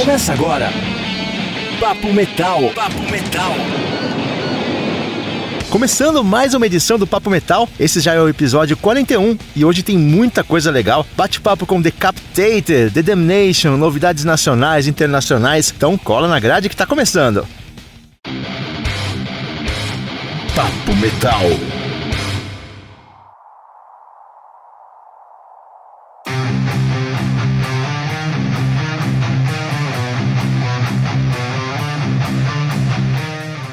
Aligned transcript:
Começa 0.00 0.32
agora. 0.32 0.70
Papo 1.78 2.10
Metal. 2.10 2.70
Papo 2.74 3.02
Metal. 3.10 3.52
Começando 5.68 6.24
mais 6.24 6.54
uma 6.54 6.64
edição 6.64 6.98
do 6.98 7.06
Papo 7.06 7.28
Metal, 7.28 7.68
esse 7.78 8.00
já 8.00 8.14
é 8.14 8.20
o 8.20 8.26
episódio 8.26 8.78
41 8.78 9.36
e 9.54 9.62
hoje 9.62 9.82
tem 9.82 9.98
muita 9.98 10.42
coisa 10.42 10.70
legal. 10.70 11.06
Bate-papo 11.14 11.66
com 11.66 11.82
Decapitated, 11.82 12.92
The 12.94 13.02
Damnation, 13.02 13.76
novidades 13.76 14.24
nacionais, 14.24 14.86
internacionais. 14.86 15.70
Então 15.76 15.98
cola 15.98 16.26
na 16.26 16.40
grade 16.40 16.70
que 16.70 16.76
tá 16.76 16.86
começando. 16.86 17.46
Papo 20.56 20.96
Metal. 20.96 21.79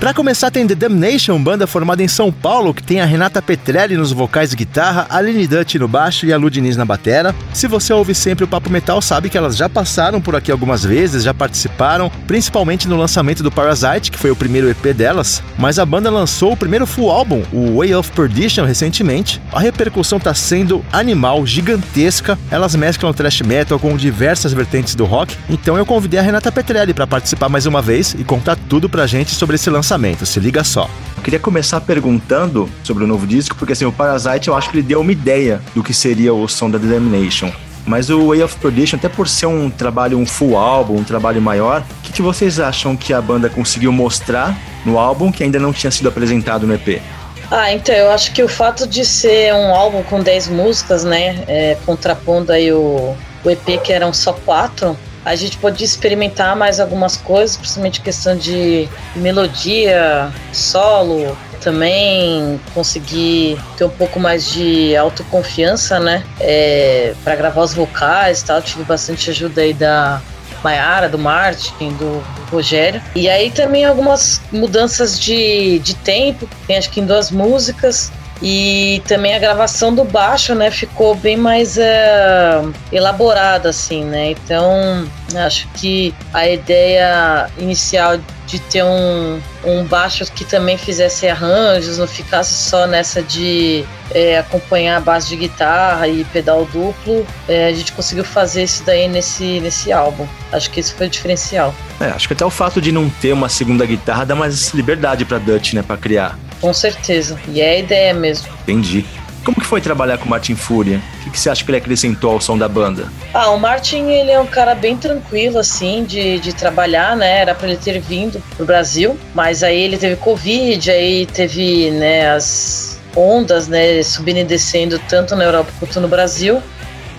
Pra 0.07 0.13
começar, 0.13 0.49
tem 0.49 0.66
The 0.66 0.73
Damnation, 0.73 1.38
banda 1.38 1.67
formada 1.67 2.02
em 2.02 2.07
São 2.07 2.31
Paulo, 2.31 2.73
que 2.73 2.81
tem 2.81 3.02
a 3.02 3.05
Renata 3.05 3.41
Petrelli 3.41 3.98
nos 3.98 4.13
vocais 4.13 4.53
e 4.53 4.55
guitarra, 4.55 5.05
a 5.09 5.17
Aline 5.17 5.45
Dutch 5.45 5.75
no 5.75 5.85
baixo 5.85 6.25
e 6.25 6.31
a 6.31 6.38
Lu 6.38 6.49
Diniz 6.49 6.77
na 6.77 6.85
batera. 6.85 7.35
Se 7.53 7.67
você 7.67 7.91
ouve 7.91 8.15
sempre 8.15 8.45
o 8.45 8.48
Papo 8.48 8.70
Metal, 8.70 9.01
sabe 9.01 9.29
que 9.29 9.38
elas 9.38 9.57
já 9.57 9.67
passaram 9.67 10.21
por 10.21 10.34
aqui 10.34 10.49
algumas 10.49 10.81
vezes, 10.81 11.23
já 11.23 11.34
participaram, 11.34 12.09
principalmente 12.25 12.88
no 12.88 12.95
lançamento 12.95 13.43
do 13.43 13.51
Parasite, 13.51 14.09
que 14.09 14.17
foi 14.17 14.31
o 14.31 14.35
primeiro 14.35 14.70
EP 14.70 14.95
delas. 14.95 15.43
Mas 15.57 15.77
a 15.77 15.85
banda 15.85 16.09
lançou 16.09 16.53
o 16.53 16.57
primeiro 16.57 16.87
full 16.87 17.12
álbum, 17.12 17.43
o 17.51 17.79
Way 17.79 17.93
of 17.95 18.09
Perdition, 18.13 18.63
recentemente. 18.63 19.41
A 19.51 19.59
repercussão 19.59 20.21
tá 20.21 20.34
sendo 20.34 20.85
animal, 20.89 21.45
gigantesca. 21.45 22.39
Elas 22.49 22.77
mesclam 22.77 23.12
thrash 23.12 23.41
metal 23.41 23.77
com 23.77 23.98
diversas 23.98 24.53
vertentes 24.53 24.95
do 24.95 25.03
rock. 25.03 25.35
Então 25.49 25.77
eu 25.77 25.85
convidei 25.85 26.17
a 26.17 26.23
Renata 26.23 26.49
Petrelli 26.49 26.93
para 26.93 27.05
participar 27.05 27.49
mais 27.49 27.65
uma 27.65 27.81
vez 27.81 28.15
e 28.17 28.23
contar 28.23 28.55
tudo 28.70 28.87
pra 28.87 29.05
gente 29.05 29.35
sobre 29.35 29.57
esse 29.57 29.70
lançamento 29.70 29.96
lançamento, 29.98 30.26
se 30.26 30.40
liga 30.40 30.63
só. 30.63 30.87
Eu 31.17 31.23
queria 31.23 31.40
começar 31.40 31.81
perguntando 31.81 32.70
sobre 32.84 33.03
o 33.03 33.07
novo 33.07 33.26
disco, 33.26 33.55
porque 33.55 33.73
assim, 33.73 33.85
o 33.85 33.91
Parasite 33.91 34.48
eu 34.48 34.55
acho 34.55 34.70
que 34.70 34.77
ele 34.77 34.87
deu 34.87 35.01
uma 35.01 35.12
ideia 35.12 35.59
do 35.73 35.84
que 35.84 35.93
seria 35.93 36.34
o 36.34 36.48
som 36.48 36.70
da 36.70 36.77
Determination. 36.77 37.51
Mas 37.85 38.09
o 38.09 38.27
Way 38.27 38.43
of 38.43 38.55
Perdition, 38.57 38.98
até 38.98 39.09
por 39.09 39.27
ser 39.27 39.48
um 39.48 39.70
trabalho, 39.70 40.17
um 40.17 40.26
full 40.26 40.57
álbum, 40.57 40.98
um 40.98 41.04
trabalho 41.04 41.41
maior, 41.41 41.81
o 41.81 42.01
que, 42.04 42.13
que 42.13 42.21
vocês 42.21 42.59
acham 42.59 42.95
que 42.95 43.13
a 43.13 43.21
banda 43.21 43.49
conseguiu 43.49 43.91
mostrar 43.91 44.55
no 44.85 44.99
álbum 44.99 45.31
que 45.31 45.43
ainda 45.43 45.59
não 45.59 45.73
tinha 45.73 45.89
sido 45.89 46.07
apresentado 46.07 46.67
no 46.67 46.73
EP? 46.73 47.01
Ah, 47.49 47.71
então 47.71 47.95
eu 47.95 48.11
acho 48.11 48.34
que 48.34 48.43
o 48.43 48.48
fato 48.48 48.85
de 48.85 49.05
ser 49.05 49.54
um 49.54 49.73
álbum 49.73 50.04
com 50.04 50.21
10 50.21 50.49
músicas, 50.49 51.05
né, 51.05 51.43
é, 51.48 51.77
contrapondo 51.85 52.51
aí 52.51 52.71
o, 52.73 53.15
o 53.43 53.49
EP 53.49 53.82
que 53.82 53.93
eram 53.93 54.11
só 54.13 54.34
quatro, 54.34 54.98
a 55.27 55.35
gente 55.35 55.57
pode 55.57 55.83
experimentar 55.83 56.55
mais 56.55 56.79
algumas 56.79 57.17
coisas, 57.17 57.57
principalmente 57.57 57.99
questão 57.99 58.37
de 58.37 58.87
melodia, 59.13 60.31
solo, 60.53 61.37
também 61.59 62.57
conseguir 62.73 63.59
ter 63.77 63.83
um 63.83 63.89
pouco 63.89 64.22
mais 64.22 64.50
de 64.50 64.95
autoconfiança, 64.95 66.00
né? 66.00 66.23
É, 66.39 67.13
para 67.25 67.35
gravar 67.35 67.61
os 67.61 67.73
vocais 67.73 68.39
e 68.39 68.45
tal. 68.45 68.61
Tive 68.61 68.83
bastante 68.83 69.29
ajuda 69.29 69.61
aí 69.61 69.73
da 69.73 70.22
Mayara, 70.63 71.09
do 71.09 71.19
Martin, 71.19 71.89
do 71.94 72.23
Rogério. 72.50 73.01
E 73.13 73.28
aí 73.28 73.51
também 73.51 73.83
algumas 73.83 74.41
mudanças 74.50 75.19
de, 75.19 75.79
de 75.79 75.94
tempo, 75.95 76.47
tem 76.66 76.78
acho 76.78 76.89
que 76.89 77.01
em 77.01 77.05
duas 77.05 77.31
músicas. 77.31 78.13
E 78.41 79.02
também 79.07 79.35
a 79.35 79.40
gravação 79.40 79.94
do 79.94 80.03
baixo, 80.03 80.53
né, 80.53 80.69
ficou 80.69 81.16
bem 81.16 81.35
mais 81.35 81.78
é, 81.78 82.62
elaborada, 82.91 83.69
assim, 83.69 84.03
né? 84.03 84.31
Então, 84.31 85.07
acho 85.35 85.68
que 85.69 86.13
a 86.34 86.47
ideia 86.47 87.50
inicial 87.57 88.19
de 88.46 88.59
ter 88.59 88.84
um, 88.84 89.40
um 89.66 89.84
baixo 89.84 90.25
que 90.31 90.46
também 90.46 90.78
fizesse 90.78 91.28
arranjos, 91.28 91.97
não 91.97 92.07
ficasse 92.07 92.53
só 92.53 92.88
nessa 92.88 93.22
de 93.22 93.84
é, 94.11 94.38
acompanhar 94.38 94.97
a 94.97 95.00
base 95.01 95.28
de 95.28 95.35
guitarra 95.35 96.07
e 96.07 96.23
pedal 96.25 96.63
duplo, 96.66 97.28
é, 97.47 97.67
a 97.67 97.73
gente 97.73 97.91
conseguiu 97.91 98.23
fazer 98.23 98.63
isso 98.63 98.84
daí 98.85 99.07
nesse, 99.09 99.59
nesse 99.59 99.91
álbum. 99.91 100.25
Acho 100.51 100.69
que 100.72 100.79
esse 100.79 100.94
foi 100.94 101.07
o 101.07 101.09
diferencial. 101.09 101.75
É, 102.00 102.06
acho 102.06 102.28
que 102.28 102.34
até 102.34 102.45
o 102.45 102.50
fato 102.50 102.79
de 102.79 102.91
não 102.91 103.09
ter 103.09 103.34
uma 103.34 103.50
segunda 103.50 103.85
guitarra 103.85 104.25
dá 104.25 104.35
mais 104.35 104.73
liberdade 104.73 105.25
pra 105.25 105.40
Dutch, 105.40 105.73
né, 105.73 105.81
pra 105.81 105.97
criar. 105.97 106.40
Com 106.62 106.73
certeza. 106.73 107.40
E 107.47 107.62
é 107.62 107.72
a 107.72 107.79
ideia 107.79 108.13
mesmo. 108.13 108.47
Entendi. 108.63 109.06
Como 109.47 109.62
que 109.62 109.66
foi 109.66 109.79
trabalhar 109.79 110.18
com 110.18 110.25
o 110.25 110.29
Martin 110.29 110.56
Fúria? 110.56 111.01
O 111.25 111.31
que, 111.31 111.40
você 111.40 111.50
acha 111.50 111.63
que 111.63 111.72
ele 111.72 111.78
acrescentou 111.78 112.34
ao 112.34 112.41
som 112.41 112.57
da 112.57 112.68
banda? 112.68 113.07
Ah, 113.34 113.50
o 113.51 113.57
Martin, 113.57 114.09
ele 114.09 114.29
é 114.29 114.38
um 114.38 114.45
cara 114.45 114.75
bem 114.75 114.97
tranquilo, 114.97 115.57
assim, 115.57 116.03
de, 116.03 116.38
de 116.40 116.53
trabalhar, 116.53 117.16
né? 117.16 117.40
Era 117.40 117.56
para 117.56 117.69
ele 117.69 117.78
ter 117.78 117.97
vindo 118.01 118.44
pro 118.57 118.66
Brasil, 118.66 119.17
mas 119.34 119.63
aí 119.63 119.79
ele 119.79 119.97
teve 119.97 120.17
Covid, 120.17 120.91
aí 120.91 121.25
teve, 121.28 121.91
né, 121.91 122.29
as 122.29 123.00
ondas, 123.16 123.69
né, 123.69 124.03
subindo 124.03 124.40
e 124.40 124.44
descendo 124.44 125.00
tanto 125.07 125.34
na 125.34 125.46
Europa 125.46 125.72
quanto 125.79 126.01
no 126.01 126.09
Brasil. 126.09 126.62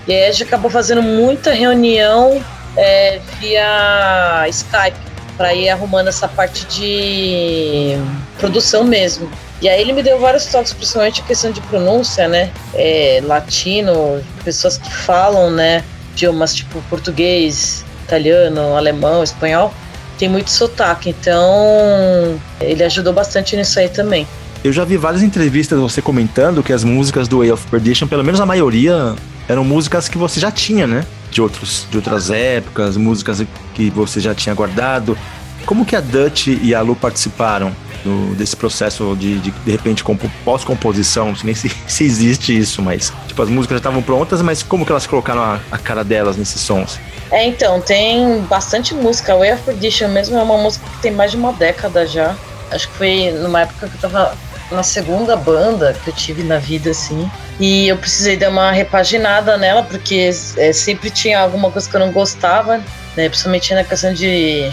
E 0.06 0.12
aí 0.12 0.26
a 0.26 0.30
gente 0.30 0.42
acabou 0.42 0.70
fazendo 0.70 1.02
muita 1.02 1.52
reunião 1.52 2.44
é, 2.76 3.20
via 3.40 4.46
Skype 4.48 4.98
para 5.34 5.54
ir 5.54 5.70
arrumando 5.70 6.08
essa 6.08 6.28
parte 6.28 6.66
de 6.66 7.96
produção 8.38 8.84
mesmo. 8.84 9.28
E 9.60 9.68
aí 9.68 9.80
ele 9.80 9.92
me 9.92 10.02
deu 10.02 10.18
vários 10.18 10.46
toques, 10.46 10.72
principalmente 10.72 11.20
a 11.20 11.24
questão 11.24 11.50
de 11.50 11.60
pronúncia, 11.62 12.28
né? 12.28 12.50
É, 12.74 13.20
latino, 13.24 14.20
pessoas 14.44 14.78
que 14.78 14.94
falam, 14.94 15.50
né? 15.50 15.84
Idiomas 16.12 16.54
tipo 16.54 16.80
português, 16.88 17.84
italiano, 18.04 18.76
alemão, 18.76 19.22
espanhol, 19.22 19.74
tem 20.18 20.28
muito 20.28 20.50
sotaque. 20.50 21.10
Então 21.10 22.40
ele 22.60 22.84
ajudou 22.84 23.12
bastante 23.12 23.56
nisso 23.56 23.78
aí 23.78 23.88
também. 23.88 24.26
Eu 24.62 24.72
já 24.72 24.84
vi 24.84 24.96
várias 24.96 25.22
entrevistas 25.22 25.78
você 25.78 26.02
comentando 26.02 26.62
que 26.62 26.72
as 26.72 26.82
músicas 26.82 27.28
do 27.28 27.38
Way 27.38 27.52
of 27.52 27.66
Perdition, 27.68 28.08
pelo 28.08 28.24
menos 28.24 28.40
a 28.40 28.46
maioria, 28.46 29.14
eram 29.48 29.64
músicas 29.64 30.08
que 30.08 30.18
você 30.18 30.40
já 30.40 30.50
tinha, 30.50 30.86
né? 30.86 31.04
De, 31.30 31.40
outros, 31.40 31.86
de 31.90 31.96
outras 31.96 32.30
épocas, 32.30 32.96
músicas 32.96 33.44
que 33.74 33.90
você 33.90 34.18
já 34.20 34.34
tinha 34.34 34.54
guardado. 34.54 35.16
Como 35.64 35.84
que 35.84 35.94
a 35.94 36.00
Dutch 36.00 36.48
e 36.48 36.74
a 36.74 36.80
Lu 36.80 36.96
participaram 36.96 37.72
do, 38.04 38.34
desse 38.34 38.56
processo 38.56 39.16
de, 39.18 39.38
de, 39.38 39.50
de 39.50 39.70
repente, 39.70 40.04
pós-composição? 40.44 41.28
Não 41.28 41.36
sei 41.36 41.46
nem 41.46 41.54
se, 41.54 41.68
se 41.86 42.04
existe 42.04 42.56
isso, 42.56 42.82
mas, 42.82 43.12
tipo, 43.26 43.40
as 43.42 43.48
músicas 43.48 43.76
já 43.76 43.78
estavam 43.78 44.02
prontas, 44.02 44.42
mas 44.42 44.62
como 44.62 44.84
que 44.84 44.92
elas 44.92 45.06
colocaram 45.06 45.42
a, 45.42 45.60
a 45.70 45.78
cara 45.78 46.04
delas 46.04 46.36
nesses 46.36 46.60
sons? 46.60 46.98
É, 47.30 47.46
então, 47.46 47.80
tem 47.80 48.40
bastante 48.42 48.94
música. 48.94 49.36
Way 49.36 49.52
of 49.52 49.62
Perdition 49.62 50.08
mesmo 50.08 50.38
é 50.38 50.42
uma 50.42 50.58
música 50.58 50.88
que 50.88 51.02
tem 51.02 51.12
mais 51.12 51.30
de 51.30 51.36
uma 51.36 51.52
década 51.52 52.06
já. 52.06 52.34
Acho 52.70 52.88
que 52.88 52.94
foi 52.94 53.30
numa 53.32 53.62
época 53.62 53.88
que 53.88 53.94
eu 53.96 54.00
tava 54.00 54.36
na 54.70 54.82
segunda 54.82 55.36
banda 55.36 55.96
que 56.04 56.10
eu 56.10 56.14
tive 56.14 56.42
na 56.42 56.58
vida, 56.58 56.90
assim. 56.90 57.30
E 57.58 57.88
eu 57.88 57.96
precisei 57.96 58.36
dar 58.36 58.50
uma 58.50 58.70
repaginada 58.70 59.56
nela, 59.56 59.82
porque 59.82 60.30
é, 60.56 60.72
sempre 60.72 61.10
tinha 61.10 61.40
alguma 61.40 61.70
coisa 61.70 61.88
que 61.88 61.96
eu 61.96 62.00
não 62.00 62.12
gostava, 62.12 62.78
né? 63.16 63.28
Principalmente 63.28 63.74
na 63.74 63.84
questão 63.84 64.12
de, 64.12 64.70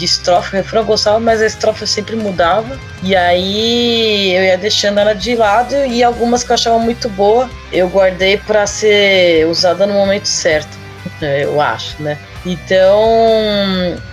de 0.00 0.06
estrofe. 0.06 0.56
Refrão 0.56 0.80
eu 0.80 0.86
gostava, 0.86 1.20
mas 1.20 1.42
a 1.42 1.46
estrofe 1.46 1.86
sempre 1.86 2.16
mudava. 2.16 2.78
E 3.02 3.14
aí 3.14 4.34
eu 4.34 4.42
ia 4.42 4.58
deixando 4.58 4.98
ela 4.98 5.14
de 5.14 5.36
lado 5.36 5.74
e 5.86 6.02
algumas 6.02 6.42
que 6.42 6.50
eu 6.50 6.54
achava 6.54 6.78
muito 6.78 7.08
boa, 7.10 7.48
eu 7.70 7.88
guardei 7.88 8.38
para 8.38 8.66
ser 8.66 9.46
usada 9.46 9.86
no 9.86 9.94
momento 9.94 10.26
certo, 10.26 10.76
eu 11.20 11.60
acho, 11.60 12.02
né? 12.02 12.18
Então, 12.44 12.98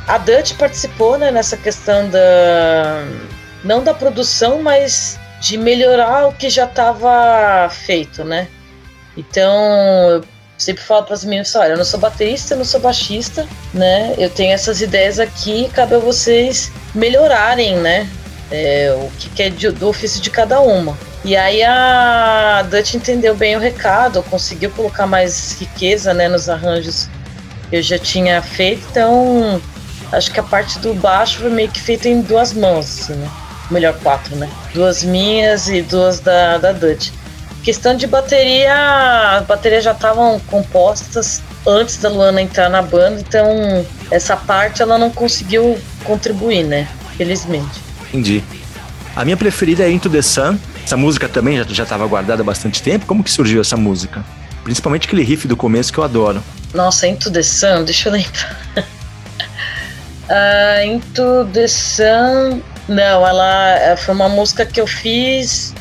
a 0.06 0.18
Dutch 0.18 0.54
participou 0.56 1.18
né, 1.18 1.32
nessa 1.32 1.56
questão 1.56 2.10
da 2.10 3.06
não 3.64 3.82
da 3.82 3.94
produção, 3.94 4.62
mas 4.62 5.18
de 5.40 5.58
melhorar 5.58 6.28
o 6.28 6.34
que 6.34 6.50
já 6.50 6.66
estava 6.66 7.70
feito, 7.70 8.26
né? 8.26 8.48
Então, 9.16 10.22
sempre 10.58 10.84
falo 10.84 11.04
para 11.04 11.14
as 11.14 11.24
meninas, 11.24 11.56
olha, 11.56 11.74
eu 11.74 11.78
não 11.78 11.86
sou 11.86 12.00
baterista, 12.00 12.54
eu 12.54 12.58
não 12.58 12.66
sou 12.66 12.80
baixista, 12.80 13.48
né? 13.74 14.16
Eu 14.18 14.30
tenho 14.30 14.54
essas 14.54 14.82
ideias 14.82 15.20
aqui, 15.20 15.70
cabe 15.74 15.96
a 15.96 16.00
vocês 16.00 16.72
melhorarem, 16.96 17.78
né? 17.78 18.10
É, 18.50 18.96
o 19.00 19.12
que, 19.20 19.30
que 19.30 19.44
é 19.44 19.50
de, 19.50 19.70
do 19.72 19.90
ofício 19.90 20.22
de 20.22 20.30
cada 20.30 20.60
uma. 20.60 20.98
E 21.24 21.36
aí 21.36 21.62
a 21.64 22.66
Dutch 22.70 22.94
entendeu 22.94 23.36
bem 23.36 23.56
o 23.56 23.60
recado, 23.60 24.24
conseguiu 24.24 24.72
colocar 24.72 25.06
mais 25.06 25.60
riqueza 25.60 26.14
né, 26.14 26.30
nos 26.30 26.50
arranjos 26.50 27.10
que 27.70 27.76
eu 27.76 27.82
já 27.82 28.00
tinha 28.00 28.42
feito, 28.42 28.88
então 28.90 29.62
acho 30.12 30.32
que 30.32 30.40
a 30.40 30.44
parte 30.44 30.80
do 30.80 30.94
baixo 30.94 31.40
foi 31.40 31.50
meio 31.50 31.70
que 31.70 31.82
feita 31.82 32.08
em 32.08 32.22
duas 32.22 32.54
mãos, 32.54 33.02
assim, 33.02 33.14
né? 33.14 33.30
melhor 33.70 33.94
quatro, 34.02 34.36
né? 34.36 34.50
Duas 34.74 35.04
minhas 35.04 35.68
e 35.68 35.82
duas 35.82 36.20
da, 36.20 36.58
da 36.58 36.72
Dutch. 36.72 37.10
Questão 37.68 37.98
de 37.98 38.08
bateria, 38.08 39.40
as 39.40 39.46
baterias 39.46 39.84
já 39.84 39.92
estavam 39.92 40.40
compostas 40.48 41.44
antes 41.68 41.98
da 41.98 42.08
Luana 42.08 42.42
entrar 42.42 42.70
na 42.70 42.82
banda, 42.82 43.20
então 43.20 43.46
essa 44.10 44.38
parte 44.38 44.82
ela 44.82 44.98
não 44.98 45.10
conseguiu 45.12 45.78
contribuir, 46.06 46.64
né? 46.64 46.88
Felizmente. 47.18 47.82
Entendi. 48.08 48.42
A 49.14 49.26
minha 49.26 49.36
preferida 49.36 49.84
é 49.84 49.92
Into 49.92 50.10
the 50.10 50.22
Sun. 50.22 50.58
Essa 50.82 50.96
música 50.96 51.28
também 51.28 51.62
já 51.68 51.84
estava 51.84 52.08
guardada 52.08 52.42
há 52.42 52.46
bastante 52.46 52.82
tempo. 52.82 53.06
Como 53.06 53.22
que 53.22 53.30
surgiu 53.30 53.60
essa 53.60 53.76
música? 53.76 54.24
Principalmente 54.64 55.06
aquele 55.06 55.24
riff 55.24 55.46
do 55.46 55.58
começo 55.58 55.92
que 55.92 56.00
eu 56.00 56.06
adoro. 56.06 56.42
Nossa, 56.74 57.06
Into 57.06 57.30
the 57.30 57.44
Sun, 57.44 57.84
deixa 57.84 58.08
eu 58.08 58.14
lembrar. 58.14 58.58
Uh, 60.30 60.86
Into 60.88 61.46
the 61.52 61.68
Sun. 61.68 62.62
Não, 62.88 63.28
ela 63.28 63.72
é, 63.72 63.98
foi 63.98 64.16
uma 64.16 64.30
música 64.30 64.66
que 64.66 64.80
eu 64.80 64.88
fiz. 64.88 65.76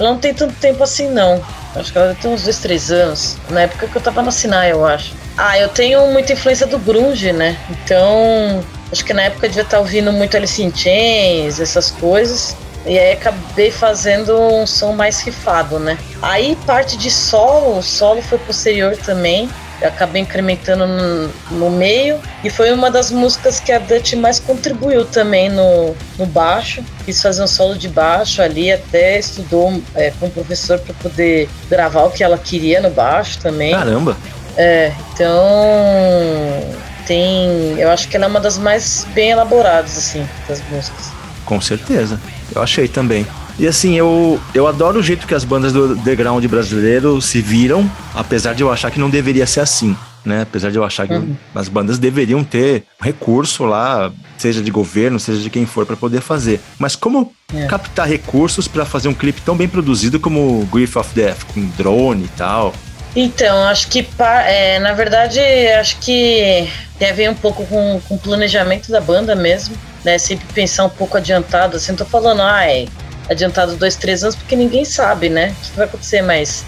Ela 0.00 0.12
não 0.12 0.18
tem 0.18 0.32
tanto 0.32 0.54
tempo 0.54 0.82
assim, 0.82 1.10
não. 1.10 1.44
Acho 1.76 1.92
que 1.92 1.98
ela 1.98 2.16
tem 2.18 2.32
uns 2.32 2.42
dois, 2.44 2.58
três 2.58 2.90
anos. 2.90 3.36
Na 3.50 3.60
época 3.60 3.86
que 3.86 3.94
eu 3.94 4.00
tava 4.00 4.22
na 4.22 4.30
Sinai, 4.30 4.72
eu 4.72 4.86
acho. 4.86 5.14
Ah, 5.36 5.58
eu 5.58 5.68
tenho 5.68 6.06
muita 6.06 6.32
influência 6.32 6.66
do 6.66 6.78
Grunge, 6.78 7.32
né? 7.32 7.58
Então, 7.68 8.64
acho 8.90 9.04
que 9.04 9.12
na 9.12 9.24
época 9.24 9.44
eu 9.44 9.50
devia 9.50 9.62
estar 9.62 9.78
ouvindo 9.78 10.10
muito 10.10 10.34
Alice 10.34 10.62
in 10.62 10.74
Chains, 10.74 11.60
essas 11.60 11.90
coisas. 11.90 12.56
E 12.86 12.98
aí 12.98 13.12
acabei 13.12 13.70
fazendo 13.70 14.34
um 14.40 14.66
som 14.66 14.94
mais 14.94 15.20
rifado, 15.20 15.78
né? 15.78 15.98
Aí 16.22 16.56
parte 16.64 16.96
de 16.96 17.10
solo, 17.10 17.76
o 17.76 17.82
solo 17.82 18.22
foi 18.22 18.38
posterior 18.38 18.96
também. 18.96 19.50
Eu 19.80 19.88
acabei 19.88 20.22
incrementando 20.22 20.86
no, 20.86 21.28
no, 21.50 21.70
meio 21.70 22.20
e 22.44 22.50
foi 22.50 22.70
uma 22.72 22.90
das 22.90 23.10
músicas 23.10 23.58
que 23.58 23.72
a 23.72 23.78
Dutch 23.78 24.12
mais 24.14 24.38
contribuiu 24.38 25.06
também 25.06 25.48
no, 25.48 25.96
no 26.18 26.26
baixo. 26.26 26.84
Quis 27.04 27.22
fazer 27.22 27.42
um 27.42 27.46
solo 27.46 27.76
de 27.76 27.88
baixo 27.88 28.42
ali, 28.42 28.70
até 28.70 29.18
estudou 29.18 29.80
é, 29.94 30.12
com 30.20 30.26
o 30.26 30.30
professor 30.30 30.78
para 30.78 30.94
poder 30.94 31.48
gravar 31.68 32.04
o 32.04 32.10
que 32.10 32.22
ela 32.22 32.36
queria 32.36 32.80
no 32.80 32.90
baixo 32.90 33.38
também. 33.40 33.72
Caramba! 33.72 34.16
É, 34.56 34.92
então 35.12 35.42
tem. 37.06 37.78
Eu 37.78 37.90
acho 37.90 38.08
que 38.08 38.16
ela 38.16 38.26
é 38.26 38.28
uma 38.28 38.40
das 38.40 38.58
mais 38.58 39.06
bem 39.14 39.30
elaboradas, 39.30 39.96
assim, 39.96 40.28
das 40.48 40.60
músicas. 40.70 41.06
Com 41.44 41.60
certeza. 41.60 42.20
Eu 42.54 42.62
achei 42.62 42.86
também. 42.86 43.26
E 43.60 43.68
assim, 43.68 43.94
eu, 43.94 44.40
eu 44.54 44.66
adoro 44.66 45.00
o 45.00 45.02
jeito 45.02 45.26
que 45.26 45.34
as 45.34 45.44
bandas 45.44 45.70
do 45.70 45.92
underground 45.92 46.42
brasileiro 46.46 47.20
se 47.20 47.42
viram, 47.42 47.88
apesar 48.14 48.54
de 48.54 48.62
eu 48.62 48.72
achar 48.72 48.90
que 48.90 48.98
não 48.98 49.10
deveria 49.10 49.46
ser 49.46 49.60
assim. 49.60 49.94
Né? 50.24 50.40
Apesar 50.40 50.70
de 50.70 50.78
eu 50.78 50.84
achar 50.84 51.06
que 51.06 51.12
uhum. 51.12 51.36
as 51.54 51.68
bandas 51.68 51.98
deveriam 51.98 52.42
ter 52.42 52.84
recurso 52.98 53.64
lá, 53.66 54.10
seja 54.38 54.62
de 54.62 54.70
governo, 54.70 55.20
seja 55.20 55.42
de 55.42 55.50
quem 55.50 55.66
for, 55.66 55.84
para 55.84 55.94
poder 55.94 56.22
fazer. 56.22 56.58
Mas 56.78 56.96
como 56.96 57.34
é. 57.54 57.66
captar 57.66 58.08
recursos 58.08 58.66
para 58.66 58.86
fazer 58.86 59.08
um 59.08 59.14
clipe 59.14 59.42
tão 59.42 59.54
bem 59.54 59.68
produzido 59.68 60.18
como 60.18 60.66
Grief 60.72 60.96
of 60.96 61.14
Death, 61.14 61.44
com 61.52 61.62
drone 61.76 62.24
e 62.24 62.28
tal? 62.28 62.72
Então, 63.14 63.64
acho 63.64 63.88
que, 63.88 64.08
é, 64.46 64.78
na 64.78 64.94
verdade, 64.94 65.38
acho 65.78 65.98
que 65.98 66.66
tem 66.98 67.10
a 67.10 67.12
ver 67.12 67.28
um 67.28 67.34
pouco 67.34 67.66
com, 67.66 68.00
com 68.08 68.14
o 68.14 68.18
planejamento 68.18 68.90
da 68.90 69.02
banda 69.02 69.34
mesmo, 69.34 69.76
né? 70.02 70.16
Sempre 70.16 70.46
pensar 70.54 70.86
um 70.86 70.90
pouco 70.90 71.18
adiantado, 71.18 71.76
assim, 71.76 71.92
não 71.92 71.98
tô 71.98 72.06
falando, 72.06 72.40
ai, 72.40 72.88
adiantado 73.30 73.76
dois, 73.76 73.96
três 73.96 74.22
anos, 74.22 74.34
porque 74.34 74.56
ninguém 74.56 74.84
sabe, 74.84 75.28
né? 75.28 75.54
O 75.58 75.70
que 75.70 75.76
vai 75.76 75.86
acontecer, 75.86 76.20
mas 76.20 76.64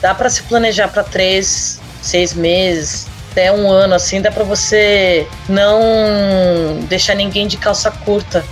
dá 0.00 0.14
para 0.14 0.28
se 0.28 0.42
planejar 0.42 0.88
para 0.88 1.02
três, 1.02 1.80
seis 2.02 2.34
meses, 2.34 3.06
até 3.30 3.50
um 3.50 3.70
ano, 3.70 3.94
assim, 3.94 4.20
dá 4.20 4.30
para 4.30 4.44
você 4.44 5.26
não 5.48 6.80
deixar 6.88 7.14
ninguém 7.14 7.46
de 7.46 7.56
calça 7.56 7.90
curta 7.90 8.44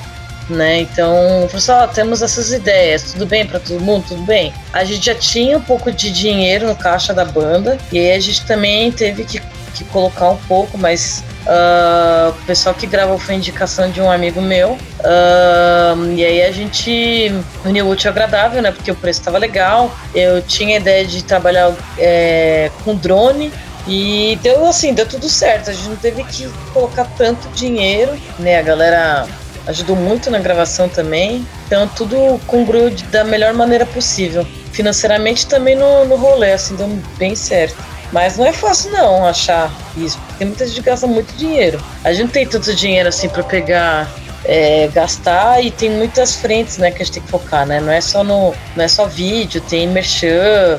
né? 0.50 0.80
Então, 0.80 1.48
pessoal, 1.50 1.88
temos 1.88 2.22
essas 2.22 2.52
ideias, 2.52 3.12
tudo 3.12 3.26
bem 3.26 3.46
para 3.46 3.60
todo 3.60 3.80
mundo, 3.80 4.04
tudo 4.08 4.22
bem. 4.22 4.52
A 4.72 4.84
gente 4.84 5.06
já 5.06 5.14
tinha 5.14 5.56
um 5.56 5.62
pouco 5.62 5.90
de 5.90 6.10
dinheiro 6.10 6.66
no 6.66 6.76
caixa 6.76 7.14
da 7.14 7.24
banda 7.24 7.78
e 7.92 7.98
aí 7.98 8.12
a 8.12 8.20
gente 8.20 8.44
também 8.44 8.90
teve 8.90 9.24
que, 9.24 9.40
que 9.70 9.84
colocar 9.84 10.30
um 10.30 10.36
pouco, 10.36 10.76
mas 10.76 11.22
Uh, 11.40 12.30
o 12.30 12.46
pessoal 12.46 12.74
que 12.74 12.86
gravou 12.86 13.18
foi 13.18 13.34
indicação 13.34 13.90
de 13.90 14.00
um 14.00 14.10
amigo 14.10 14.40
meu. 14.40 14.72
Uh, 14.72 16.12
e 16.14 16.24
aí 16.24 16.42
a 16.42 16.52
gente 16.52 17.32
uniu 17.64 17.86
o 17.86 17.90
útil 17.90 18.10
agradável, 18.10 18.60
né? 18.60 18.70
Porque 18.70 18.90
o 18.90 18.94
preço 18.94 19.20
estava 19.20 19.38
legal. 19.38 19.90
Eu 20.14 20.42
tinha 20.42 20.76
a 20.76 20.80
ideia 20.80 21.04
de 21.04 21.24
trabalhar 21.24 21.72
é, 21.98 22.70
com 22.84 22.94
drone. 22.94 23.50
E 23.88 24.38
deu 24.42 24.66
assim, 24.66 24.92
deu 24.92 25.08
tudo 25.08 25.28
certo. 25.28 25.70
A 25.70 25.72
gente 25.72 25.88
não 25.88 25.96
teve 25.96 26.22
que 26.24 26.48
colocar 26.72 27.04
tanto 27.16 27.48
dinheiro, 27.48 28.12
né? 28.38 28.58
A 28.58 28.62
galera 28.62 29.26
ajudou 29.66 29.96
muito 29.96 30.30
na 30.30 30.38
gravação 30.38 30.88
também. 30.88 31.44
Então 31.66 31.88
tudo 31.88 32.38
congruiu 32.46 32.90
da 33.10 33.24
melhor 33.24 33.54
maneira 33.54 33.86
possível. 33.86 34.46
Financeiramente 34.72 35.46
também 35.46 35.74
no, 35.74 36.04
no 36.04 36.16
rolê, 36.16 36.52
assim, 36.52 36.76
deu 36.76 36.86
bem 37.18 37.34
certo. 37.34 37.76
Mas 38.12 38.36
não 38.36 38.46
é 38.46 38.52
fácil 38.52 38.90
não 38.90 39.24
achar 39.24 39.70
isso, 39.96 40.18
porque 40.28 40.44
muita 40.44 40.66
gente 40.66 40.80
gasta 40.82 41.06
muito 41.06 41.32
dinheiro. 41.36 41.80
A 42.02 42.12
gente 42.12 42.24
não 42.24 42.30
tem 42.30 42.46
tanto 42.46 42.74
dinheiro 42.74 43.08
assim 43.08 43.28
para 43.28 43.42
pegar 43.42 44.10
é, 44.44 44.88
gastar 44.88 45.62
e 45.62 45.70
tem 45.70 45.90
muitas 45.90 46.36
frentes 46.36 46.78
né, 46.78 46.90
que 46.90 47.02
a 47.02 47.04
gente 47.04 47.14
tem 47.14 47.22
que 47.22 47.28
focar, 47.28 47.66
né? 47.66 47.80
Não 47.80 47.92
é 47.92 48.00
só 48.00 48.24
no. 48.24 48.54
Não 48.74 48.84
é 48.84 48.88
só 48.88 49.06
vídeo, 49.06 49.60
tem 49.60 49.86
merchan, 49.86 50.78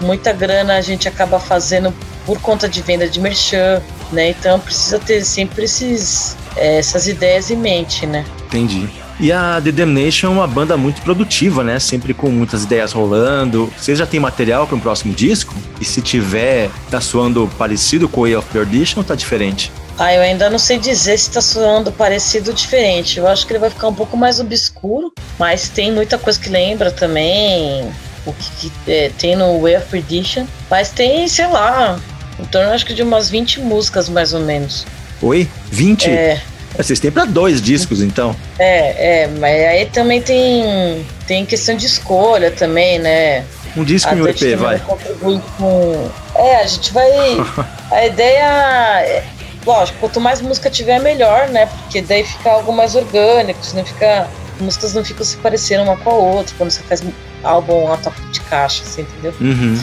muita 0.00 0.32
grana 0.32 0.76
a 0.76 0.80
gente 0.80 1.08
acaba 1.08 1.38
fazendo 1.38 1.94
por 2.26 2.40
conta 2.40 2.68
de 2.68 2.80
venda 2.82 3.08
de 3.08 3.20
merchan, 3.20 3.82
né? 4.10 4.30
Então 4.30 4.58
precisa 4.58 4.98
ter 4.98 5.24
sempre 5.24 5.64
esses, 5.64 6.36
é, 6.56 6.78
essas 6.78 7.06
ideias 7.06 7.50
em 7.50 7.56
mente, 7.56 8.06
né? 8.06 8.24
Entendi. 8.46 9.01
E 9.22 9.30
a 9.30 9.60
The 9.62 9.70
Damnation 9.70 10.26
é 10.26 10.30
uma 10.30 10.48
banda 10.48 10.76
muito 10.76 11.00
produtiva, 11.02 11.62
né? 11.62 11.78
Sempre 11.78 12.12
com 12.12 12.28
muitas 12.28 12.64
ideias 12.64 12.90
rolando. 12.90 13.72
Você 13.78 13.94
já 13.94 14.04
tem 14.04 14.18
material 14.18 14.66
para 14.66 14.74
um 14.74 14.80
próximo 14.80 15.14
disco? 15.14 15.54
E 15.80 15.84
se 15.84 16.02
tiver, 16.02 16.68
tá 16.90 17.00
soando 17.00 17.48
parecido 17.56 18.08
com 18.08 18.22
o 18.22 18.24
Way 18.24 18.34
of 18.34 18.48
Perdition 18.48 18.98
ou 18.98 19.04
tá 19.04 19.14
diferente? 19.14 19.70
Ah, 19.96 20.12
eu 20.12 20.22
ainda 20.22 20.50
não 20.50 20.58
sei 20.58 20.76
dizer 20.76 21.16
se 21.16 21.30
tá 21.30 21.40
soando 21.40 21.92
parecido 21.92 22.50
ou 22.50 22.56
diferente. 22.56 23.20
Eu 23.20 23.28
acho 23.28 23.46
que 23.46 23.52
ele 23.52 23.60
vai 23.60 23.70
ficar 23.70 23.86
um 23.86 23.94
pouco 23.94 24.16
mais 24.16 24.40
obscuro, 24.40 25.12
mas 25.38 25.68
tem 25.68 25.92
muita 25.92 26.18
coisa 26.18 26.40
que 26.40 26.48
lembra 26.48 26.90
também 26.90 27.88
o 28.26 28.32
que, 28.32 28.70
que 28.70 28.72
é, 28.90 29.12
tem 29.16 29.36
no 29.36 29.60
Way 29.60 29.76
of 29.76 29.86
Perdition. 29.86 30.46
Mas 30.68 30.90
tem, 30.90 31.28
sei 31.28 31.46
lá, 31.46 31.96
em 32.40 32.44
torno 32.46 32.72
acho 32.72 32.84
que 32.84 32.92
de 32.92 33.04
umas 33.04 33.30
20 33.30 33.60
músicas 33.60 34.08
mais 34.08 34.34
ou 34.34 34.40
menos. 34.40 34.84
Oi? 35.22 35.48
20? 35.70 36.10
É. 36.10 36.42
Vocês 36.76 36.98
têm 36.98 37.10
para 37.10 37.24
dois 37.24 37.60
discos, 37.60 38.00
então? 38.00 38.34
É, 38.58 39.22
é, 39.22 39.28
mas 39.28 39.64
aí 39.66 39.86
também 39.86 40.20
tem, 40.22 41.06
tem 41.26 41.44
questão 41.44 41.76
de 41.76 41.86
escolha 41.86 42.50
também, 42.50 42.98
né? 42.98 43.44
Um 43.76 43.84
disco 43.84 44.14
e 44.14 44.22
um 44.22 44.28
EP, 44.28 44.56
vai. 44.58 44.78
Contribui 44.80 45.40
com... 45.56 46.10
É, 46.34 46.56
a 46.56 46.66
gente 46.66 46.92
vai. 46.92 47.10
a 47.90 48.06
ideia. 48.06 49.00
É, 49.02 49.24
lógico, 49.64 49.98
quanto 49.98 50.20
mais 50.20 50.40
música 50.40 50.70
tiver, 50.70 51.00
melhor, 51.00 51.48
né? 51.48 51.66
Porque 51.66 52.02
daí 52.02 52.24
fica 52.24 52.50
algo 52.50 52.72
mais 52.72 52.94
orgânico, 52.94 53.64
senão 53.64 53.84
fica. 53.84 54.28
As 54.54 54.60
músicas 54.60 54.94
não 54.94 55.04
ficam 55.04 55.24
se 55.24 55.36
parecendo 55.38 55.82
uma 55.82 55.96
com 55.96 56.10
a 56.10 56.14
outra 56.14 56.54
quando 56.56 56.70
você 56.70 56.82
faz 56.82 57.02
álbum 57.42 57.90
a 57.92 57.96
toque 57.96 58.20
de 58.30 58.40
caixa, 58.42 58.82
assim, 58.82 59.02
entendeu? 59.02 59.34
Uhum. 59.40 59.82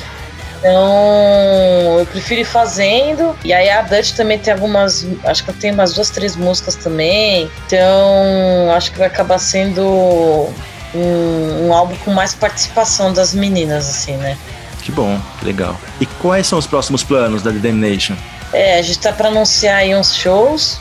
Então, 0.60 2.00
eu 2.00 2.06
prefiro 2.06 2.42
ir 2.42 2.46
fazendo. 2.46 3.36
E 3.44 3.54
aí 3.54 3.70
a 3.70 3.82
Dutch 3.82 4.12
também 4.12 4.38
tem 4.38 4.54
algumas. 4.54 5.08
Acho 5.24 5.44
que 5.44 5.54
tem 5.54 5.72
umas 5.72 5.94
duas, 5.94 6.10
três 6.10 6.36
músicas 6.36 6.76
também. 6.76 7.50
Então, 7.66 8.72
acho 8.75 8.92
que 8.92 8.98
vai 8.98 9.08
acabar 9.08 9.39
sendo 9.39 9.84
um, 10.94 11.68
um 11.68 11.74
álbum 11.74 11.96
com 12.04 12.12
mais 12.12 12.34
participação 12.34 13.13
das 13.13 13.34
meninas, 13.34 13.89
assim, 13.89 14.18
né? 14.18 14.38
Que 14.82 14.92
bom, 14.92 15.20
legal. 15.44 15.80
E 16.00 16.06
quais 16.06 16.48
são 16.48 16.60
os 16.60 16.68
próximos 16.68 17.04
planos 17.04 17.42
da 17.42 17.51
The 17.51 17.60
Damnation? 17.60 18.16
É, 18.51 18.80
a 18.80 18.82
gente 18.82 19.00
tá 19.00 19.13
para 19.13 19.28
anunciar 19.28 19.78
aí 19.78 19.96
uns 19.96 20.16
shows 20.16 20.80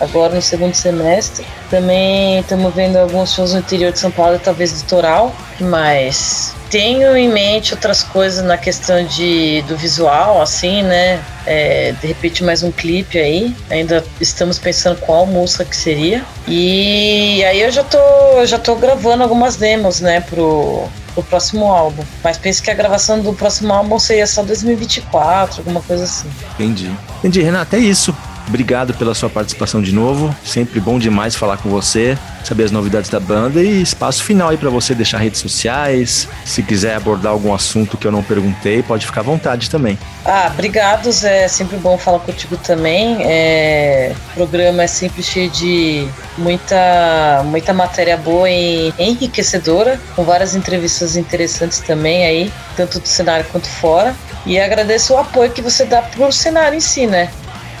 agora 0.00 0.34
no 0.34 0.42
segundo 0.42 0.74
semestre. 0.74 1.46
Também 1.70 2.38
estamos 2.40 2.74
vendo 2.74 2.96
alguns 2.96 3.32
shows 3.32 3.52
no 3.52 3.60
interior 3.60 3.92
de 3.92 3.98
São 3.98 4.10
Paulo, 4.10 4.38
talvez 4.42 4.82
litoral, 4.82 5.34
mas 5.60 6.54
tenho 6.70 7.16
em 7.16 7.28
mente 7.28 7.74
outras 7.74 8.02
coisas 8.02 8.44
na 8.44 8.58
questão 8.58 9.04
de, 9.04 9.62
do 9.62 9.76
visual, 9.76 10.42
assim, 10.42 10.82
né? 10.82 11.22
É, 11.46 11.94
de 12.00 12.06
repente 12.08 12.42
mais 12.42 12.62
um 12.62 12.72
clipe 12.72 13.18
aí. 13.18 13.54
Ainda 13.70 14.04
estamos 14.20 14.58
pensando 14.58 14.98
qual 15.00 15.26
música 15.26 15.64
que 15.64 15.76
seria. 15.76 16.24
E 16.46 17.44
aí 17.44 17.60
eu 17.60 17.70
já 17.70 17.84
tô, 17.84 18.44
já 18.44 18.58
tô 18.58 18.74
gravando 18.76 19.22
algumas 19.22 19.56
demos, 19.56 20.00
né, 20.00 20.20
pro, 20.20 20.84
pro 21.14 21.22
próximo 21.22 21.66
álbum. 21.66 22.02
Mas 22.22 22.36
penso 22.36 22.62
que 22.62 22.70
a 22.70 22.74
gravação 22.74 23.20
do 23.20 23.32
próximo 23.32 23.72
álbum 23.72 23.98
seria 23.98 24.26
só 24.26 24.42
2024, 24.42 25.60
alguma 25.60 25.80
coisa 25.80 26.04
assim. 26.04 26.28
Entendi. 26.54 26.90
Entendi, 27.18 27.42
Renata, 27.42 27.76
é 27.76 27.80
isso. 27.80 28.14
Obrigado 28.48 28.94
pela 28.94 29.14
sua 29.14 29.28
participação 29.28 29.82
de 29.82 29.92
novo. 29.92 30.34
Sempre 30.44 30.78
bom 30.80 30.98
demais 30.98 31.34
falar 31.34 31.56
com 31.56 31.68
você, 31.68 32.16
saber 32.44 32.64
as 32.64 32.70
novidades 32.70 33.10
da 33.10 33.18
banda 33.18 33.62
e 33.62 33.82
espaço 33.82 34.22
final 34.22 34.50
aí 34.50 34.56
para 34.56 34.70
você 34.70 34.94
deixar 34.94 35.18
redes 35.18 35.40
sociais. 35.40 36.28
Se 36.44 36.62
quiser 36.62 36.94
abordar 36.94 37.32
algum 37.32 37.52
assunto 37.52 37.96
que 37.96 38.06
eu 38.06 38.12
não 38.12 38.22
perguntei, 38.22 38.82
pode 38.82 39.04
ficar 39.04 39.20
à 39.20 39.24
vontade 39.24 39.68
também. 39.68 39.98
Ah, 40.24 40.50
obrigado, 40.52 41.10
Zé. 41.10 41.44
É 41.44 41.48
sempre 41.48 41.76
bom 41.76 41.98
falar 41.98 42.20
contigo 42.20 42.56
também. 42.56 43.18
É... 43.20 44.12
O 44.32 44.34
programa 44.34 44.84
é 44.84 44.86
sempre 44.86 45.22
cheio 45.22 45.50
de 45.50 46.08
muita, 46.38 47.42
muita 47.44 47.72
matéria 47.72 48.16
boa 48.16 48.48
e 48.48 48.92
enriquecedora, 48.98 50.00
com 50.14 50.22
várias 50.24 50.54
entrevistas 50.54 51.16
interessantes 51.16 51.80
também 51.80 52.24
aí, 52.24 52.52
tanto 52.76 53.00
do 53.00 53.08
cenário 53.08 53.44
quanto 53.50 53.68
fora. 53.68 54.14
E 54.44 54.60
agradeço 54.60 55.14
o 55.14 55.18
apoio 55.18 55.50
que 55.50 55.60
você 55.60 55.84
dá 55.84 56.00
pro 56.02 56.30
cenário 56.32 56.76
em 56.76 56.80
si, 56.80 57.06
né? 57.06 57.30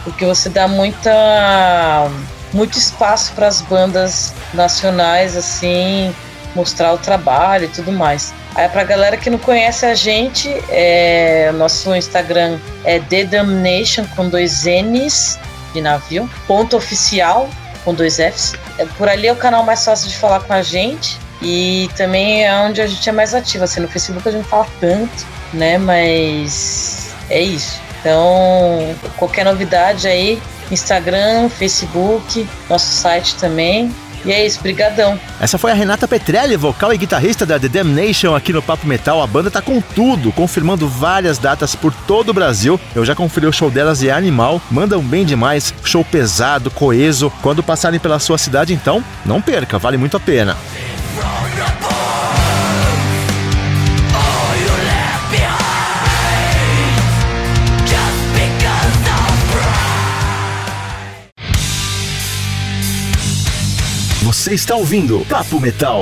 Porque 0.06 0.24
você 0.24 0.48
dá 0.48 0.68
muita 0.68 2.08
muito 2.52 2.78
espaço 2.78 3.32
para 3.32 3.48
as 3.48 3.60
bandas 3.60 4.32
nacionais 4.54 5.36
assim 5.36 6.14
mostrar 6.54 6.94
o 6.94 6.98
trabalho 6.98 7.64
e 7.64 7.68
tudo 7.68 7.92
mais. 7.92 8.32
Aí 8.54 8.68
pra 8.68 8.84
galera 8.84 9.16
que 9.16 9.28
não 9.28 9.38
conhece 9.38 9.84
a 9.84 9.94
gente, 9.94 10.48
é, 10.70 11.52
nosso 11.52 11.94
Instagram 11.94 12.58
é 12.84 13.00
The 13.00 13.24
Damnation 13.24 14.06
com 14.14 14.28
dois 14.28 14.64
N's 14.64 15.38
de 15.74 15.82
navio, 15.82 16.30
ponto 16.46 16.76
oficial. 16.76 17.50
com 17.84 17.92
dois 17.92 18.16
Fs. 18.16 18.54
É, 18.78 18.86
por 18.96 19.08
ali 19.08 19.26
é 19.26 19.32
o 19.32 19.36
canal 19.36 19.62
mais 19.64 19.84
fácil 19.84 20.08
de 20.08 20.16
falar 20.16 20.40
com 20.40 20.52
a 20.52 20.62
gente 20.62 21.18
e 21.42 21.90
também 21.96 22.44
é 22.44 22.54
onde 22.56 22.80
a 22.80 22.86
gente 22.86 23.08
é 23.08 23.12
mais 23.12 23.34
ativo. 23.34 23.64
Assim, 23.64 23.80
no 23.80 23.88
Facebook 23.88 24.26
a 24.28 24.32
gente 24.32 24.48
fala 24.48 24.66
tanto, 24.80 25.26
né? 25.52 25.78
Mas 25.78 27.10
é 27.28 27.40
isso. 27.40 27.85
Então, 28.06 28.94
qualquer 29.16 29.44
novidade 29.44 30.06
aí, 30.06 30.40
Instagram, 30.70 31.48
Facebook, 31.48 32.48
nosso 32.70 32.86
site 32.86 33.34
também. 33.34 33.92
E 34.24 34.30
é 34.30 34.46
isso, 34.46 34.60
brigadão. 34.62 35.18
Essa 35.40 35.58
foi 35.58 35.72
a 35.72 35.74
Renata 35.74 36.06
Petrelli, 36.06 36.56
vocal 36.56 36.92
e 36.92 36.98
guitarrista 36.98 37.44
da 37.44 37.58
The 37.58 37.66
Damnation 37.66 38.36
aqui 38.36 38.52
no 38.52 38.62
Papo 38.62 38.86
Metal. 38.86 39.20
A 39.20 39.26
banda 39.26 39.50
tá 39.50 39.60
com 39.60 39.80
tudo, 39.80 40.30
confirmando 40.30 40.88
várias 40.88 41.36
datas 41.36 41.74
por 41.74 41.92
todo 42.06 42.28
o 42.28 42.34
Brasil. 42.34 42.78
Eu 42.94 43.04
já 43.04 43.12
conferi 43.12 43.46
o 43.46 43.52
show 43.52 43.72
delas 43.72 44.00
e 44.02 44.08
é 44.08 44.12
animal, 44.12 44.62
mandam 44.70 45.02
bem 45.02 45.24
demais, 45.24 45.74
show 45.82 46.04
pesado, 46.04 46.70
coeso. 46.70 47.32
Quando 47.42 47.60
passarem 47.60 47.98
pela 47.98 48.20
sua 48.20 48.38
cidade, 48.38 48.72
então, 48.72 49.02
não 49.24 49.42
perca, 49.42 49.80
vale 49.80 49.96
muito 49.96 50.16
a 50.16 50.20
pena. 50.20 50.56
Você 64.36 64.52
está 64.52 64.76
ouvindo 64.76 65.24
Papo 65.30 65.58
Metal. 65.58 65.98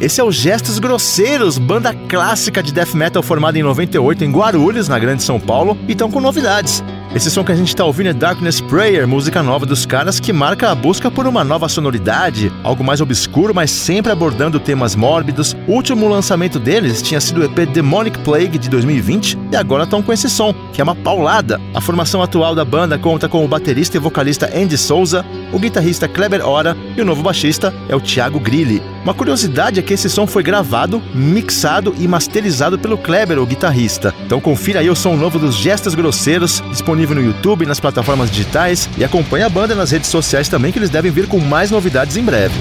Esse 0.00 0.20
é 0.20 0.24
o 0.24 0.30
Gestos 0.30 0.78
Grosseiros, 0.78 1.58
banda 1.58 1.92
clássica 1.92 2.62
de 2.62 2.72
death 2.72 2.94
metal 2.94 3.20
formada 3.20 3.58
em 3.58 3.62
98 3.64 4.24
em 4.24 4.30
Guarulhos, 4.30 4.86
na 4.86 5.00
Grande 5.00 5.24
São 5.24 5.40
Paulo, 5.40 5.76
e 5.88 5.92
estão 5.92 6.08
com 6.08 6.20
novidades. 6.20 6.82
Esse 7.14 7.30
som 7.30 7.42
que 7.42 7.50
a 7.50 7.56
gente 7.56 7.68
está 7.68 7.86
ouvindo 7.86 8.10
é 8.10 8.12
Darkness 8.12 8.60
Prayer, 8.60 9.08
música 9.08 9.42
nova 9.42 9.64
dos 9.64 9.86
caras 9.86 10.20
que 10.20 10.30
marca 10.30 10.70
a 10.70 10.74
busca 10.74 11.10
por 11.10 11.26
uma 11.26 11.42
nova 11.42 11.66
sonoridade, 11.66 12.52
algo 12.62 12.84
mais 12.84 13.00
obscuro, 13.00 13.54
mas 13.54 13.70
sempre 13.70 14.12
abordando 14.12 14.60
temas 14.60 14.94
mórbidos. 14.94 15.56
O 15.66 15.72
último 15.72 16.06
lançamento 16.06 16.58
deles 16.58 17.00
tinha 17.00 17.18
sido 17.18 17.40
o 17.40 17.44
EP 17.44 17.66
Demonic 17.70 18.18
Plague 18.18 18.58
de 18.58 18.68
2020 18.68 19.38
e 19.50 19.56
agora 19.56 19.84
estão 19.84 20.02
com 20.02 20.12
esse 20.12 20.28
som, 20.28 20.54
que 20.72 20.82
é 20.82 20.84
uma 20.84 20.94
paulada. 20.94 21.58
A 21.74 21.80
formação 21.80 22.22
atual 22.22 22.54
da 22.54 22.64
banda 22.64 22.98
conta 22.98 23.26
com 23.26 23.42
o 23.42 23.48
baterista 23.48 23.96
e 23.96 24.00
vocalista 24.00 24.50
Andy 24.54 24.76
Souza, 24.76 25.24
o 25.50 25.58
guitarrista 25.58 26.06
Kleber 26.06 26.46
Ora 26.46 26.76
e 26.94 27.00
o 27.00 27.06
novo 27.06 27.22
baixista 27.22 27.72
é 27.88 27.96
o 27.96 28.00
Thiago 28.02 28.38
Grilli. 28.38 28.82
Uma 29.08 29.14
curiosidade 29.14 29.80
é 29.80 29.82
que 29.82 29.94
esse 29.94 30.10
som 30.10 30.26
foi 30.26 30.42
gravado, 30.42 31.02
mixado 31.14 31.94
e 31.98 32.06
masterizado 32.06 32.78
pelo 32.78 32.98
Kleber, 32.98 33.38
o 33.38 33.46
guitarrista. 33.46 34.14
Então 34.26 34.38
confira 34.38 34.80
aí 34.80 34.90
o 34.90 34.94
som 34.94 35.16
novo 35.16 35.38
dos 35.38 35.54
Gestos 35.54 35.94
Grosseiros, 35.94 36.62
disponível 36.68 37.16
no 37.16 37.22
YouTube, 37.22 37.64
nas 37.64 37.80
plataformas 37.80 38.30
digitais 38.30 38.86
e 38.98 39.04
acompanhe 39.04 39.44
a 39.44 39.48
banda 39.48 39.74
nas 39.74 39.92
redes 39.92 40.10
sociais 40.10 40.50
também 40.50 40.70
que 40.72 40.78
eles 40.78 40.90
devem 40.90 41.10
vir 41.10 41.26
com 41.26 41.40
mais 41.40 41.70
novidades 41.70 42.18
em 42.18 42.22
breve. 42.22 42.54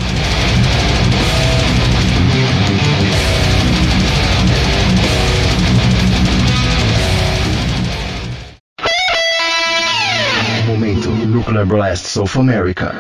Momento 10.66 11.10
Nuclear 11.10 11.66
Blast 11.66 12.18
of 12.18 12.40
America. 12.40 12.96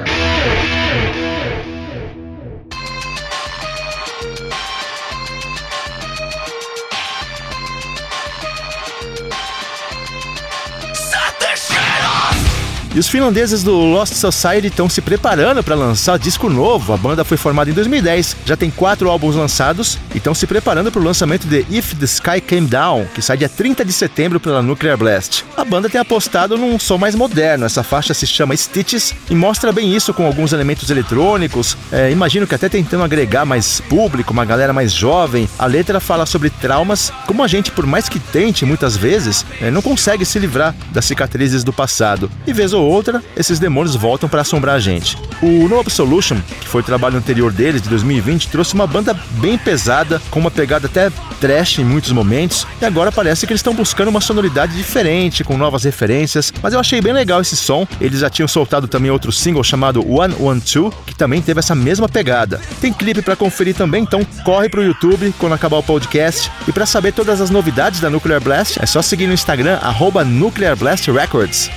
E 12.97 12.99
os 12.99 13.07
finlandeses 13.07 13.61
do 13.61 13.75
Lost 13.75 14.15
Society 14.15 14.69
estão 14.69 14.89
se 14.89 15.01
preparando 15.01 15.63
para 15.63 15.75
lançar 15.75 16.17
disco 16.17 16.49
novo. 16.49 16.93
A 16.93 16.97
banda 16.97 17.23
foi 17.23 17.37
formada 17.37 17.69
em 17.69 17.73
2010, 17.73 18.37
já 18.43 18.57
tem 18.57 18.71
quatro 18.71 19.07
álbuns 19.07 19.35
lançados 19.35 19.99
e 20.15 20.17
estão 20.17 20.33
se 20.33 20.47
preparando 20.47 20.91
para 20.91 20.99
o 20.99 21.05
lançamento 21.05 21.45
de 21.45 21.63
If 21.69 21.93
the 21.93 22.05
Sky 22.05 22.41
Came 22.41 22.65
Down, 22.65 23.05
que 23.13 23.21
sai 23.21 23.37
dia 23.37 23.47
30 23.47 23.85
de 23.85 23.93
setembro 23.93 24.39
pela 24.39 24.63
Nuclear 24.63 24.97
Blast. 24.97 25.45
A 25.55 25.63
banda 25.63 25.87
tem 25.87 26.01
apostado 26.01 26.57
num 26.57 26.79
som 26.79 26.97
mais 26.97 27.13
moderno. 27.13 27.67
Essa 27.67 27.83
faixa 27.83 28.15
se 28.15 28.25
chama 28.25 28.57
Stitches 28.57 29.13
e 29.29 29.35
mostra 29.35 29.71
bem 29.71 29.95
isso 29.95 30.11
com 30.11 30.25
alguns 30.25 30.51
elementos 30.51 30.89
eletrônicos. 30.89 31.77
É, 31.91 32.09
imagino 32.09 32.47
que 32.47 32.55
até 32.55 32.67
tentando 32.67 33.03
agregar 33.03 33.45
mais 33.45 33.79
público, 33.79 34.33
uma 34.33 34.43
galera 34.43 34.73
mais 34.73 34.91
jovem. 34.91 35.47
A 35.59 35.67
letra 35.67 35.99
fala 35.99 36.25
sobre 36.25 36.49
traumas, 36.49 37.13
como 37.27 37.43
a 37.43 37.47
gente, 37.47 37.69
por 37.69 37.85
mais 37.85 38.09
que 38.09 38.19
tente 38.19 38.65
muitas 38.65 38.97
vezes, 38.97 39.45
é, 39.61 39.69
não 39.69 39.83
consegue 39.83 40.25
se 40.25 40.39
livrar 40.39 40.73
das 40.91 41.05
cicatrizes 41.05 41.63
do 41.63 41.71
passado. 41.71 42.27
E 42.47 42.51
vez 42.51 42.73
ou 42.73 42.86
outra, 42.87 43.23
esses 43.35 43.59
demônios 43.59 43.95
voltam 43.95 44.29
para 44.29 44.41
assombrar 44.41 44.75
a 44.75 44.79
gente. 44.79 45.17
O 45.41 45.67
No 45.67 45.79
Absolution, 45.79 46.37
que 46.61 46.67
foi 46.67 46.81
o 46.81 46.83
trabalho 46.83 47.17
anterior 47.17 47.51
deles, 47.51 47.81
de 47.81 47.89
2020, 47.89 48.49
trouxe 48.49 48.73
uma 48.73 48.87
banda 48.87 49.13
bem 49.39 49.57
pesada, 49.57 50.21
com 50.31 50.39
uma 50.39 50.51
pegada 50.51 50.87
até 50.87 51.11
trash 51.39 51.79
em 51.79 51.85
muitos 51.85 52.11
momentos, 52.11 52.65
e 52.81 52.85
agora 52.85 53.11
parece 53.11 53.45
que 53.45 53.53
eles 53.53 53.59
estão 53.59 53.73
buscando 53.73 54.07
uma 54.07 54.21
sonoridade 54.21 54.75
diferente, 54.75 55.43
com 55.43 55.57
novas 55.57 55.83
referências, 55.83 56.51
mas 56.61 56.73
eu 56.73 56.79
achei 56.79 57.01
bem 57.01 57.13
legal 57.13 57.41
esse 57.41 57.55
som. 57.55 57.87
Eles 58.01 58.19
já 58.19 58.29
tinham 58.29 58.47
soltado 58.47 58.87
também 58.87 59.11
outro 59.11 59.31
single 59.31 59.63
chamado 59.63 59.99
One 60.09 60.35
One 60.39 60.61
Two, 60.61 60.91
que 61.05 61.15
também 61.15 61.41
teve 61.41 61.59
essa 61.59 61.75
mesma 61.75 62.09
pegada. 62.09 62.59
Tem 62.81 62.91
clipe 62.91 63.21
para 63.21 63.35
conferir 63.35 63.75
também, 63.75 64.03
então 64.03 64.25
corre 64.43 64.69
pro 64.69 64.83
YouTube 64.83 65.33
quando 65.37 65.53
acabar 65.53 65.77
o 65.77 65.83
podcast. 65.83 66.51
E 66.67 66.71
para 66.71 66.85
saber 66.85 67.13
todas 67.13 67.41
as 67.41 67.49
novidades 67.49 67.99
da 67.99 68.09
Nuclear 68.09 68.41
Blast, 68.41 68.77
é 68.81 68.85
só 68.85 69.01
seguir 69.01 69.27
no 69.27 69.33
Instagram, 69.33 69.77
arroba 69.81 70.23
Nuclear 70.23 70.75
Blast 70.75 71.09
Records. 71.11 71.69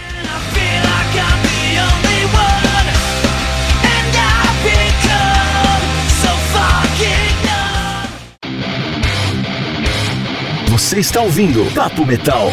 Você 10.70 11.00
está 11.00 11.20
ouvindo 11.20 11.64
Papo 11.74 12.06
Metal. 12.06 12.48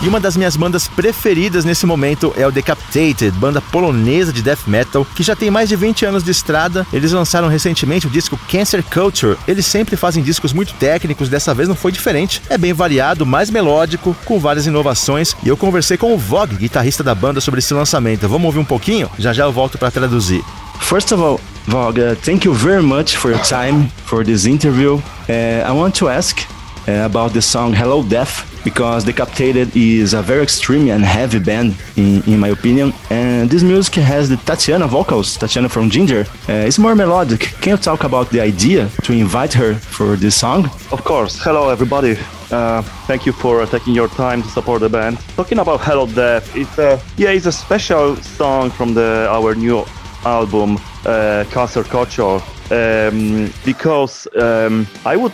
E 0.00 0.06
uma 0.06 0.20
das 0.20 0.36
minhas 0.36 0.56
bandas 0.56 0.86
preferidas 0.86 1.64
nesse 1.64 1.84
momento 1.84 2.32
é 2.36 2.46
o 2.46 2.52
Decapitated, 2.52 3.32
banda 3.32 3.60
polonesa 3.60 4.32
de 4.32 4.40
death 4.40 4.68
metal, 4.68 5.04
que 5.16 5.24
já 5.24 5.34
tem 5.34 5.50
mais 5.50 5.68
de 5.68 5.74
20 5.74 6.06
anos 6.06 6.22
de 6.22 6.30
estrada. 6.30 6.86
Eles 6.92 7.10
lançaram 7.10 7.48
recentemente 7.48 8.06
o 8.06 8.10
disco 8.10 8.38
Cancer 8.48 8.84
Culture. 8.84 9.36
Eles 9.48 9.66
sempre 9.66 9.96
fazem 9.96 10.22
discos 10.22 10.52
muito 10.52 10.72
técnicos, 10.74 11.28
dessa 11.28 11.52
vez 11.52 11.68
não 11.68 11.74
foi 11.74 11.90
diferente. 11.90 12.40
É 12.48 12.56
bem 12.56 12.72
variado, 12.72 13.26
mais 13.26 13.50
melódico, 13.50 14.16
com 14.24 14.38
várias 14.38 14.64
inovações. 14.64 15.34
E 15.42 15.48
eu 15.48 15.56
conversei 15.56 15.96
com 15.96 16.14
o 16.14 16.16
Vogue, 16.16 16.54
guitarrista 16.54 17.02
da 17.02 17.16
banda, 17.16 17.40
sobre 17.40 17.58
esse 17.58 17.74
lançamento. 17.74 18.28
Vamos 18.28 18.46
ouvir 18.46 18.60
um 18.60 18.64
pouquinho? 18.64 19.10
Já 19.18 19.32
já 19.32 19.42
eu 19.42 19.52
volto 19.52 19.76
para 19.76 19.90
traduzir. 19.90 20.44
First 20.80 21.12
of 21.12 21.20
all, 21.20 21.40
uh, 21.70 22.14
thank 22.14 22.44
you 22.44 22.54
very 22.54 22.82
much 22.82 23.16
for 23.16 23.30
your 23.30 23.40
time 23.40 23.88
for 24.06 24.24
this 24.24 24.46
interview. 24.46 25.00
Uh, 25.28 25.62
I 25.66 25.72
want 25.72 25.94
to 25.96 26.08
ask 26.08 26.38
uh, 26.88 27.04
about 27.04 27.34
the 27.34 27.42
song 27.42 27.74
Hello 27.74 28.02
Death 28.02 28.44
because 28.64 29.04
Decapitated 29.04 29.76
is 29.76 30.14
a 30.14 30.22
very 30.22 30.42
extreme 30.42 30.88
and 30.90 31.04
heavy 31.04 31.38
band, 31.38 31.76
in, 31.96 32.22
in 32.24 32.40
my 32.40 32.48
opinion. 32.48 32.92
And 33.10 33.50
this 33.50 33.62
music 33.62 33.94
has 33.96 34.28
the 34.28 34.36
Tatiana 34.36 34.86
vocals, 34.86 35.36
Tatiana 35.36 35.68
from 35.68 35.90
Ginger. 35.90 36.24
Uh, 36.48 36.66
it's 36.68 36.78
more 36.78 36.94
melodic. 36.94 37.40
Can 37.60 37.72
you 37.72 37.76
talk 37.76 38.04
about 38.04 38.30
the 38.30 38.40
idea 38.40 38.88
to 39.04 39.12
invite 39.12 39.52
her 39.54 39.74
for 39.74 40.16
this 40.16 40.36
song? 40.36 40.66
Of 40.90 41.04
course. 41.04 41.38
Hello, 41.42 41.68
everybody. 41.68 42.16
Uh, 42.50 42.80
thank 43.06 43.26
you 43.26 43.32
for 43.32 43.66
taking 43.66 43.94
your 43.94 44.08
time 44.08 44.42
to 44.42 44.48
support 44.48 44.80
the 44.80 44.88
band. 44.88 45.18
Talking 45.36 45.58
about 45.58 45.80
Hello 45.82 46.06
Death, 46.06 46.56
it's 46.56 46.78
a 46.78 46.98
yeah, 47.18 47.30
it's 47.30 47.44
a 47.44 47.52
special 47.52 48.16
song 48.16 48.70
from 48.70 48.94
the 48.94 49.28
our 49.30 49.54
new 49.54 49.84
album 50.24 50.78
uh, 51.06 51.44
Cancer 51.50 51.84
Culture 51.84 52.40
um, 52.70 53.52
because 53.64 54.28
um, 54.36 54.86
I 55.04 55.16
would 55.16 55.32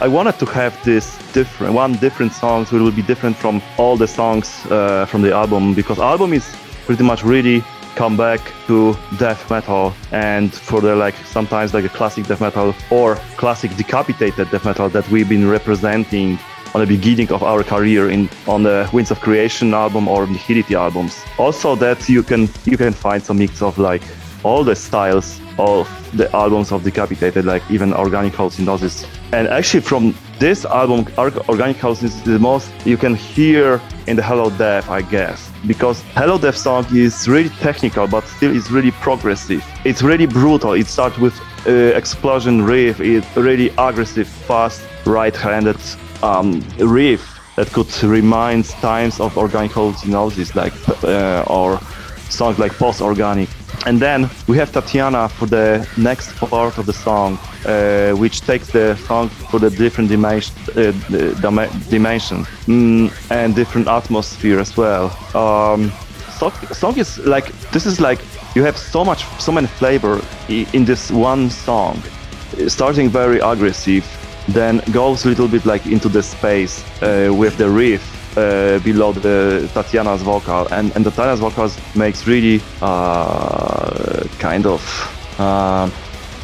I 0.00 0.08
wanted 0.08 0.38
to 0.38 0.46
have 0.46 0.72
this 0.84 1.18
different 1.32 1.74
one 1.74 1.94
different 1.94 2.32
songs 2.32 2.72
which 2.72 2.80
will 2.80 2.90
be 2.92 3.02
different 3.02 3.36
from 3.36 3.62
all 3.78 3.96
the 3.96 4.08
songs 4.08 4.64
uh, 4.70 5.06
from 5.06 5.22
the 5.22 5.32
album 5.32 5.74
because 5.74 5.98
album 5.98 6.32
is 6.32 6.44
pretty 6.86 7.04
much 7.04 7.24
really 7.24 7.62
come 7.94 8.16
back 8.16 8.40
to 8.66 8.96
death 9.18 9.50
metal 9.50 9.92
and 10.12 10.52
for 10.52 10.80
the 10.80 10.96
like 10.96 11.14
sometimes 11.26 11.74
like 11.74 11.84
a 11.84 11.90
classic 11.90 12.26
death 12.26 12.40
metal 12.40 12.74
or 12.90 13.16
classic 13.36 13.76
decapitated 13.76 14.50
death 14.50 14.64
metal 14.64 14.88
that 14.88 15.06
we've 15.10 15.28
been 15.28 15.48
representing 15.48 16.38
on 16.74 16.80
the 16.80 16.86
beginning 16.86 17.30
of 17.32 17.42
our 17.42 17.62
career 17.62 18.10
in 18.10 18.28
on 18.46 18.62
the 18.62 18.88
Winds 18.92 19.10
of 19.10 19.20
Creation 19.20 19.74
album 19.74 20.08
or 20.08 20.26
Nihility 20.26 20.74
albums. 20.74 21.22
Also 21.38 21.74
that 21.76 22.08
you 22.08 22.22
can 22.22 22.48
you 22.64 22.76
can 22.76 22.92
find 22.92 23.22
some 23.22 23.38
mix 23.38 23.62
of 23.62 23.78
like 23.78 24.02
all 24.44 24.64
the 24.64 24.74
styles 24.74 25.40
of 25.58 25.88
the 26.16 26.34
albums 26.34 26.72
of 26.72 26.82
Decapitated, 26.82 27.44
like 27.44 27.62
even 27.70 27.92
Organic 27.94 28.34
House 28.34 28.56
Hallucinosis. 28.56 29.06
And 29.32 29.48
actually 29.48 29.82
from 29.82 30.14
this 30.38 30.64
album, 30.64 31.06
Organic 31.16 31.76
House, 31.76 32.02
is 32.02 32.20
the 32.22 32.38
most 32.38 32.70
you 32.84 32.96
can 32.96 33.14
hear 33.14 33.80
in 34.06 34.16
the 34.16 34.22
Hello 34.22 34.50
Death, 34.50 34.90
I 34.90 35.02
guess, 35.02 35.50
because 35.66 36.02
Hello 36.14 36.38
Death 36.38 36.56
song 36.56 36.84
is 36.92 37.28
really 37.28 37.50
technical, 37.60 38.06
but 38.06 38.24
still 38.26 38.54
is 38.54 38.70
really 38.70 38.90
progressive. 38.90 39.64
It's 39.84 40.02
really 40.02 40.26
brutal. 40.26 40.72
It 40.72 40.86
starts 40.86 41.18
with 41.18 41.38
uh, 41.66 41.70
explosion 41.70 42.62
riff. 42.62 43.00
It's 43.00 43.36
really 43.36 43.68
aggressive, 43.78 44.26
fast, 44.26 44.82
right-handed 45.06 45.78
um, 46.22 46.62
riff 46.78 47.38
that 47.56 47.70
could 47.72 48.02
remind 48.02 48.64
times 48.66 49.20
of 49.20 49.36
organic 49.36 49.72
hallucinosis, 49.72 50.54
like 50.54 50.72
uh, 51.04 51.44
or 51.46 51.78
songs 52.30 52.58
like 52.58 52.72
post-organic. 52.72 53.48
And 53.84 54.00
then 54.00 54.30
we 54.46 54.56
have 54.58 54.72
Tatiana 54.72 55.28
for 55.28 55.46
the 55.46 55.86
next 55.96 56.34
part 56.36 56.78
of 56.78 56.86
the 56.86 56.92
song, 56.92 57.38
uh, 57.66 58.12
which 58.12 58.40
takes 58.42 58.68
the 58.70 58.96
song 58.96 59.28
for 59.28 59.58
the 59.58 59.70
different 59.70 60.08
dimension, 60.08 60.54
uh, 60.76 60.92
dimension 61.90 62.44
mm, 62.66 63.30
and 63.30 63.54
different 63.54 63.88
atmosphere 63.88 64.60
as 64.60 64.76
well. 64.76 65.06
Um, 65.34 65.90
song, 66.38 66.52
song 66.72 66.98
is 66.98 67.18
like 67.18 67.52
this 67.72 67.86
is 67.86 68.00
like 68.00 68.20
you 68.54 68.62
have 68.62 68.76
so 68.76 69.04
much, 69.04 69.24
so 69.40 69.52
many 69.52 69.66
flavor 69.66 70.20
in 70.48 70.84
this 70.84 71.10
one 71.10 71.50
song, 71.50 72.00
starting 72.68 73.08
very 73.08 73.40
aggressive, 73.40 74.04
then 74.48 74.82
goes 74.92 75.24
a 75.24 75.28
little 75.28 75.48
bit 75.48 75.64
like 75.64 75.86
into 75.86 76.08
the 76.08 76.22
space 76.22 76.84
uh, 77.02 77.32
with 77.32 77.56
the 77.58 77.68
riff 77.68 78.02
uh, 78.36 78.78
below 78.80 79.12
the 79.12 79.68
Tatiana's 79.74 80.22
vocal, 80.22 80.66
and 80.72 80.94
and 80.96 81.04
Tatiana's 81.04 81.40
vocals 81.40 81.78
makes 81.94 82.26
really 82.26 82.60
uh, 82.80 84.24
kind 84.38 84.66
of 84.66 84.80
uh, 85.38 85.88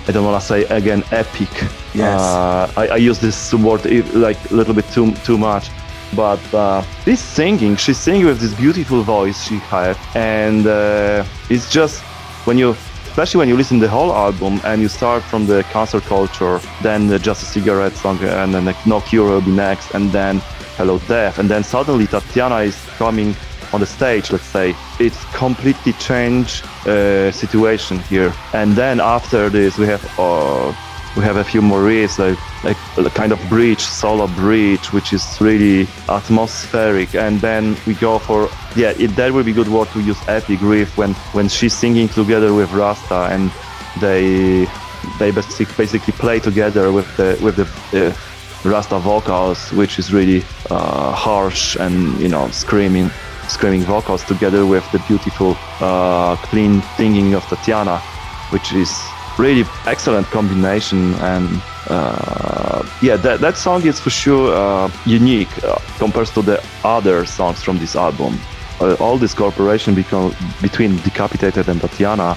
I 0.09 0.13
don't 0.13 0.25
want 0.25 0.41
to 0.41 0.47
say 0.47 0.65
again 0.65 1.03
epic. 1.13 1.51
Yes. 1.95 2.21
Uh, 2.21 2.73
I, 2.77 2.89
I, 2.89 2.97
use 2.97 3.19
this 3.19 3.53
word 3.55 3.85
like 4.15 4.39
a 4.51 4.55
little 4.55 4.75
bit 4.75 4.87
too 4.91 5.13
too 5.25 5.39
much, 5.39 5.71
but 6.15 6.41
uh, 6.55 6.83
this 7.05 7.21
singing, 7.21 7.77
she's 7.77 7.99
singing 7.99 8.27
with 8.27 8.41
this 8.41 8.55
beautiful 8.55 9.03
voice 9.03 9.43
she 9.43 9.57
had, 9.57 9.97
and 10.15 10.67
uh, 10.67 11.25
it's 11.51 11.71
just 11.71 12.03
when 12.47 12.59
you 12.59 12.75
especially 13.19 13.39
when 13.41 13.49
you 13.49 13.57
listen 13.57 13.81
to 13.81 13.87
the 13.87 13.91
whole 13.91 14.13
album 14.13 14.61
and 14.63 14.81
you 14.81 14.87
start 14.87 15.25
from 15.25 15.45
the 15.45 15.65
cancer 15.73 16.01
culture, 16.01 16.61
then 16.85 17.09
the 17.09 17.19
Just 17.19 17.43
a 17.43 17.47
Cigarette 17.47 17.95
song, 17.95 18.17
and 18.23 18.55
then 18.55 18.65
the 18.65 18.77
No 18.87 19.01
Cure 19.01 19.29
will 19.29 19.41
be 19.41 19.51
next, 19.51 19.91
and 19.91 20.13
then 20.13 20.39
Hello 20.77 21.01
Death, 21.09 21.41
and 21.41 21.51
then 21.51 21.65
suddenly 21.65 22.07
Tatiana 22.07 22.59
is 22.59 22.77
coming 22.97 23.35
on 23.73 23.81
the 23.81 23.87
stage, 23.87 24.31
let's 24.31 24.45
say, 24.45 24.73
it's 25.01 25.21
completely 25.35 25.95
changed 25.95 26.65
uh, 26.87 27.33
situation 27.33 27.99
here. 27.99 28.33
And 28.53 28.77
then 28.77 29.01
after 29.01 29.51
this, 29.51 29.79
we 29.79 29.87
have 29.87 30.05
uh, 30.17 30.73
we 31.19 31.25
have 31.25 31.37
a 31.37 31.45
few 31.45 31.61
more 31.61 31.81
riffs, 31.81 32.19
like, 32.19 32.39
like 32.97 33.07
a 33.07 33.11
kind 33.11 33.33
of 33.33 33.41
bridge, 33.49 33.81
solo 33.81 34.29
bridge, 34.29 34.93
which 34.93 35.13
is 35.13 35.41
really 35.41 35.89
atmospheric. 36.09 37.15
And 37.15 37.41
then 37.41 37.77
we 37.87 37.95
go 37.95 38.19
for 38.21 38.49
yeah, 38.77 38.93
it, 38.97 39.09
that 39.17 39.33
would 39.33 39.45
be 39.47 39.53
good 39.53 39.69
word 39.69 39.89
to 39.89 40.01
use 40.01 40.19
epic 40.29 40.61
riff 40.63 40.97
when 40.97 41.15
when 41.35 41.49
she's 41.49 41.75
singing 41.75 42.09
together 42.09 42.55
with 42.55 42.71
Rasta 42.73 43.29
and 43.33 43.51
they 44.01 44.67
they 45.19 45.33
basically 45.33 45.75
basically 45.77 46.13
play 46.13 46.39
together 46.39 46.93
with 46.93 47.09
the 47.17 47.37
with 47.43 47.57
the 47.57 47.67
uh, 48.07 48.15
Rasta 48.65 48.99
vocals, 48.99 49.73
which 49.73 49.99
is 49.99 50.13
really 50.13 50.45
uh, 50.71 51.13
harsh 51.13 51.77
and 51.77 52.19
you 52.21 52.29
know 52.29 52.49
screaming, 52.51 53.11
screaming 53.49 53.83
vocals 53.83 54.25
together 54.25 54.67
with 54.67 54.85
the 54.93 55.01
beautiful, 55.09 55.57
uh, 55.81 56.37
clean 56.37 56.83
singing 56.97 57.35
of 57.35 57.45
Tatiana, 57.47 57.99
which 58.51 58.73
is 58.73 58.91
really 59.39 59.65
excellent 59.87 60.27
combination 60.27 61.15
and 61.15 61.63
uh, 61.89 62.83
yeah, 63.01 63.17
that 63.17 63.41
that 63.41 63.57
song 63.57 63.87
is 63.87 63.99
for 64.01 64.11
sure 64.11 64.55
uh, 64.55 64.91
unique 65.07 65.53
uh, 65.65 65.79
compared 65.99 66.29
to 66.29 66.43
the 66.43 66.63
other 66.85 67.25
songs 67.25 67.63
from 67.63 67.79
this 67.79 67.97
album. 67.97 68.39
Uh, 68.81 68.95
all 69.01 69.19
this 69.19 69.35
cooperation 69.35 69.95
become, 69.95 70.35
between 70.63 70.97
Decapitated 70.99 71.69
and 71.69 71.81
Tatiana, 71.81 72.37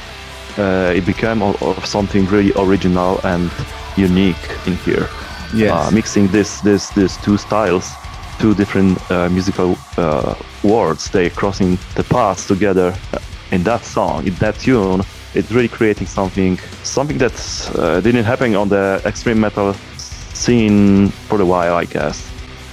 it 0.58 1.06
became 1.06 1.42
of 1.44 1.86
something 1.86 2.26
really 2.28 2.52
original 2.58 3.20
and 3.24 3.52
unique 3.96 4.50
in 4.66 4.76
here 4.78 5.08
yeah 5.54 5.74
uh, 5.74 5.92
mixing 5.92 6.28
this 6.28 6.62
this 6.62 6.90
these 6.92 7.18
two 7.18 7.38
styles 7.38 7.92
two 8.40 8.54
different 8.56 9.00
uh, 9.12 9.30
musical 9.30 9.78
uh, 9.98 10.36
worlds 10.64 11.10
they 11.10 11.30
crossing 11.30 11.78
the 11.96 12.04
paths 12.04 12.48
together 12.48 12.96
uh, 13.14 13.20
in 13.52 13.64
that 13.64 13.84
song 13.84 14.26
in 14.26 14.34
that 14.36 14.58
tune 14.60 15.02
it's 15.36 15.52
really 15.52 15.70
creating 15.70 16.08
something 16.08 16.58
something 16.84 17.18
that 17.18 17.34
uh, 17.76 18.02
didn't 18.02 18.26
happen 18.26 18.56
on 18.56 18.68
the 18.70 19.02
extreme 19.06 19.40
metal 19.40 19.76
scene 20.34 21.12
for 21.28 21.42
a 21.42 21.46
while 21.46 21.76
I 21.82 21.86
guess 21.86 22.32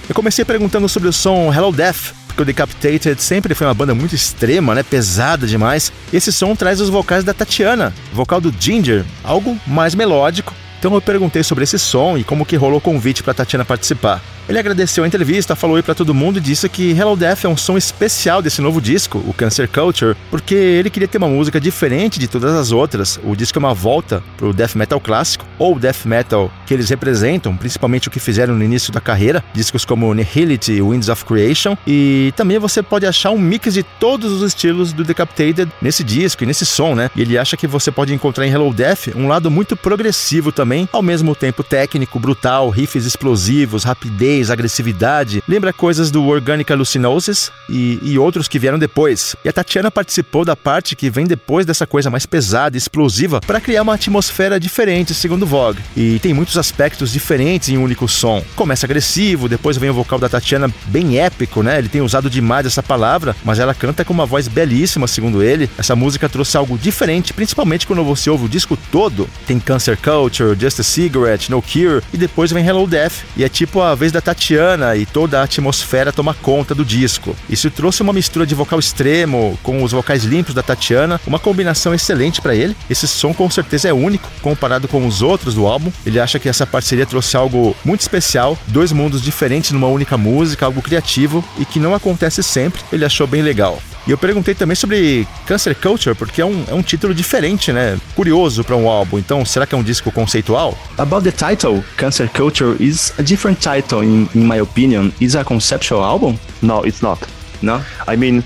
Eu 0.09 0.15
comecei 0.15 0.43
perguntando 0.43 0.89
sobre 0.89 1.07
o 1.07 1.13
som 1.13 1.53
Hello 1.53 1.71
Death, 1.71 2.15
porque 2.25 2.41
o 2.41 2.45
Decapitated 2.45 3.21
sempre 3.21 3.53
foi 3.53 3.67
uma 3.67 3.75
banda 3.75 3.93
muito 3.93 4.15
extrema, 4.15 4.73
né? 4.73 4.81
Pesada 4.81 5.45
demais. 5.45 5.93
Esse 6.11 6.33
som 6.33 6.55
traz 6.55 6.81
os 6.81 6.89
vocais 6.89 7.23
da 7.23 7.31
Tatiana, 7.31 7.93
vocal 8.11 8.41
do 8.41 8.51
Ginger, 8.59 9.05
algo 9.23 9.55
mais 9.67 9.93
melódico, 9.93 10.51
então 10.79 10.93
eu 10.93 11.01
perguntei 11.01 11.43
sobre 11.43 11.65
esse 11.65 11.77
som 11.77 12.17
e 12.17 12.23
como 12.23 12.45
que 12.45 12.55
rolou 12.55 12.77
o 12.77 12.81
convite 12.81 13.21
para 13.21 13.33
Tatiana 13.33 13.65
participar. 13.65 14.21
Ele 14.47 14.57
agradeceu 14.57 15.03
a 15.03 15.07
entrevista, 15.07 15.55
falou 15.55 15.75
aí 15.75 15.83
para 15.83 15.93
todo 15.93 16.13
mundo 16.13 16.37
e 16.37 16.41
disse 16.41 16.67
que 16.69 16.91
Hello 16.91 17.15
Death 17.15 17.43
é 17.43 17.49
um 17.49 17.57
som 17.57 17.77
especial 17.77 18.41
desse 18.41 18.61
novo 18.61 18.81
disco, 18.81 19.21
o 19.27 19.33
Cancer 19.33 19.69
Culture, 19.69 20.15
porque 20.31 20.55
ele 20.55 20.89
queria 20.89 21.07
ter 21.07 21.17
uma 21.17 21.27
música 21.27 21.59
diferente 21.59 22.17
de 22.17 22.27
todas 22.27 22.55
as 22.55 22.71
outras. 22.71 23.19
O 23.23 23.35
disco 23.35 23.59
é 23.59 23.61
uma 23.61 23.73
volta 23.73 24.23
pro 24.37 24.53
death 24.53 24.73
metal 24.73 24.99
clássico 24.99 25.45
ou 25.59 25.77
death 25.77 26.05
metal 26.05 26.49
que 26.69 26.73
eles 26.75 26.87
representam, 26.87 27.57
principalmente 27.57 28.09
o 28.09 28.11
que 28.11 28.19
fizeram 28.19 28.53
no 28.53 28.63
início 28.63 28.93
da 28.93 29.01
carreira, 29.01 29.43
discos 29.55 29.83
como 29.83 30.13
Nihility 30.13 30.73
e 30.73 30.81
Winds 30.83 31.09
of 31.09 31.25
Creation, 31.25 31.75
e 31.87 32.31
também 32.35 32.59
você 32.59 32.83
pode 32.83 33.07
achar 33.07 33.31
um 33.31 33.39
mix 33.39 33.73
de 33.73 33.81
todos 33.81 34.31
os 34.31 34.43
estilos 34.43 34.93
do 34.93 35.03
Decapitated 35.03 35.71
nesse 35.81 36.03
disco 36.03 36.43
e 36.43 36.45
nesse 36.45 36.67
som, 36.67 36.93
né? 36.93 37.09
E 37.15 37.23
ele 37.23 37.39
acha 37.39 37.57
que 37.57 37.65
você 37.65 37.89
pode 37.89 38.13
encontrar 38.13 38.45
em 38.45 38.51
Hello 38.51 38.71
Death 38.71 39.07
um 39.15 39.27
lado 39.27 39.49
muito 39.49 39.75
progressivo 39.75 40.51
também, 40.51 40.87
ao 40.93 41.01
mesmo 41.01 41.33
tempo 41.33 41.63
técnico, 41.63 42.19
brutal, 42.19 42.69
riffs 42.69 43.03
explosivos, 43.03 43.83
rapidez 43.83 44.51
agressividade, 44.51 45.43
lembra 45.47 45.73
coisas 45.73 46.11
do 46.11 46.23
Organic 46.27 46.71
Hallucinosis 46.71 47.51
e, 47.67 47.97
e 48.03 48.19
outros 48.19 48.47
que 48.47 48.59
vieram 48.59 48.77
depois. 48.77 49.35
E 49.43 49.49
a 49.49 49.53
Tatiana 49.53 49.89
participou 49.89 50.45
da 50.45 50.55
parte 50.55 50.95
que 50.95 51.09
vem 51.09 51.25
depois 51.25 51.65
dessa 51.65 51.87
coisa 51.87 52.11
mais 52.11 52.27
pesada 52.27 52.77
e 52.77 52.79
explosiva 52.79 53.41
para 53.41 53.59
criar 53.59 53.81
uma 53.81 53.95
atmosfera 53.95 54.59
diferente, 54.59 55.15
segundo 55.15 55.47
Vogue. 55.47 55.81
E 55.97 56.19
tem 56.19 56.31
muitos 56.31 56.58
aspectos 56.59 57.11
diferentes 57.11 57.69
em 57.69 57.77
um 57.77 57.83
único 57.83 58.07
som. 58.07 58.43
Começa 58.55 58.85
agressivo, 58.85 59.49
depois 59.49 59.77
vem 59.77 59.89
o 59.89 59.93
vocal 59.93 60.19
da 60.19 60.29
Tatiana 60.29 60.71
bem 60.85 61.17
épico, 61.17 61.63
né? 61.63 61.79
Ele 61.79 61.89
tem 61.89 62.01
usado 62.01 62.29
demais 62.29 62.65
essa 62.65 62.83
palavra, 62.83 63.35
mas 63.43 63.57
ela 63.57 63.73
canta 63.73 64.05
com 64.05 64.13
uma 64.13 64.25
voz 64.25 64.47
belíssima, 64.47 65.07
segundo 65.07 65.41
ele. 65.41 65.69
Essa 65.77 65.95
música 65.95 66.29
trouxe 66.29 66.57
algo 66.57 66.77
diferente, 66.77 67.33
principalmente 67.33 67.87
quando 67.87 68.03
você 68.03 68.29
ouve 68.29 68.45
o 68.45 68.49
disco 68.49 68.77
todo. 68.91 69.27
Tem 69.47 69.59
Cancer 69.59 69.97
Culture, 69.97 70.57
Just 70.59 70.79
a 70.79 70.83
Cigarette, 70.83 71.49
No 71.49 71.61
Cure 71.61 72.03
e 72.13 72.17
depois 72.17 72.51
vem 72.51 72.65
Hello 72.65 72.85
Death. 72.85 73.23
E 73.37 73.43
é 73.43 73.49
tipo 73.49 73.81
a 73.81 73.95
vez 73.95 74.11
da 74.11 74.21
Tatiana 74.21 74.95
e 74.95 75.05
toda 75.05 75.39
a 75.39 75.43
atmosfera 75.43 76.11
toma 76.11 76.33
conta 76.33 76.75
do 76.75 76.83
disco. 76.83 77.35
Isso 77.49 77.71
trouxe 77.71 78.01
uma 78.01 78.13
mistura 78.13 78.45
de 78.45 78.55
vocal 78.55 78.79
extremo 78.79 79.57
com 79.63 79.83
os 79.83 79.91
vocais 79.91 80.23
limpos 80.23 80.53
da 80.53 80.61
Tatiana, 80.61 81.21
uma 81.25 81.39
combinação 81.39 81.93
excelente 81.93 82.41
para 82.41 82.55
ele. 82.55 82.75
Esse 82.89 83.07
som 83.07 83.33
com 83.33 83.49
certeza 83.49 83.87
é 83.87 83.93
único 83.93 84.29
comparado 84.41 84.87
com 84.87 85.05
os 85.07 85.21
outros 85.21 85.55
do 85.55 85.65
álbum. 85.65 85.91
Ele 86.05 86.19
acha 86.19 86.39
que 86.39 86.48
essa 86.49 86.65
parceria 86.65 87.05
trouxe 87.05 87.37
algo 87.37 87.75
muito 87.85 88.01
especial, 88.01 88.57
dois 88.67 88.91
mundos 88.91 89.21
diferentes 89.21 89.71
numa 89.71 89.87
única 89.87 90.17
música, 90.17 90.65
algo 90.65 90.81
criativo 90.81 91.43
e 91.57 91.65
que 91.65 91.79
não 91.79 91.93
acontece 91.93 92.43
sempre. 92.43 92.81
Ele 92.91 93.05
achou 93.05 93.27
bem 93.27 93.41
legal. 93.41 93.79
E 94.07 94.11
eu 94.11 94.17
perguntei 94.17 94.55
também 94.55 94.75
sobre 94.75 95.27
Cancer 95.45 95.75
Culture, 95.75 96.15
porque 96.15 96.41
é 96.41 96.45
um, 96.45 96.63
é 96.67 96.73
um 96.73 96.81
título 96.81 97.13
diferente, 97.13 97.71
né? 97.71 97.99
Curioso 98.15 98.63
para 98.63 98.75
um 98.75 98.89
álbum. 98.89 99.19
Então, 99.19 99.45
será 99.45 99.67
que 99.67 99.75
é 99.75 99.77
um 99.77 99.83
disco 99.83 100.11
conceitual? 100.11 100.77
About 100.97 101.23
the 101.23 101.31
title, 101.31 101.83
Cancer 101.95 102.27
Culture 102.29 102.75
is 102.79 103.13
a 103.19 103.21
different 103.21 103.59
title 103.61 104.03
in, 104.03 104.27
in 104.33 104.45
my 104.45 104.59
opinion. 104.59 105.11
Is 105.21 105.35
a 105.35 105.43
conceptual 105.43 106.03
album? 106.03 106.39
No, 106.61 106.83
it's 106.85 107.01
not. 107.01 107.19
No? 107.61 107.83
I 108.07 108.15
mean, 108.17 108.43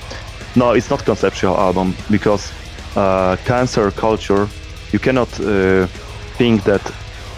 no, 0.55 0.75
it's 0.75 0.89
not 0.89 1.03
conceptual 1.05 1.55
album 1.55 1.95
because 2.09 2.51
uh, 2.95 3.37
cancer 3.45 3.91
culture, 3.91 4.47
you 4.91 4.99
cannot 4.99 5.29
uh, 5.39 5.87
think 6.37 6.63
that 6.63 6.81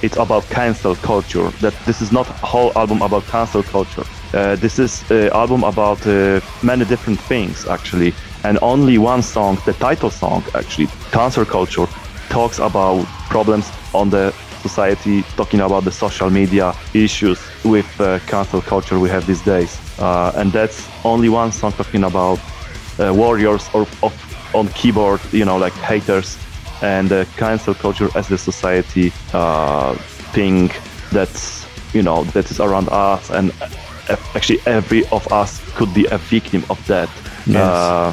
it's 0.01 0.17
about 0.17 0.43
cancel 0.49 0.95
culture. 0.95 1.49
That 1.61 1.73
this 1.85 2.01
is 2.01 2.11
not 2.11 2.27
a 2.29 2.45
whole 2.45 2.71
album 2.75 3.01
about 3.01 3.23
cancel 3.27 3.63
culture. 3.63 4.03
Uh, 4.33 4.55
this 4.55 4.79
is 4.79 5.09
an 5.11 5.29
album 5.29 5.63
about 5.63 6.05
uh, 6.05 6.39
many 6.61 6.85
different 6.85 7.19
things 7.21 7.65
actually, 7.67 8.13
and 8.43 8.59
only 8.61 8.97
one 8.97 9.21
song, 9.21 9.57
the 9.65 9.73
title 9.73 10.09
song 10.09 10.43
actually, 10.53 10.87
Cancer 11.11 11.45
Culture, 11.45 11.87
talks 12.29 12.59
about 12.59 13.05
problems 13.29 13.71
on 13.93 14.09
the 14.09 14.33
society, 14.61 15.23
talking 15.37 15.61
about 15.61 15.83
the 15.83 15.91
social 15.91 16.29
media 16.29 16.73
issues 16.93 17.39
with 17.63 17.89
uh, 18.01 18.19
cancel 18.27 18.61
culture 18.61 18.99
we 18.99 19.09
have 19.09 19.25
these 19.25 19.41
days, 19.41 19.79
uh, 19.99 20.31
and 20.35 20.51
that's 20.51 20.87
only 21.03 21.29
one 21.29 21.51
song 21.51 21.71
talking 21.71 22.03
about 22.03 22.39
uh, 22.99 23.13
warriors 23.13 23.69
or 23.73 23.81
of, 24.01 24.13
on 24.53 24.67
keyboard, 24.69 25.21
you 25.31 25.45
know, 25.45 25.57
like 25.57 25.73
haters, 25.73 26.37
and 26.85 27.09
the 27.09 27.21
cancel 27.37 27.73
culture 27.85 28.09
as 28.19 28.25
the 28.27 28.37
society 28.37 29.09
thing 30.35 30.69
that's 31.11 31.65
you 31.93 32.03
know 32.07 32.23
that 32.33 32.45
is 32.51 32.59
around 32.59 32.87
us 32.89 33.29
and 33.37 33.51
uh, 33.61 34.15
actually 34.37 34.59
every 34.65 35.01
of 35.17 35.23
us 35.41 35.51
could 35.77 35.91
be 35.93 36.05
a 36.11 36.17
victim 36.17 36.61
of 36.69 36.79
that 36.87 37.09
Yes. 37.47 37.61
uh, 37.61 38.11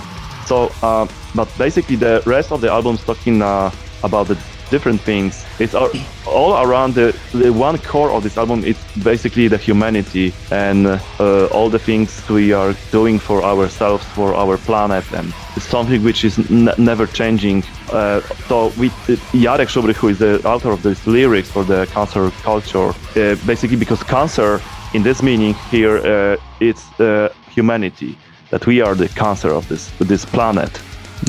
so 0.51 0.57
uh, 0.83 1.07
but 1.35 1.49
basically 1.59 1.97
the 1.97 2.23
rest 2.27 2.53
of 2.53 2.61
the 2.61 2.71
album 2.71 2.95
is 2.97 3.05
talking 3.05 3.41
uh, 3.43 3.71
about 4.03 4.27
the 4.29 4.37
different 4.73 5.01
things. 5.03 5.45
It's 5.61 5.75
all, 5.75 5.91
all 6.27 6.53
around 6.67 6.95
the, 6.95 7.09
the 7.33 7.51
one 7.69 7.79
core 7.91 8.11
of 8.11 8.23
this 8.23 8.37
album 8.43 8.59
it's 8.65 8.83
basically 9.13 9.47
the 9.55 9.59
humanity 9.69 10.33
and 10.51 10.87
uh, 10.87 11.47
all 11.57 11.69
the 11.77 11.79
things 11.79 12.09
we 12.29 12.53
are 12.61 12.73
doing 12.91 13.19
for 13.29 13.39
ourselves 13.53 14.05
for 14.17 14.35
our 14.43 14.57
planet 14.69 15.05
and 15.19 15.27
it's 15.57 15.69
something 15.77 16.03
which 16.03 16.25
is 16.25 16.35
n- 16.51 16.75
never 16.79 17.07
changing. 17.07 17.63
Uh, 17.91 18.21
so 18.49 18.57
we 18.81 18.89
Jarek 19.45 19.69
Szubry 19.75 19.95
who 20.01 20.09
is 20.09 20.19
the 20.19 20.35
author 20.53 20.73
of 20.77 20.81
these 20.83 21.03
lyrics 21.07 21.51
for 21.51 21.65
the 21.73 21.81
cancer 21.97 22.31
culture 22.43 22.89
uh, 22.91 23.37
basically 23.53 23.79
because 23.85 24.03
cancer 24.17 24.61
in 24.95 25.03
this 25.03 25.23
meaning 25.23 25.55
here 25.71 25.97
uh, 25.99 26.37
it's 26.69 26.85
uh, 27.01 27.29
humanity 27.57 28.17
that 28.51 28.67
we 28.67 28.83
are 28.87 28.95
the 28.95 29.09
cancer 29.23 29.51
of 29.59 29.65
this 29.69 29.91
this 30.13 30.25
planet. 30.25 30.73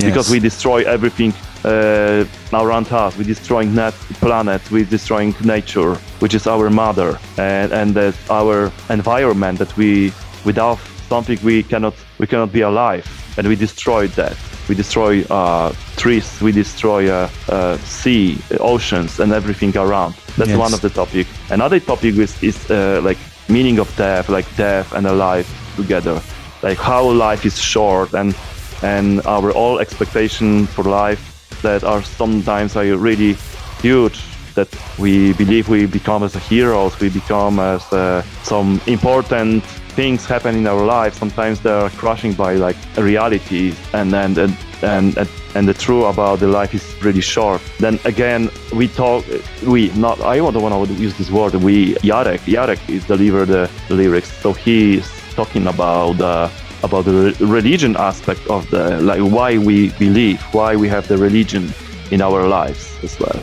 Because 0.09 0.31
we 0.33 0.39
destroy 0.39 0.79
everything 0.95 1.33
uh, 1.65 2.25
around 2.53 2.91
us. 2.91 3.17
We're 3.17 3.23
destroying 3.23 3.75
that 3.75 3.93
planet. 4.19 4.61
We're 4.71 4.85
destroying 4.85 5.35
nature, 5.43 5.95
which 6.19 6.33
is 6.33 6.47
our 6.47 6.69
mother, 6.69 7.19
and 7.37 7.71
and 7.71 8.13
our 8.29 8.71
environment 8.89 9.59
that 9.59 9.75
we 9.77 10.11
without 10.45 10.79
something 11.09 11.39
we 11.43 11.63
cannot 11.63 11.93
we 12.19 12.27
cannot 12.27 12.51
be 12.51 12.61
alive, 12.61 13.05
and 13.37 13.47
we 13.47 13.55
destroy 13.55 14.07
that. 14.07 14.35
We 14.69 14.75
destroy 14.75 15.23
uh, 15.29 15.73
trees. 15.97 16.41
We 16.41 16.51
destroy 16.51 17.09
uh, 17.09 17.29
uh, 17.49 17.77
sea, 17.77 18.37
oceans, 18.59 19.19
and 19.19 19.31
everything 19.33 19.75
around. 19.77 20.15
That's 20.37 20.49
Yes. 20.49 20.59
one 20.59 20.73
of 20.73 20.81
the 20.81 20.89
topic. 20.89 21.27
Another 21.49 21.79
topic 21.79 22.15
is, 22.17 22.41
is 22.41 22.57
uh, 22.71 23.01
like 23.03 23.17
meaning 23.49 23.79
of 23.79 23.93
death, 23.97 24.29
like 24.29 24.47
death 24.55 24.93
and 24.93 25.05
alive 25.05 25.45
together, 25.75 26.21
like 26.61 26.77
how 26.79 27.03
life 27.11 27.45
is 27.45 27.59
short 27.59 28.13
and 28.13 28.33
and 28.81 29.21
our 29.25 29.51
all 29.51 29.79
expectation 29.79 30.65
for 30.67 30.83
life 30.83 31.32
that 31.63 31.83
are 31.83 32.03
sometimes 32.03 32.75
are 32.77 32.85
really 32.95 33.35
huge 33.81 34.21
that 34.55 34.69
we 34.99 35.33
believe 35.33 35.67
we 35.67 35.87
become 35.87 36.23
as 36.23 36.35
heroes 36.35 36.99
we 36.99 37.09
become 37.09 37.59
as 37.59 37.81
uh, 37.91 38.21
some 38.43 38.79
important 38.85 39.63
things 39.95 40.25
happen 40.25 40.55
in 40.55 40.67
our 40.67 40.85
life 40.85 41.13
sometimes 41.15 41.59
they 41.61 41.71
are 41.71 41.89
crushing 41.91 42.33
by 42.33 42.53
like 42.53 42.77
reality 42.97 43.73
and 43.93 44.13
and 44.13 44.37
and 44.37 44.55
and, 44.83 45.17
and 45.55 45.67
the 45.67 45.73
truth 45.73 46.05
about 46.05 46.39
the 46.39 46.47
life 46.47 46.73
is 46.73 46.83
really 47.01 47.21
short. 47.21 47.61
Then 47.79 47.99
again, 48.05 48.49
we 48.73 48.87
talk, 48.87 49.25
we 49.65 49.89
not. 49.91 50.19
I 50.21 50.37
don't 50.37 50.61
want 50.61 50.87
to 50.89 50.93
use 50.95 51.17
this 51.17 51.31
word. 51.31 51.55
We 51.55 51.95
Jarek, 51.95 52.39
Jarek 52.39 52.89
is 52.89 53.05
deliver 53.05 53.45
the 53.45 53.69
lyrics, 53.89 54.31
so 54.41 54.53
he 54.53 54.97
is 54.97 55.09
talking 55.35 55.67
about 55.67 56.19
uh, 56.21 56.49
about 56.83 57.05
the 57.05 57.13
re- 57.13 57.35
religion 57.39 57.95
aspect 57.97 58.45
of 58.47 58.69
the 58.69 59.01
like 59.01 59.21
why 59.21 59.57
we 59.57 59.89
believe, 59.99 60.41
why 60.53 60.75
we 60.75 60.87
have 60.89 61.07
the 61.07 61.17
religion 61.17 61.73
in 62.11 62.21
our 62.21 62.47
lives 62.47 62.97
as 63.03 63.19
well. 63.19 63.41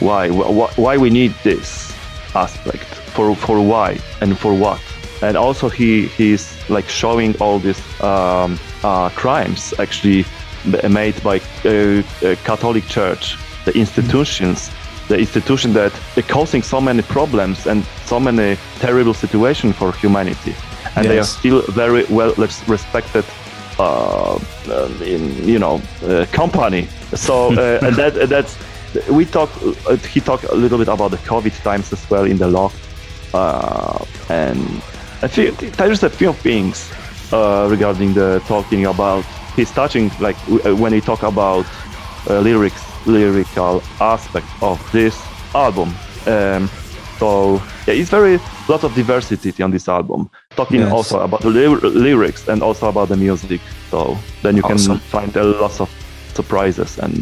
Why 0.00 0.28
wh- 0.28 0.78
why 0.78 0.96
we 0.96 1.10
need 1.10 1.34
this 1.42 1.92
aspect 2.34 2.84
for 3.14 3.34
for 3.34 3.60
why 3.60 3.98
and 4.20 4.38
for 4.38 4.54
what. 4.54 4.80
And 5.22 5.36
also 5.36 5.68
he 5.68 6.06
he's 6.06 6.44
like 6.68 6.88
showing 6.88 7.34
all 7.40 7.58
these 7.58 7.82
um, 8.00 8.58
uh, 8.84 9.08
crimes 9.10 9.74
actually 9.78 10.24
made 10.88 11.20
by 11.22 11.40
uh, 11.64 11.70
uh, 11.70 12.36
Catholic 12.44 12.86
Church, 12.86 13.36
the 13.64 13.72
institutions, 13.76 14.70
the 15.08 15.18
institution 15.18 15.72
that 15.72 15.92
causing 16.28 16.62
so 16.62 16.80
many 16.80 17.02
problems 17.02 17.66
and 17.66 17.84
so 18.04 18.20
many 18.20 18.56
terrible 18.78 19.14
situations 19.14 19.76
for 19.76 19.92
humanity, 19.92 20.54
and 20.98 21.10
they 21.10 21.18
are 21.18 21.24
still 21.24 21.62
very 21.72 22.04
well 22.10 22.32
respected. 22.66 23.24
Uh, 23.78 24.40
um, 24.70 25.02
in 25.02 25.48
you 25.48 25.58
know 25.58 25.80
uh, 26.02 26.26
company. 26.32 26.88
So 27.14 27.52
uh, 27.52 27.78
and 27.86 27.96
that 27.96 28.28
that's 28.28 28.58
we 29.08 29.24
talk 29.24 29.50
uh, 29.86 29.96
he 29.96 30.20
talked 30.20 30.44
a 30.44 30.54
little 30.54 30.78
bit 30.78 30.88
about 30.88 31.10
the 31.10 31.16
covid 31.18 31.54
times 31.62 31.92
as 31.92 32.10
well 32.10 32.24
in 32.24 32.38
the 32.38 32.48
law. 32.48 32.72
Uh, 33.34 34.04
and 34.28 34.82
I 35.22 35.28
feel 35.28 35.52
there's 35.76 36.02
a 36.02 36.10
few 36.10 36.32
things 36.32 36.90
uh, 37.32 37.68
regarding 37.70 38.14
the 38.14 38.42
talking 38.46 38.86
about 38.86 39.24
he's 39.56 39.70
touching 39.70 40.10
like 40.20 40.36
when 40.80 40.92
he 40.92 41.00
talk 41.00 41.22
about 41.22 41.66
uh, 42.28 42.40
lyrics 42.40 42.84
lyrical 43.06 43.82
aspect 44.00 44.46
of 44.60 44.78
this 44.92 45.16
album. 45.54 45.94
Um, 46.26 46.68
so 47.18 47.62
yeah, 47.86 47.94
it's 47.94 48.10
very 48.10 48.38
lot 48.68 48.84
of 48.84 48.94
diversity 48.94 49.62
on 49.62 49.70
this 49.70 49.88
album 49.88 50.30
talking 50.58 50.80
Yes. 50.80 50.92
also 50.92 51.20
about 51.20 51.44
ly- 51.46 51.90
lyrics 51.94 52.42
and 52.48 52.62
also 52.62 52.86
about 52.88 53.08
the 53.08 53.16
music 53.16 53.60
so 53.90 54.16
then 54.42 54.56
you 54.56 54.62
can 54.62 54.72
Awesome. 54.76 55.00
find 55.10 55.34
a 55.36 55.42
lot 55.44 55.80
of 55.80 55.88
surprises 56.34 56.98
and 57.02 57.12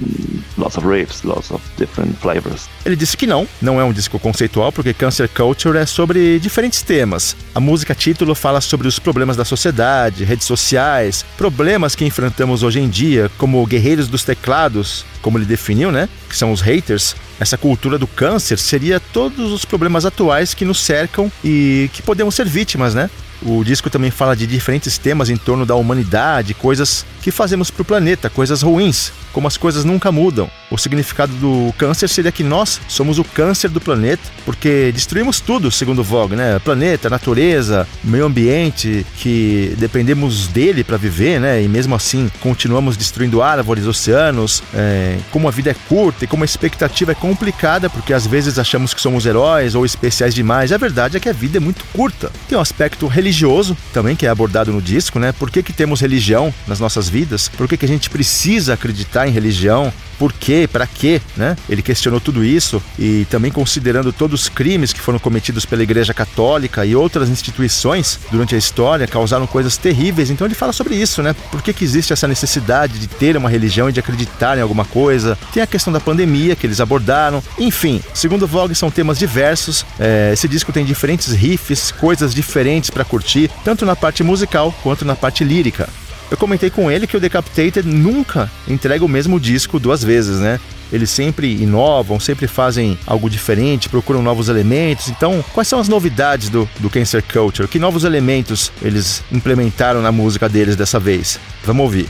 lots 0.59 0.77
of 0.77 0.87
riffs 0.87 1.25
lots 1.25 1.51
of 1.51 1.61
different 1.79 2.15
flavors 2.21 2.69
Ele 2.85 2.95
disse 2.97 3.17
que 3.17 3.27
não, 3.27 3.47
não 3.63 3.81
é 3.81 3.85
um 3.85 3.93
disco 3.93 4.19
conceitual, 4.19 4.71
porque 4.71 4.93
Cancer 4.95 5.29
Culture 5.29 5.77
é 5.79 5.85
sobre 5.87 6.39
diferentes 6.39 6.83
temas. 6.83 7.35
A 7.55 7.59
música 7.59 7.95
título 7.97 8.33
fala 8.35 8.61
sobre 8.61 8.87
os 8.87 8.99
problemas 9.01 9.37
da 9.37 9.45
sociedade, 9.45 10.23
redes 10.23 10.47
sociais, 10.47 11.25
problemas 11.37 11.97
que 11.97 12.05
enfrentamos 12.05 12.63
hoje 12.63 12.79
em 12.79 12.89
dia, 12.89 13.29
como 13.39 13.67
guerreiros 13.67 14.07
dos 14.07 14.23
teclados, 14.23 15.05
como 15.21 15.37
ele 15.39 15.45
definiu, 15.47 15.91
né? 15.91 16.09
Que 16.29 16.37
são 16.37 16.53
os 16.53 16.61
haters. 16.61 17.17
Essa 17.41 17.59
cultura 17.59 17.99
do 17.99 18.07
câncer 18.07 18.57
seria 18.59 19.01
todos 19.01 19.51
os 19.53 19.65
problemas 19.65 20.07
atuais 20.07 20.55
que 20.55 20.65
nos 20.65 20.79
cercam 20.81 21.31
e 21.45 21.91
que 21.93 22.03
podemos 22.03 22.35
ser 22.37 22.47
vítimas, 22.47 22.95
né? 22.95 23.11
O 23.49 23.63
disco 23.63 23.89
também 23.89 24.11
fala 24.11 24.35
de 24.35 24.45
diferentes 24.45 24.99
temas 24.99 25.31
em 25.31 25.37
torno 25.37 25.65
da 25.65 25.77
humanidade, 25.77 26.53
coisas 26.53 27.07
que 27.23 27.31
fazemos 27.31 27.71
para 27.71 27.83
o 27.83 27.85
planeta, 27.85 28.29
coisas 28.29 28.61
ruins, 28.61 29.13
como 29.37 29.47
as 29.47 29.59
coisas 29.59 29.85
nunca 29.85 30.11
mudam. 30.11 30.51
O 30.71 30.79
significado 30.79 31.31
do 31.35 31.71
câncer 31.77 32.09
seria 32.09 32.33
que 32.33 32.43
nós 32.43 32.81
somos 32.89 33.19
o 33.19 33.25
câncer 33.25 33.69
do 33.69 33.83
planeta, 33.83 34.23
porque 34.47 34.91
destruímos 34.95 35.41
tudo, 35.41 35.71
segundo 35.71 36.03
Vogue, 36.03 36.35
né? 36.35 36.59
Planeta, 36.59 37.11
natureza, 37.11 37.87
meio 38.03 38.25
ambiente, 38.25 39.05
que 39.19 39.75
dependemos 39.77 40.49
dele 40.49 40.83
para 40.83 40.97
viver, 40.97 41.39
né? 41.39 41.63
E 41.63 41.69
mesmo 41.69 41.95
assim 41.95 42.31
continuamos 42.41 42.97
destruindo 42.97 43.43
árvores, 43.43 43.85
oceanos. 43.87 44.63
é, 44.75 45.19
como 45.31 45.49
a 45.49 45.51
vida 45.51 45.71
é 45.71 45.77
curta 45.87 46.25
e 46.25 46.27
como 46.27 46.43
a 46.43 46.47
expectativa 46.47 47.13
é 47.13 47.15
complicada, 47.15 47.91
porque 47.91 48.15
às 48.15 48.27
vezes 48.27 48.59
achamos 48.59 48.95
que 48.95 49.03
somos 49.03 49.27
heróis 49.27 49.75
ou 49.75 49.85
especiais 49.85 50.35
demais. 50.35 50.73
A 50.73 50.79
verdade 50.79 51.19
é 51.19 51.21
que 51.21 51.29
a 51.29 51.35
vida 51.35 51.59
é 51.59 51.61
muito 51.61 51.85
curta. 51.93 52.33
Tem 52.49 52.57
um 52.57 52.61
aspecto 52.63 53.07
religioso 53.07 53.77
também 53.93 54.17
que 54.17 54.25
é 54.25 54.31
abordado 54.31 54.73
no 54.73 54.81
disco, 54.81 55.19
né? 55.19 55.31
Por 55.33 55.51
que, 55.51 55.63
que 55.63 55.75
temos 55.75 56.01
religião 56.01 56.55
nas 56.67 56.81
nossas 56.81 57.07
vidas? 57.07 57.51
Por 57.51 57.69
que, 57.69 57.77
que 57.77 57.85
a 57.85 57.89
gente 57.89 58.09
precisa 58.09 58.73
acreditar 58.73 59.26
em 59.27 59.33
religião? 59.33 59.93
Por 60.19 60.33
quê? 60.33 60.69
Para 60.71 60.87
quê? 60.87 61.21
Né? 61.37 61.57
Ele 61.69 61.83
questionou 61.83 62.21
tudo 62.21 62.45
isso 62.45 62.83
e 62.99 63.27
também 63.31 63.53
considerando 63.53 64.13
todos 64.13 64.43
os 64.43 64.49
crimes 64.49 64.93
que 64.93 65.01
foram 65.01 65.19
cometidos 65.19 65.65
pela 65.65 65.83
Igreja 65.83 66.15
Católica 66.15 66.85
e 66.85 66.97
outras 66.97 67.29
instituições 67.29 68.19
durante 68.31 68.55
a 68.55 68.59
história 68.59 69.07
causaram 69.07 69.47
coisas 69.47 69.77
terríveis. 69.77 70.31
Então 70.31 70.47
ele 70.47 70.55
fala 70.55 70.73
sobre 70.73 70.95
isso, 70.95 71.23
né? 71.23 71.35
Por 71.51 71.63
que, 71.63 71.73
que 71.73 71.85
existe 71.85 72.13
essa 72.13 72.27
necessidade 72.27 72.99
de 72.99 73.07
ter 73.07 73.37
uma 73.37 73.51
religião 73.51 73.89
e 73.89 73.93
de 73.93 74.01
acreditar 74.01 74.57
em 74.57 74.63
alguma 74.63 74.85
coisa? 74.85 75.39
Tem 75.53 75.63
a 75.63 75.67
questão 75.67 75.93
da 75.93 76.01
pandemia 76.01 76.57
que 76.57 76.67
eles 76.67 76.81
abordaram. 76.81 77.43
Enfim, 77.59 78.03
segundo 78.15 78.47
Vogue, 78.47 78.75
são 78.75 78.91
temas 78.91 79.19
diversos. 79.19 79.85
É, 79.99 80.31
esse 80.33 80.49
disco 80.49 80.73
tem 80.73 80.85
diferentes 80.85 81.33
riffs, 81.33 81.91
coisas 81.93 82.35
diferentes 82.35 82.91
para 82.91 83.05
curtir, 83.05 83.51
tanto 83.65 83.85
na 83.85 83.95
parte 83.95 84.23
musical 84.23 84.75
quanto 84.83 85.05
na 85.05 85.15
parte 85.15 85.45
lírica. 85.45 85.89
Eu 86.31 86.37
comentei 86.37 86.71
com 86.71 86.91
ele 86.91 87.07
que 87.07 87.17
o 87.17 87.21
Decapitated 87.21 87.87
nunca 87.87 88.51
entrega 88.67 89.05
o 89.05 89.09
mesmo 89.09 89.39
disco 89.39 89.79
duas 89.79 90.03
vezes, 90.03 90.41
né? 90.41 90.59
Eles 90.93 91.11
sempre 91.11 91.53
inovam, 91.53 92.19
sempre 92.21 92.47
fazem 92.47 92.99
algo 93.07 93.29
diferente, 93.29 93.89
procuram 93.89 94.23
novos 94.23 94.49
elementos. 94.49 95.09
Então, 95.09 95.45
quais 95.53 95.69
são 95.69 95.79
as 95.81 95.89
novidades 95.89 96.49
do, 96.49 96.69
do 96.79 96.89
Cancer 96.89 97.23
Culture? 97.23 97.69
Que 97.69 97.79
novos 97.79 98.05
elementos 98.05 98.71
eles 98.83 99.23
implementaram 99.33 100.01
na 100.01 100.13
música 100.13 100.49
deles 100.49 100.77
dessa 100.77 100.99
vez? 101.01 101.39
Vamos 101.65 101.83
ouvir. 101.85 102.09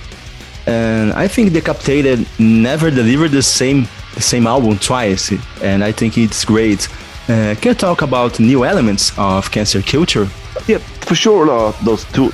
and 0.67 1.13
I 1.15 1.29
think 1.29 1.53
Decapitated 1.53 2.27
never 2.39 2.91
delivered 2.91 3.31
the 3.31 3.43
same 3.43 3.87
the 4.15 4.23
same 4.23 4.47
album 4.47 4.79
twice, 4.79 5.33
and 5.63 5.85
I 5.85 5.93
think 5.93 6.19
it's 6.19 6.45
great. 6.45 6.89
Uh, 7.29 7.55
can 7.61 7.71
you 7.71 7.75
talk 7.75 8.03
about 8.03 8.41
new 8.41 8.65
elements 8.65 9.13
of 9.17 9.51
Cancer 9.51 9.83
Culture? 9.83 10.29
yeah 10.67 10.79
for 11.07 11.15
sure 11.15 11.51
uh, 11.51 11.73
those 11.85 12.05
two 12.13 12.33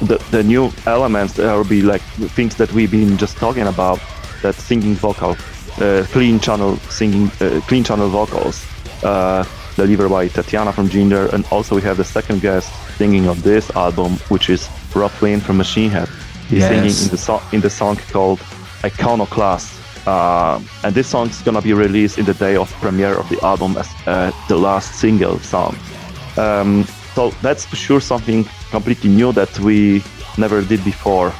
the, 0.00 0.18
the 0.30 0.42
new 0.42 0.70
elements 0.86 1.34
there 1.34 1.54
will 1.56 1.64
be 1.68 1.82
like 1.82 2.02
things 2.36 2.56
that 2.56 2.72
we've 2.72 2.90
been 2.90 3.16
just 3.18 3.36
talking 3.36 3.66
about 3.66 4.00
that 4.42 4.54
singing 4.54 4.94
vocal 4.94 5.36
uh, 5.80 6.04
clean 6.12 6.38
channel 6.40 6.76
singing 6.90 7.30
uh, 7.40 7.60
clean 7.68 7.84
channel 7.84 8.08
vocals 8.08 8.64
uh, 9.04 9.44
delivered 9.76 10.08
by 10.10 10.28
Tatiana 10.28 10.72
from 10.72 10.88
Ginger 10.88 11.26
and 11.34 11.44
also 11.50 11.74
we 11.76 11.82
have 11.82 11.96
the 11.96 12.04
second 12.04 12.40
guest 12.42 12.70
singing 12.96 13.28
on 13.28 13.40
this 13.40 13.70
album 13.76 14.12
which 14.28 14.50
is 14.50 14.68
Rob 14.94 15.10
Flynn 15.10 15.40
from 15.40 15.56
Machine 15.56 15.90
Head 15.90 16.08
he's 16.48 16.60
Yes. 16.60 16.68
singing 16.68 17.04
in 17.04 17.10
the 17.10 17.16
song 17.18 17.40
in 17.52 17.60
the 17.60 17.70
song 17.70 17.96
called 18.12 18.40
Iconoclast 18.84 19.78
uh, 20.06 20.60
and 20.84 20.94
this 20.94 21.06
song 21.08 21.28
is 21.28 21.40
gonna 21.42 21.62
be 21.62 21.72
released 21.72 22.18
in 22.18 22.24
the 22.24 22.34
day 22.34 22.56
of 22.56 22.70
premiere 22.80 23.14
of 23.18 23.28
the 23.28 23.40
album 23.44 23.76
as 23.76 23.88
uh, 24.06 24.30
the 24.48 24.56
last 24.56 24.94
single 25.00 25.38
song 25.40 25.76
Um, 26.36 26.86
so 27.14 27.30
that's 27.42 27.64
for 27.64 27.76
sure 27.76 28.00
something 28.00 28.44
completely 28.70 29.10
new 29.10 29.32
that 29.32 29.58
we 29.60 30.02
never 30.38 30.62
did 30.62 30.84
before 30.84 31.32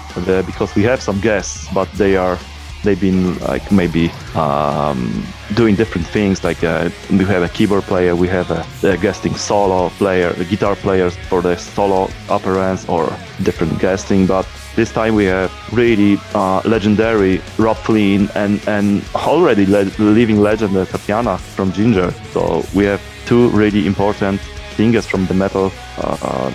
because 0.46 0.74
we 0.74 0.82
have 0.82 1.00
some 1.00 1.20
guests, 1.20 1.68
but 1.72 1.90
they 1.92 2.16
are 2.16 2.38
they've 2.84 3.00
been 3.00 3.38
like 3.38 3.70
maybe 3.70 4.10
um, 4.34 5.24
doing 5.54 5.74
different 5.76 6.06
things. 6.06 6.44
Like 6.44 6.62
uh, 6.64 6.90
we 7.10 7.24
have 7.24 7.42
a 7.42 7.48
keyboard 7.48 7.84
player, 7.84 8.14
we 8.16 8.28
have 8.28 8.50
a, 8.50 8.64
a 8.82 8.96
guesting 8.96 9.34
solo 9.36 9.88
player, 9.90 10.34
a 10.36 10.44
guitar 10.44 10.76
players 10.76 11.16
for 11.28 11.42
the 11.42 11.56
solo 11.56 12.06
operands 12.28 12.88
or 12.88 13.06
different 13.42 13.78
guesting. 13.78 14.26
But 14.26 14.46
this 14.76 14.92
time 14.92 15.14
we 15.14 15.24
have 15.26 15.50
really 15.72 16.18
uh, 16.34 16.60
legendary 16.64 17.40
Rob 17.58 17.76
Flynn 17.76 18.28
and 18.34 18.60
and 18.68 19.02
already 19.14 19.66
le- 19.66 19.90
living 19.98 20.40
legend 20.40 20.76
uh, 20.76 20.84
Tatiana 20.84 21.38
from 21.38 21.72
Ginger. 21.72 22.12
So 22.32 22.64
we 22.74 22.84
have 22.84 23.00
two 23.26 23.48
really 23.50 23.86
important 23.86 24.40
singers 24.76 25.06
from 25.06 25.26
the 25.26 25.34
metal 25.34 25.72
uh, 25.98 26.50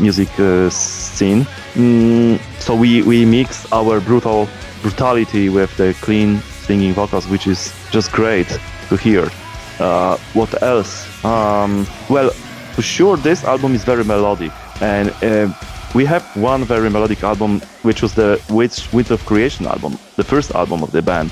music 0.00 0.28
uh, 0.38 0.70
scene. 0.70 1.46
Mm, 1.74 2.40
so 2.60 2.74
we, 2.74 3.02
we 3.02 3.24
mix 3.24 3.70
our 3.72 4.00
brutal 4.00 4.48
brutality 4.82 5.48
with 5.48 5.74
the 5.76 5.94
clean 6.00 6.40
singing 6.66 6.92
vocals, 6.92 7.26
which 7.28 7.46
is 7.46 7.72
just 7.90 8.12
great 8.12 8.48
to 8.88 8.96
hear. 8.96 9.30
Uh, 9.78 10.16
what 10.34 10.62
else? 10.62 11.06
Um, 11.24 11.86
well, 12.08 12.30
for 12.74 12.82
sure, 12.82 13.16
this 13.16 13.44
album 13.44 13.74
is 13.74 13.84
very 13.84 14.04
melodic, 14.04 14.52
and 14.80 15.10
uh, 15.22 15.52
we 15.94 16.04
have 16.04 16.24
one 16.36 16.64
very 16.64 16.88
melodic 16.90 17.22
album, 17.22 17.60
which 17.82 18.02
was 18.02 18.14
the 18.14 18.40
Witch 18.48 18.92
Wind 18.92 19.10
of 19.10 19.24
Creation 19.26 19.66
album, 19.66 19.98
the 20.16 20.24
first 20.24 20.54
album 20.54 20.82
of 20.82 20.90
the 20.92 21.02
band, 21.02 21.30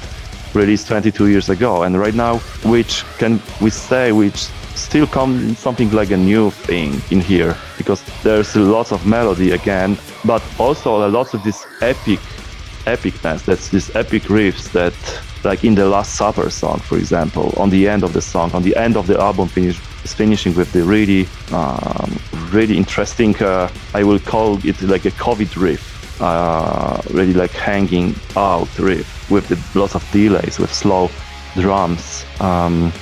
released 0.55 0.89
22 0.89 1.29
years 1.29 1.49
ago, 1.49 1.83
and 1.83 1.99
right 1.99 2.15
now, 2.15 2.39
which 2.65 3.05
can 3.19 3.41
we 3.61 3.71
say, 3.71 4.13
which 4.13 4.49
still 4.75 5.07
come 5.07 5.55
something 5.55 5.91
like 5.91 6.11
a 6.11 6.17
new 6.17 6.51
thing 6.51 7.01
in 7.11 7.21
here 7.21 7.57
because 7.79 8.03
there's 8.23 8.55
lots 8.57 8.93
of 8.93 9.07
melody 9.07 9.53
again, 9.53 9.99
but 10.25 10.43
also 10.59 11.07
a 11.07 11.09
lot 11.09 11.35
of 11.35 11.43
this 11.43 11.67
epic 11.81 12.21
epicness. 12.87 13.45
That's 13.45 13.69
this 13.69 13.95
epic 13.95 14.25
riffs 14.25 14.73
that, 14.73 14.95
like 15.45 15.65
in 15.65 15.75
the 15.75 15.87
Last 15.87 16.15
Supper 16.15 16.51
song, 16.51 16.79
for 16.79 16.97
example, 16.99 17.53
on 17.57 17.71
the 17.71 17.89
end 17.89 18.03
of 18.03 18.13
the 18.13 18.23
song, 18.23 18.53
on 18.53 18.63
the 18.63 18.77
end 18.77 18.97
of 18.97 19.07
the 19.07 19.19
album, 19.21 19.49
finish 19.49 19.81
is 20.05 20.15
finishing 20.15 20.55
with 20.55 20.73
the 20.73 20.83
really, 20.83 21.29
um, 21.53 22.19
really 22.51 22.77
interesting. 22.77 23.37
Uh, 23.37 23.71
I 23.95 24.03
will 24.03 24.19
call 24.19 24.59
it 24.65 24.81
like 24.83 25.05
a 25.05 25.11
COVID 25.11 25.57
riff, 25.57 26.21
uh, 26.23 27.01
really 27.11 27.35
like 27.35 27.51
hanging 27.51 28.15
out 28.37 28.79
riff 28.79 29.31
with 29.31 29.49
the, 29.49 29.79
lots 29.79 29.95
of 29.95 30.11
delays, 30.11 30.59
with 30.59 30.73
slow 30.73 31.11
drums. 31.55 32.25
Um, 32.41 32.93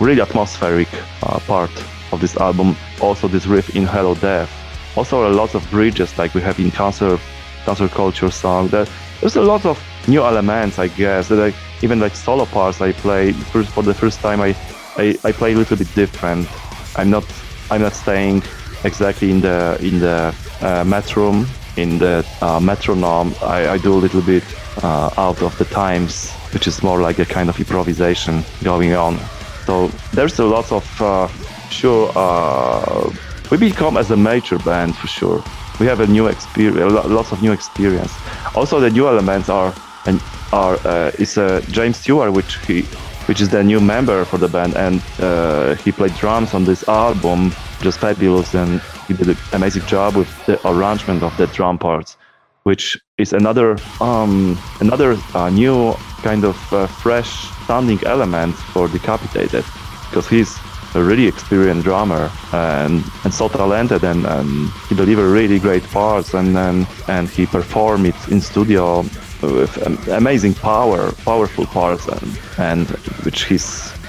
really 0.00 0.20
atmospheric 0.20 0.88
uh, 1.22 1.38
part 1.40 1.70
of 2.12 2.20
this 2.20 2.36
album. 2.36 2.76
Also, 3.00 3.28
this 3.28 3.46
riff 3.46 3.76
in 3.76 3.84
Hello 3.84 4.14
Death. 4.14 4.50
Also, 4.96 5.30
a 5.30 5.32
lot 5.32 5.54
of 5.54 5.68
bridges 5.70 6.16
like 6.18 6.34
we 6.34 6.40
have 6.40 6.58
in 6.58 6.70
Cancer, 6.70 7.18
Cancer 7.64 7.88
Culture 7.88 8.30
song. 8.30 8.68
That 8.68 8.90
there's 9.20 9.36
a 9.36 9.42
lot 9.42 9.64
of 9.64 9.78
new 10.08 10.22
elements, 10.22 10.78
I 10.78 10.88
guess. 10.88 11.28
That 11.28 11.38
I, 11.38 11.54
even 11.82 12.00
like 12.00 12.14
solo 12.14 12.46
parts 12.46 12.80
I 12.80 12.92
play 12.92 13.32
for 13.32 13.82
the 13.82 13.94
first 13.94 14.20
time. 14.20 14.40
I, 14.40 14.56
I 14.96 15.16
I 15.24 15.32
play 15.32 15.52
a 15.52 15.56
little 15.56 15.76
bit 15.76 15.94
different. 15.94 16.48
I'm 16.96 17.10
not 17.10 17.24
I'm 17.70 17.82
not 17.82 17.94
staying 17.94 18.42
exactly 18.84 19.30
in 19.30 19.40
the 19.40 19.78
in 19.80 20.00
the 20.00 20.34
uh, 20.60 20.84
metrum 20.84 21.46
in 21.76 21.98
the 21.98 22.26
uh, 22.42 22.60
metronome. 22.60 23.34
I, 23.42 23.68
I 23.70 23.78
do 23.78 23.94
a 23.94 24.00
little 24.00 24.22
bit 24.22 24.44
uh, 24.82 25.10
out 25.16 25.42
of 25.42 25.56
the 25.58 25.64
times, 25.66 26.30
which 26.52 26.66
is 26.66 26.82
more 26.82 27.00
like 27.00 27.18
a 27.18 27.24
kind 27.24 27.48
of 27.48 27.58
improvisation 27.58 28.44
going 28.62 28.94
on. 28.94 29.18
So 29.66 29.90
there's 30.12 30.38
a 30.38 30.44
lot 30.44 30.70
of 30.72 31.02
uh, 31.02 31.28
sure. 31.70 32.12
Uh, 32.14 33.10
we 33.50 33.56
become 33.56 33.96
as 33.96 34.10
a 34.10 34.16
major 34.16 34.58
band 34.58 34.96
for 34.96 35.06
sure. 35.06 35.42
We 35.80 35.86
have 35.86 36.00
a 36.00 36.06
new 36.06 36.26
experience, 36.26 36.92
lots 36.92 37.32
of 37.32 37.42
new 37.42 37.52
experience. 37.52 38.12
Also, 38.54 38.80
the 38.80 38.90
new 38.90 39.08
elements 39.08 39.48
are 39.48 39.74
and 40.06 40.20
are 40.52 40.76
uh, 40.84 41.10
is 41.18 41.38
uh, 41.38 41.62
James 41.70 41.96
Stewart, 41.96 42.32
which 42.32 42.56
he 42.66 42.82
which 43.26 43.40
is 43.40 43.48
the 43.50 43.62
new 43.62 43.80
member 43.80 44.24
for 44.24 44.38
the 44.38 44.48
band, 44.48 44.74
and 44.76 45.02
uh, 45.20 45.74
he 45.76 45.92
played 45.92 46.14
drums 46.16 46.52
on 46.52 46.64
this 46.64 46.86
album, 46.88 47.52
just 47.80 47.98
fabulous, 47.98 48.54
and 48.54 48.80
he 49.06 49.14
did 49.14 49.28
an 49.28 49.36
amazing 49.52 49.86
job 49.86 50.16
with 50.16 50.28
the 50.46 50.58
arrangement 50.68 51.22
of 51.22 51.36
the 51.36 51.46
drum 51.48 51.78
parts, 51.78 52.16
which 52.64 52.98
is 53.18 53.32
another 53.32 53.76
um, 54.00 54.58
another 54.80 55.16
uh, 55.34 55.48
new 55.50 55.94
kind 56.22 56.44
of 56.44 56.72
uh, 56.72 56.86
fresh 56.86 57.48
sounding 57.70 58.02
element 58.04 58.56
for 58.72 58.88
Decapitated, 58.88 59.64
because 60.08 60.26
he's 60.28 60.50
a 60.96 61.00
really 61.10 61.26
experienced 61.28 61.84
drummer 61.84 62.28
and, 62.52 63.04
and 63.22 63.32
so 63.32 63.46
talented 63.48 64.02
and, 64.02 64.26
and 64.26 64.48
he 64.88 64.94
delivered 64.96 65.30
really 65.30 65.60
great 65.60 65.84
parts 65.84 66.34
and, 66.34 66.58
and, 66.58 66.84
and 67.06 67.28
he 67.28 67.46
performed 67.46 68.06
it 68.06 68.20
in 68.28 68.40
studio 68.40 69.04
with 69.40 69.72
amazing 70.08 70.52
power, 70.54 71.12
powerful 71.24 71.64
parts 71.66 72.08
and, 72.08 72.28
and 72.58 72.88
which 73.24 73.44
his 73.44 73.64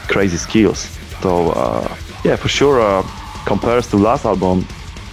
crazy 0.08 0.38
skills. 0.38 0.80
So 1.22 1.52
uh, 1.52 1.96
yeah, 2.26 2.38
for 2.38 2.50
sure, 2.50 2.82
uh, 2.82 3.04
compares 3.46 3.86
to 3.92 3.98
last 3.98 4.26
album, 4.26 4.66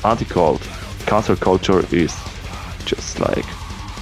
Anticult, 0.04 0.62
Cancer 1.06 1.36
Culture 1.36 1.80
is 1.94 2.16
just 2.86 3.20
like 3.20 3.44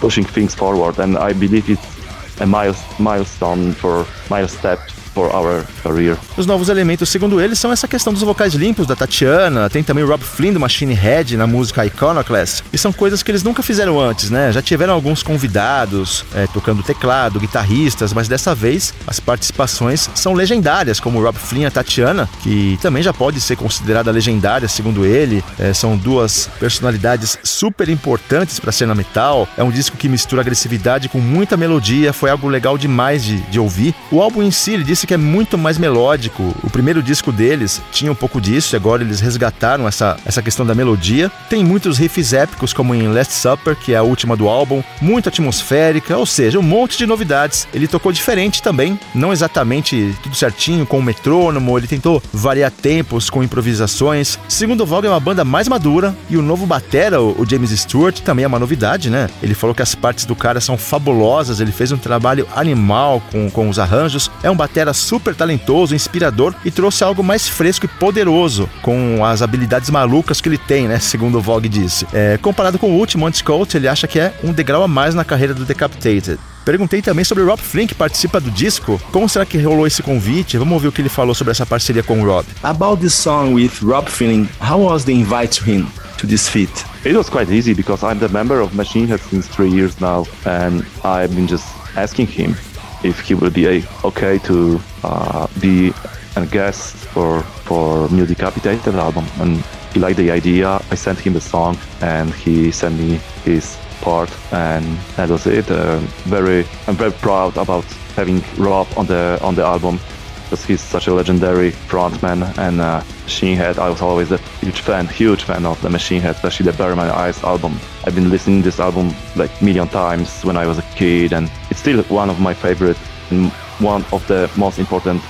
pushing 0.05 0.25
things 0.25 0.55
forward 0.55 1.01
and 1.01 1.19
I 1.19 1.33
believe 1.33 1.69
it's 1.69 1.96
a 2.41 2.47
milestone 2.47 3.73
for 3.73 4.07
milestone 4.29 4.79
for 5.17 5.35
our 5.35 5.65
career. 5.83 6.19
Os 6.37 6.45
novos 6.45 6.69
elementos, 6.69 7.09
segundo 7.09 7.41
eles, 7.41 7.59
são 7.59 7.73
essa 7.73 7.89
questão 7.89 8.13
dos 8.13 8.21
vocais 8.21 8.53
limpos 8.53 8.87
da 8.87 8.95
Tatiana, 8.95 9.71
tem 9.71 9.83
também 9.83 10.05
o 10.05 10.07
Rob 10.07 10.23
Flynn 10.23 10.53
do 10.53 10.61
Machine 10.61 10.93
Head 10.93 11.39
na 11.39 11.47
música 11.47 11.87
Iconoclast, 11.87 12.63
e 12.71 12.77
são 12.77 12.93
coisas 12.93 13.23
que 13.23 13.31
eles 13.31 13.43
nunca 13.43 13.63
fizeram 13.63 13.99
antes, 13.99 14.29
né? 14.29 14.53
Já 14.53 14.61
tiveram 14.61 14.93
alguns 14.93 15.23
convidados 15.23 16.23
é, 16.35 16.47
tocando 16.47 16.83
teclado, 16.83 17.41
guitarristas, 17.41 18.13
mas 18.13 18.29
dessa 18.29 18.55
vez 18.55 18.93
as 19.07 19.19
participações 19.19 20.11
são 20.15 20.35
legendárias, 20.35 21.01
como 21.01 21.19
o 21.19 21.23
Rob 21.23 21.39
Flynn 21.39 21.63
e 21.63 21.67
a 21.67 21.71
Tatiana, 21.71 22.29
que 22.43 22.79
também 22.83 23.03
já 23.03 23.15
pode 23.15 23.41
ser 23.41 23.57
considerada 23.57 24.11
legendária, 24.11 24.69
segundo 24.69 25.07
ele. 25.07 25.43
É, 25.59 25.73
são 25.73 25.97
duas 25.97 26.51
personalidades 26.61 27.39
super 27.43 27.89
importantes 27.89 28.61
para 28.61 28.69
a 28.69 28.73
cena 28.73 28.95
metal. 28.95 29.49
É 29.57 29.65
um 29.65 29.71
disco 29.71 29.97
que 29.97 30.11
mistura 30.11 30.43
agressividade 30.43 31.09
com 31.09 31.21
muita 31.21 31.57
melodia, 31.57 32.13
foi 32.13 32.29
algo 32.29 32.49
legal 32.49 32.77
demais 32.77 33.25
de, 33.25 33.39
de 33.43 33.59
ouvir. 33.59 33.95
O 34.11 34.21
álbum 34.21 34.43
em 34.43 34.51
si, 34.51 34.73
ele 34.73 34.85
disse 34.85 35.06
que 35.07 35.15
é 35.15 35.17
muito 35.17 35.57
mais 35.57 35.79
melódico. 35.79 36.55
O 36.63 36.71
primeiro 36.71 37.03
disco 37.03 37.33
deles 37.33 37.81
tinha 37.93 38.11
um 38.11 38.15
pouco 38.15 38.41
disso 38.41 38.75
e 38.75 38.77
agora 38.77 39.03
eles 39.03 39.21
resgataram 39.21 39.87
essa, 39.89 40.17
essa 40.25 40.43
questão 40.43 40.67
da 40.67 40.75
melodia. 40.75 41.31
Tem 41.49 41.65
muitos 41.65 41.99
riffs 41.99 42.33
épicos, 42.33 42.73
como 42.73 42.95
em 42.95 43.09
Last 43.09 43.33
Supper, 43.35 43.77
que 43.77 43.95
é 43.95 43.97
a 43.97 44.03
última 44.03 44.37
do 44.37 44.49
álbum, 44.49 44.83
muito 45.01 45.29
atmosférica, 45.29 46.17
ou 46.17 46.27
seja, 46.27 46.59
um 46.59 46.63
monte 46.63 46.99
de 46.99 47.07
novidades. 47.07 47.67
Ele 47.73 47.87
tocou 47.87 48.13
diferente 48.13 48.63
também, 48.63 48.99
não 49.15 49.33
exatamente 49.33 50.15
tudo 50.23 50.35
certinho 50.35 50.85
com 50.85 50.99
o 50.99 51.03
metrônomo, 51.03 51.79
ele 51.79 51.87
tentou 51.87 52.23
variar 52.33 52.71
tempos 52.71 53.31
com 53.31 53.43
improvisações. 53.43 54.39
Segundo 54.49 54.85
Vogue, 54.85 55.07
é 55.07 55.11
uma 55.11 55.21
banda 55.21 55.45
mais 55.45 55.69
madura 55.69 56.15
e 56.29 56.37
o 56.37 56.43
novo 56.43 56.67
batera, 56.67 57.21
o 57.23 57.47
James 57.49 57.71
Stewart, 57.71 58.21
também 58.21 58.45
é 58.45 58.49
uma 58.49 58.59
novidade, 58.59 59.09
né? 59.11 59.29
Ele 59.43 59.55
falou 59.55 59.75
que 59.75 59.83
as 59.83 59.95
partes 59.95 60.25
do 60.25 60.35
cara 60.35 60.61
são 60.61 60.77
fabulosas, 60.77 61.61
ele 61.61 61.73
fez 61.73 61.93
um 61.93 61.97
trabalho 61.97 62.47
animal 62.55 63.23
com, 63.31 63.51
com 63.51 63.69
os 63.69 63.79
arranjos. 63.79 64.31
É 64.43 64.51
um 64.51 64.57
batera 64.57 64.93
super 64.97 65.35
talentoso, 65.35 65.95
inspirador 65.95 66.55
e 66.65 66.71
trouxe 66.71 67.05
algo 67.05 67.23
mais 67.23 67.49
fresco 67.49 67.85
e 67.85 67.89
poderoso 67.89 68.69
com 68.83 69.25
as 69.25 69.43
habilidades 69.43 69.91
malucas 69.91 70.41
que 70.41 70.49
ele 70.49 70.59
tem, 70.59 70.89
né? 70.89 70.99
Segundo 70.99 71.39
o 71.39 71.41
Vogue 71.41 71.69
disse. 71.69 72.07
É, 72.13 72.39
comparado 72.39 72.79
com 72.79 72.91
o 72.91 72.99
último 72.99 73.27
Anticoat, 73.27 73.77
ele 73.77 73.89
acha 73.89 74.07
que 74.07 74.19
é 74.19 74.35
um 74.43 74.53
degrau 74.53 74.83
a 74.83 74.89
mais 74.89 75.15
na 75.15 75.25
carreira 75.25 75.55
do 75.55 75.65
Decapitated. 75.65 76.39
Perguntei 76.65 77.01
também 77.01 77.25
sobre 77.25 77.45
o 77.45 77.47
Rob 77.47 77.63
Flynn, 77.63 77.87
que 77.87 77.95
participa 77.95 78.41
do 78.41 78.51
disco. 78.51 79.01
Como 79.13 79.29
será 79.29 79.47
que 79.47 79.57
rolou 79.57 79.87
esse 79.87 80.03
convite? 80.03 80.59
Vamos 80.59 80.75
ouvir 80.75 80.89
o 80.89 80.93
que 80.93 81.01
ele 81.01 81.09
falou 81.09 81.33
sobre 81.33 81.53
essa 81.53 81.65
parceria 81.65 82.03
com 82.03 82.21
o 82.21 82.27
Rob. 82.27 82.45
About 82.65 83.01
this 83.01 83.15
song 83.15 83.55
with 83.55 83.71
Rob 83.83 84.09
Flynn, 84.09 84.49
how 84.61 84.81
was 84.81 85.05
the 85.05 85.13
invite 85.13 85.61
to 85.61 85.71
him 85.71 85.87
to 86.19 86.27
this 86.27 86.49
feat? 86.49 86.85
It 87.05 87.17
was 87.17 87.31
quite 87.31 87.55
easy 87.55 87.73
because 87.73 88.05
I'm 88.05 88.19
the 88.19 88.29
member 88.29 88.61
of 88.61 88.75
Machine 88.75 89.07
Head 89.07 89.21
since 89.31 89.47
three 89.47 89.71
years 89.71 90.01
now, 90.01 90.27
and 90.45 90.85
I've 91.05 91.33
been 91.37 91.47
just 91.47 91.67
asking 91.95 92.27
him 92.27 92.57
if 93.03 93.21
he 93.21 93.35
will 93.35 93.51
be 93.51 93.85
okay 94.05 94.39
to 94.39 94.81
uh, 95.05 95.47
be 95.61 95.93
a 96.37 96.47
guest 96.47 96.97
for 97.13 97.43
for 97.65 98.09
new 98.11 98.27
Decapitated 98.27 98.95
album, 98.95 99.27
and 99.41 99.65
he 99.93 100.01
liked 100.01 100.19
the 100.19 100.31
idea. 100.31 100.81
I 100.91 100.95
sent 100.95 101.19
him 101.19 101.33
the 101.33 101.41
song, 101.41 101.79
and 102.01 102.33
he 102.35 102.71
sent 102.71 102.99
me 102.99 103.21
his 103.45 103.77
part, 104.01 104.31
and 104.53 104.85
that 105.17 105.31
was 105.31 105.47
it. 105.47 105.71
Uh, 105.71 105.99
very, 106.29 106.67
I'm 106.87 106.97
very 106.97 107.13
proud 107.13 107.57
about 107.57 107.85
having 108.15 108.43
Rob 108.57 108.87
on 108.97 109.07
the 109.07 109.39
on 109.43 109.55
the 109.55 109.65
album 109.65 109.99
because 110.47 110.65
he's 110.65 110.81
such 110.81 111.09
a 111.09 111.13
legendary 111.15 111.73
frontman 111.73 112.57
and 112.57 112.81
uh, 112.81 113.03
Machine 113.25 113.57
Head. 113.57 113.79
I 113.79 113.89
was 113.89 114.01
always 114.01 114.31
a 114.31 114.39
huge 114.61 114.81
fan, 114.81 115.09
huge 115.09 115.43
fan 115.43 115.67
of 115.67 115.81
the 115.83 115.91
Machine 115.91 116.21
Head, 116.21 116.37
especially 116.37 116.71
the 116.71 116.79
Bury 116.79 116.95
My 116.95 117.11
Eyes 117.11 117.43
album. 117.43 117.79
I've 118.05 118.15
been 118.15 118.31
listening 118.31 118.63
to 118.63 118.67
this 118.67 118.79
album 118.79 119.13
like 119.35 119.51
million 119.61 119.89
times 119.89 120.45
when 120.45 120.57
I 120.57 120.67
was 120.67 120.79
a 120.79 120.83
kid, 120.95 121.33
and 121.33 121.51
it's 121.69 121.81
still 121.81 122.01
one 122.05 122.31
of 122.31 122.41
my 122.41 122.55
favorite 122.55 122.97
and 123.31 123.51
one 123.81 124.05
of 124.13 124.25
the 124.29 124.49
most 124.57 124.79
important 124.79 125.21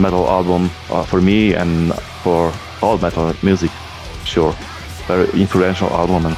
metal 0.00 0.28
album 0.28 0.68
uh, 0.90 1.04
for 1.04 1.20
me 1.20 1.54
and 1.54 1.94
for 2.24 2.52
all 2.82 2.98
metal 2.98 3.32
music, 3.42 3.70
sure. 4.24 4.52
Very 5.06 5.28
influential 5.40 5.88
album 5.90 6.26
and 6.26 6.36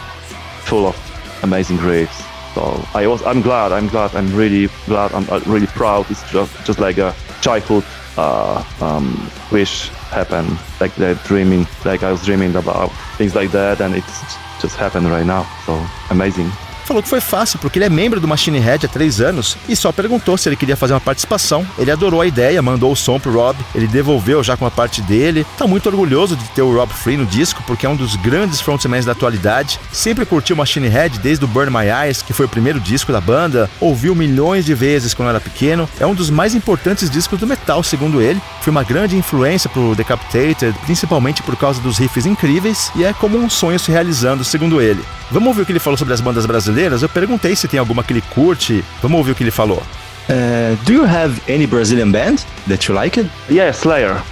full 0.68 0.86
of 0.86 1.40
amazing 1.42 1.78
riffs. 1.78 2.24
So 2.54 2.86
I 2.92 3.06
was, 3.06 3.22
I'm 3.22 3.40
glad, 3.40 3.72
I'm 3.72 3.88
glad, 3.88 4.14
I'm 4.14 4.34
really 4.36 4.68
glad, 4.84 5.12
I'm 5.12 5.28
uh, 5.30 5.40
really 5.46 5.66
proud. 5.68 6.10
It's 6.10 6.30
just, 6.30 6.52
just 6.66 6.78
like 6.78 6.98
a 6.98 7.14
childhood 7.40 7.84
uh, 8.18 8.64
um, 8.80 9.30
wish 9.52 9.88
happen, 10.10 10.58
like 10.80 10.94
the 10.96 11.14
dreaming, 11.24 11.66
like 11.84 12.02
I 12.02 12.10
was 12.10 12.24
dreaming 12.24 12.56
about 12.56 12.88
things 13.16 13.34
like 13.34 13.52
that, 13.52 13.80
and 13.80 13.94
it's 13.94 14.36
just 14.60 14.76
happened 14.76 15.08
right 15.08 15.24
now. 15.26 15.46
So 15.64 15.86
amazing. 16.10 16.50
Falou 16.88 17.02
que 17.02 17.08
foi 17.08 17.20
fácil 17.20 17.58
porque 17.58 17.78
ele 17.78 17.84
é 17.84 17.90
membro 17.90 18.18
do 18.18 18.26
Machine 18.26 18.58
Head 18.58 18.86
há 18.86 18.88
três 18.88 19.20
anos 19.20 19.58
e 19.68 19.76
só 19.76 19.92
perguntou 19.92 20.38
se 20.38 20.48
ele 20.48 20.56
queria 20.56 20.74
fazer 20.74 20.94
uma 20.94 21.00
participação. 21.00 21.66
Ele 21.78 21.90
adorou 21.90 22.22
a 22.22 22.26
ideia, 22.26 22.62
mandou 22.62 22.90
o 22.90 22.96
som 22.96 23.20
pro 23.20 23.30
Rob, 23.30 23.58
ele 23.74 23.86
devolveu 23.86 24.42
já 24.42 24.56
com 24.56 24.64
a 24.64 24.70
parte 24.70 25.02
dele. 25.02 25.46
Tá 25.58 25.66
muito 25.66 25.86
orgulhoso 25.86 26.34
de 26.34 26.44
ter 26.48 26.62
o 26.62 26.74
Rob 26.74 26.90
Free 26.94 27.18
no 27.18 27.26
disco 27.26 27.62
porque 27.66 27.84
é 27.84 27.88
um 27.88 27.94
dos 27.94 28.16
grandes 28.16 28.62
frontmans 28.62 29.04
da 29.04 29.12
atualidade. 29.12 29.78
Sempre 29.92 30.24
curtiu 30.24 30.56
Machine 30.56 30.88
Head 30.88 31.18
desde 31.18 31.44
o 31.44 31.48
Burn 31.48 31.70
My 31.70 31.90
Eyes, 32.04 32.22
que 32.22 32.32
foi 32.32 32.46
o 32.46 32.48
primeiro 32.48 32.80
disco 32.80 33.12
da 33.12 33.20
banda, 33.20 33.68
ouviu 33.78 34.14
milhões 34.14 34.64
de 34.64 34.72
vezes 34.72 35.12
quando 35.12 35.28
era 35.28 35.40
pequeno. 35.40 35.86
É 36.00 36.06
um 36.06 36.14
dos 36.14 36.30
mais 36.30 36.54
importantes 36.54 37.10
discos 37.10 37.38
do 37.38 37.46
metal, 37.46 37.82
segundo 37.82 38.22
ele. 38.22 38.40
Foi 38.62 38.70
uma 38.70 38.82
grande 38.82 39.14
influência 39.14 39.68
pro 39.68 39.94
Decapitated, 39.94 40.74
principalmente 40.86 41.42
por 41.42 41.54
causa 41.54 41.82
dos 41.82 41.98
riffs 41.98 42.24
incríveis 42.24 42.90
e 42.96 43.04
é 43.04 43.12
como 43.12 43.36
um 43.36 43.50
sonho 43.50 43.78
se 43.78 43.90
realizando, 43.90 44.42
segundo 44.42 44.80
ele. 44.80 45.04
Vamos 45.30 45.48
ouvir 45.48 45.62
o 45.62 45.66
que 45.66 45.72
ele 45.72 45.78
falou 45.78 45.98
sobre 45.98 46.14
as 46.14 46.22
bandas 46.22 46.46
brasileiras? 46.46 46.77
Eu 46.82 47.08
perguntei 47.08 47.56
se 47.56 47.66
tem 47.66 47.80
alguma 47.80 48.02
que 48.02 48.12
ele 48.12 48.22
curte. 48.34 48.84
Vamos 49.02 49.18
ouvir 49.18 49.32
o 49.32 49.34
que 49.34 49.42
ele 49.42 49.50
falou. 49.50 49.82
Uh, 50.28 50.76
do 50.84 50.92
you 50.92 51.04
have 51.04 51.40
any 51.48 51.66
Brazilian 51.66 52.10
band 52.10 52.36
that 52.68 52.86
you 52.86 52.94
like? 52.94 53.18
It? 53.18 53.30
Yeah, 53.48 53.72
Slayer. 53.72 54.22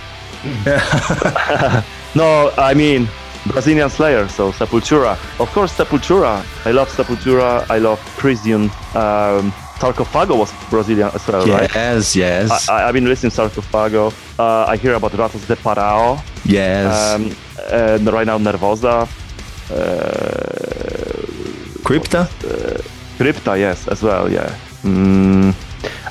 no, 2.14 2.52
I 2.59 2.74
mean 2.74 3.09
Brazilian 3.46 3.88
Slayer, 3.88 4.28
so 4.28 4.52
Sepultura. 4.52 5.16
Of 5.38 5.52
course, 5.52 5.72
Sepultura. 5.72 6.44
I 6.64 6.72
love 6.72 6.90
Sepultura. 6.90 7.64
I 7.70 7.78
love 7.78 8.00
Crisium. 8.16 8.70
Um, 8.94 9.52
Sarcophago 9.78 10.38
was 10.38 10.52
Brazilian 10.70 11.11
as 11.14 11.26
well, 11.28 11.46
yes, 11.46 11.61
right? 11.61 11.74
Yes, 11.74 12.16
yes. 12.16 12.68
I, 12.68 12.80
have 12.80 12.94
been 12.94 13.04
listening 13.04 13.30
to 13.30 13.42
Sarcophago. 13.42 14.12
Uh, 14.38 14.64
I 14.66 14.76
hear 14.76 14.94
about 14.94 15.12
Ratos 15.12 15.46
de 15.46 15.56
Parao. 15.56 16.22
Yes. 16.44 17.14
Um, 17.14 17.37
and 17.70 18.06
right 18.11 18.26
now 18.26 18.38
Nervosa. 18.38 19.09
Uh, 19.70 21.06
Crypta? 21.87 22.27
Uh, 22.44 22.83
Crypta, 23.16 23.57
yes, 23.57 23.87
as 23.87 24.03
well, 24.03 24.29
yeah. 24.31 24.53
Mm, 24.83 25.55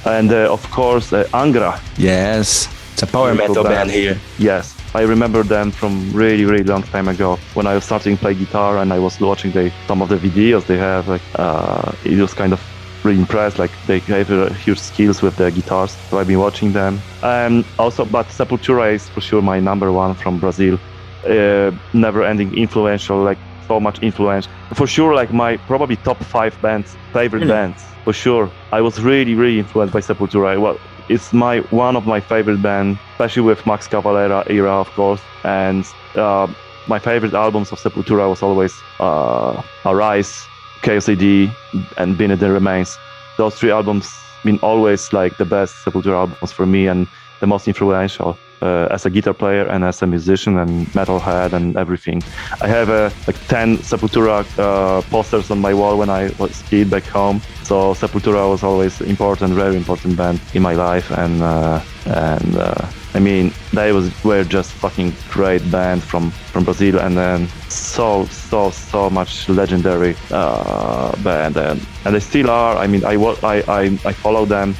and 0.05 0.31
uh, 0.31 0.53
of 0.53 0.63
course, 0.71 1.11
uh, 1.11 1.25
Angra. 1.33 1.77
Yes, 1.97 2.69
it's 2.93 3.03
a 3.03 3.07
power 3.07 3.33
metal 3.35 3.55
band. 3.55 3.75
band 3.75 3.91
here. 3.91 4.17
Yes, 4.39 4.73
I 4.95 5.01
remember 5.01 5.43
them 5.43 5.71
from 5.71 6.13
really, 6.13 6.45
really 6.45 6.63
long 6.63 6.83
time 6.83 7.09
ago 7.09 7.37
when 7.55 7.67
I 7.67 7.75
was 7.75 7.83
starting 7.83 8.15
to 8.15 8.21
play 8.21 8.35
guitar 8.35 8.77
and 8.77 8.93
I 8.93 8.99
was 8.99 9.19
watching 9.19 9.51
the, 9.51 9.69
some 9.85 10.01
of 10.01 10.07
the 10.07 10.15
videos 10.15 10.65
they 10.65 10.77
have. 10.77 11.09
Like, 11.09 11.21
uh, 11.35 11.91
it 12.05 12.17
was 12.21 12.33
kind 12.33 12.53
of 12.53 12.61
really 13.03 13.19
impressed. 13.19 13.59
Like 13.59 13.71
they 13.85 13.99
have 13.99 14.31
uh, 14.31 14.53
huge 14.53 14.79
skills 14.79 15.21
with 15.21 15.35
their 15.35 15.51
guitars. 15.51 15.91
So 16.09 16.19
I've 16.19 16.27
been 16.27 16.39
watching 16.39 16.71
them. 16.71 17.01
Um, 17.21 17.65
also, 17.77 18.05
but 18.05 18.27
Sepultura 18.27 18.93
is 18.93 19.09
for 19.09 19.19
sure 19.19 19.41
my 19.41 19.59
number 19.59 19.91
one 19.91 20.15
from 20.15 20.39
Brazil 20.39 20.79
uh, 21.25 21.71
never-ending 21.93 22.55
influential, 22.55 23.21
like 23.21 23.39
so 23.67 23.79
much 23.79 24.01
influence. 24.01 24.47
For 24.73 24.87
sure, 24.87 25.13
like 25.13 25.33
my 25.33 25.57
probably 25.57 25.97
top 25.97 26.17
five 26.17 26.59
bands, 26.61 26.95
favorite 27.13 27.43
mm. 27.43 27.49
bands. 27.49 27.83
For 28.03 28.13
sure, 28.13 28.51
I 28.71 28.81
was 28.81 29.01
really, 29.01 29.35
really 29.35 29.59
influenced 29.59 29.93
by 29.93 29.99
Sepultura. 30.01 30.59
Well, 30.59 30.79
it's 31.09 31.33
my 31.33 31.59
one 31.71 31.95
of 31.95 32.05
my 32.05 32.19
favorite 32.19 32.61
bands, 32.61 32.99
especially 33.13 33.43
with 33.43 33.65
Max 33.65 33.87
Cavalera 33.87 34.49
era, 34.49 34.71
of 34.71 34.89
course. 34.91 35.21
And 35.43 35.85
uh, 36.15 36.47
my 36.87 36.99
favorite 36.99 37.33
albums 37.33 37.71
of 37.71 37.79
Sepultura 37.79 38.29
was 38.29 38.41
always 38.41 38.73
uh, 38.99 39.61
Arise, 39.85 40.45
KOCD, 40.81 41.53
and 41.97 42.17
Been 42.17 42.37
the 42.37 42.51
Remains. 42.51 42.97
Those 43.37 43.55
three 43.55 43.71
albums 43.71 44.11
been 44.43 44.59
always 44.59 45.11
like 45.11 45.37
the 45.37 45.45
best 45.45 45.73
Sepultura 45.83 46.19
albums 46.19 46.51
for 46.51 46.65
me 46.65 46.87
and 46.87 47.07
the 47.39 47.47
most 47.47 47.67
influential 47.67 48.37
uh, 48.65 48.87
as 48.95 49.05
a 49.05 49.09
guitar 49.09 49.33
player 49.33 49.65
and 49.67 49.83
as 49.83 50.01
a 50.01 50.07
musician 50.07 50.57
and 50.57 50.87
metalhead 50.93 51.53
and 51.53 51.77
everything. 51.77 52.23
I 52.61 52.67
have 52.67 52.89
uh, 52.89 53.09
like 53.27 53.39
10 53.47 53.77
Sepultura 53.77 54.45
uh, 54.57 55.01
posters 55.09 55.51
on 55.51 55.59
my 55.59 55.73
wall 55.73 55.97
when 55.97 56.09
I 56.09 56.31
was 56.39 56.61
kid 56.63 56.89
back 56.89 57.03
home. 57.03 57.41
So 57.63 57.93
Sepultura 57.93 58.49
was 58.49 58.63
always 58.63 59.01
important, 59.01 59.53
very 59.53 59.75
important 59.75 60.17
band 60.17 60.39
in 60.53 60.61
my 60.61 60.73
life, 60.73 61.11
and 61.11 61.41
uh, 61.41 61.79
and 62.05 62.55
uh, 62.57 62.85
I 63.15 63.19
mean 63.19 63.51
they 63.73 63.91
was 63.91 64.05
were 64.23 64.43
just 64.43 64.71
fucking 64.71 65.13
great 65.31 65.63
band 65.71 66.03
from 66.03 66.31
from 66.51 66.63
Brazil, 66.63 66.99
and 66.99 67.17
then 67.17 67.47
so 67.69 68.25
so 68.25 68.69
so 68.69 69.09
much 69.09 69.49
legendary 69.49 70.15
uh, 70.29 71.15
band, 71.23 71.57
and 71.57 71.81
and 72.05 72.13
they 72.13 72.19
still 72.19 72.49
are. 72.51 72.77
I 72.77 72.85
mean 72.85 73.03
I 73.03 73.15
I 73.41 73.55
I, 73.67 73.81
I 74.09 74.13
follow 74.13 74.45
them 74.45 74.75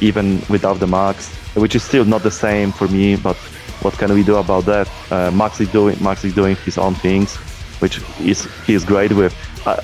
even 0.00 0.40
without 0.48 0.78
the 0.80 0.86
marks 0.86 1.41
which 1.54 1.74
is 1.74 1.82
still 1.82 2.04
not 2.04 2.22
the 2.22 2.30
same 2.30 2.72
for 2.72 2.88
me. 2.88 3.16
But 3.16 3.36
what 3.82 3.94
can 3.94 4.12
we 4.14 4.22
do 4.22 4.36
about 4.36 4.64
that? 4.66 4.88
Uh, 5.10 5.30
Max 5.30 5.60
is 5.60 5.68
doing 5.68 5.96
Max 6.02 6.24
is 6.24 6.34
doing 6.34 6.56
his 6.64 6.78
own 6.78 6.94
things, 6.94 7.36
which 7.80 8.00
is 8.20 8.48
he 8.66 8.74
is 8.74 8.84
great 8.84 9.12
with. 9.12 9.34
Uh, 9.66 9.76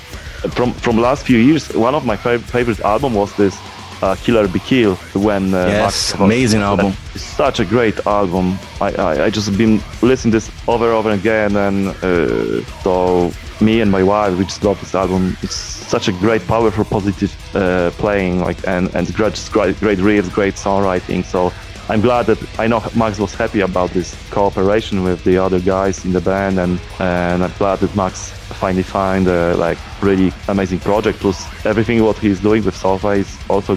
from 0.55 0.73
from 0.73 0.97
last 0.97 1.25
few 1.25 1.37
years, 1.37 1.69
one 1.73 1.95
of 1.95 2.05
my 2.05 2.15
fav- 2.15 2.41
favorite 2.41 2.79
album 2.81 3.13
was 3.13 3.35
this 3.35 3.57
uh, 4.01 4.15
Killer 4.15 4.47
Be 4.47 4.59
Kill 4.59 4.95
when 5.13 5.53
uh, 5.53 5.65
yes, 5.65 5.81
Max 5.81 6.13
amazing 6.21 6.61
album. 6.61 6.93
It's 7.13 7.23
such 7.23 7.59
a 7.59 7.65
great 7.65 8.05
album. 8.07 8.57
I, 8.79 8.91
I, 8.93 9.25
I 9.25 9.29
just 9.29 9.57
been 9.57 9.81
listening 10.01 10.31
this 10.31 10.49
over 10.67 10.85
and 10.85 10.93
over 10.93 11.11
again, 11.11 11.55
and 11.55 11.89
uh, 12.03 12.63
so 12.83 13.31
me 13.61 13.81
and 13.81 13.91
my 13.91 14.03
wife 14.03 14.37
we 14.37 14.45
just 14.45 14.63
love 14.63 14.79
this 14.79 14.95
album. 14.95 15.35
It's 15.41 15.78
such 15.89 16.07
a 16.07 16.11
great, 16.11 16.45
powerful, 16.45 16.85
positive 16.85 17.33
uh, 17.55 17.89
playing, 17.97 18.39
like 18.41 18.67
and 18.67 18.93
and 18.95 19.11
great, 19.13 19.49
great, 19.51 19.79
great 19.79 19.99
riffs, 19.99 20.31
great 20.31 20.55
songwriting. 20.55 21.25
So 21.25 21.51
I'm 21.89 22.01
glad 22.01 22.27
that 22.27 22.39
I 22.59 22.67
know 22.67 22.79
Max 22.95 23.17
was 23.17 23.33
happy 23.33 23.61
about 23.61 23.89
this 23.89 24.15
cooperation 24.29 25.03
with 25.03 25.23
the 25.23 25.39
other 25.39 25.59
guys 25.59 26.05
in 26.05 26.13
the 26.13 26.21
band, 26.21 26.59
and 26.59 26.79
and 26.99 27.43
I'm 27.43 27.53
glad 27.57 27.79
that 27.79 27.95
Max 27.95 28.29
finally 28.61 28.83
find 28.83 29.27
a 29.27 29.55
like 29.55 29.79
really 30.01 30.31
amazing 30.47 30.79
project. 30.79 31.19
Plus 31.19 31.39
everything 31.65 32.03
what 32.03 32.17
he's 32.17 32.39
doing 32.39 32.63
with 32.63 32.75
Sofa 32.75 33.09
is 33.09 33.29
also 33.49 33.75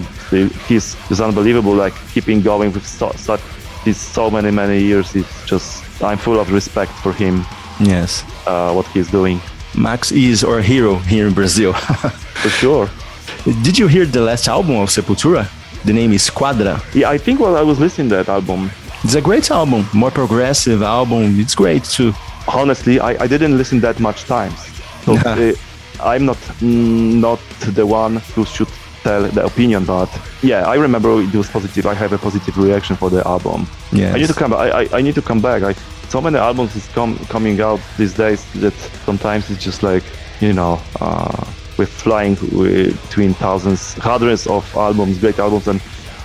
he's 0.67 0.95
is 1.09 1.19
unbelievable. 1.19 1.73
Like 1.73 1.95
keeping 2.13 2.41
going 2.41 2.71
with 2.73 2.85
so, 2.85 3.11
such 3.15 3.41
these 3.85 3.97
so 3.97 4.29
many 4.29 4.51
many 4.51 4.79
years. 4.79 5.15
It's 5.15 5.45
just 5.47 5.83
I'm 6.03 6.19
full 6.19 6.39
of 6.39 6.51
respect 6.51 6.91
for 7.03 7.11
him. 7.11 7.43
Yes, 7.79 8.23
uh, 8.45 8.71
what 8.71 8.85
he's 8.93 9.09
doing. 9.09 9.41
Max 9.75 10.11
is 10.11 10.43
our 10.43 10.61
hero 10.61 10.95
here 10.97 11.27
in 11.27 11.33
Brazil. 11.33 11.73
For 12.41 12.49
sure. 12.49 12.89
Did 13.63 13.77
you 13.77 13.87
hear 13.87 14.05
the 14.05 14.21
last 14.21 14.47
album 14.47 14.75
of 14.77 14.89
Sepultura? 14.89 15.47
The 15.83 15.93
name 15.93 16.13
is 16.13 16.29
Quadra. 16.29 16.81
Yeah, 16.93 17.09
I 17.09 17.17
think 17.17 17.39
while 17.39 17.57
I 17.57 17.61
was 17.61 17.79
listening 17.79 18.09
to 18.09 18.15
that 18.15 18.29
album. 18.29 18.71
It's 19.03 19.15
a 19.15 19.21
great 19.21 19.51
album, 19.51 19.85
more 19.93 20.11
progressive 20.11 20.81
album. 20.81 21.39
It's 21.39 21.55
great 21.55 21.83
too. 21.83 22.13
Honestly, 22.47 22.99
I, 22.99 23.23
I 23.23 23.27
didn't 23.27 23.57
listen 23.57 23.79
that 23.81 23.99
much 23.99 24.23
times. 24.25 24.69
So 25.03 25.17
uh, 25.17 25.51
I'm 26.01 26.25
not 26.25 26.37
mm, 26.61 27.19
not 27.19 27.39
the 27.75 27.85
one 27.85 28.21
who 28.33 28.45
should 28.45 28.69
tell 29.03 29.23
the 29.23 29.43
opinion, 29.43 29.83
but 29.83 30.09
yeah, 30.41 30.63
I 30.65 30.75
remember 30.75 31.21
it 31.21 31.33
was 31.35 31.49
positive. 31.49 31.85
I 31.85 31.93
have 31.93 32.13
a 32.13 32.17
positive 32.17 32.57
reaction 32.57 32.95
for 32.95 33.09
the 33.09 33.21
album. 33.27 33.67
Yeah, 33.91 34.13
I 34.13 34.17
need 34.17 34.27
to 34.27 34.33
come. 34.33 34.53
I, 34.53 34.69
I, 34.71 34.89
I 34.93 35.01
need 35.01 35.15
to 35.15 35.21
come 35.21 35.41
back. 35.41 35.61
I 35.63 35.75
so 36.13 36.21
many 36.21 36.37
albums 36.37 36.75
is 36.75 36.87
com- 36.89 37.17
coming 37.35 37.59
out 37.59 37.79
these 37.97 38.13
days 38.13 38.45
that 38.61 38.73
sometimes 39.03 39.49
it's 39.49 39.63
just 39.63 39.81
like 39.81 40.03
you 40.41 40.53
know 40.53 40.79
uh, 41.01 41.43
we're 41.75 41.87
flying 41.87 42.35
between 43.05 43.33
thousands 43.33 43.95
hundreds 43.95 44.45
of 44.45 44.63
albums 44.77 45.17
great 45.17 45.39
albums. 45.39 45.67
And 45.67 45.81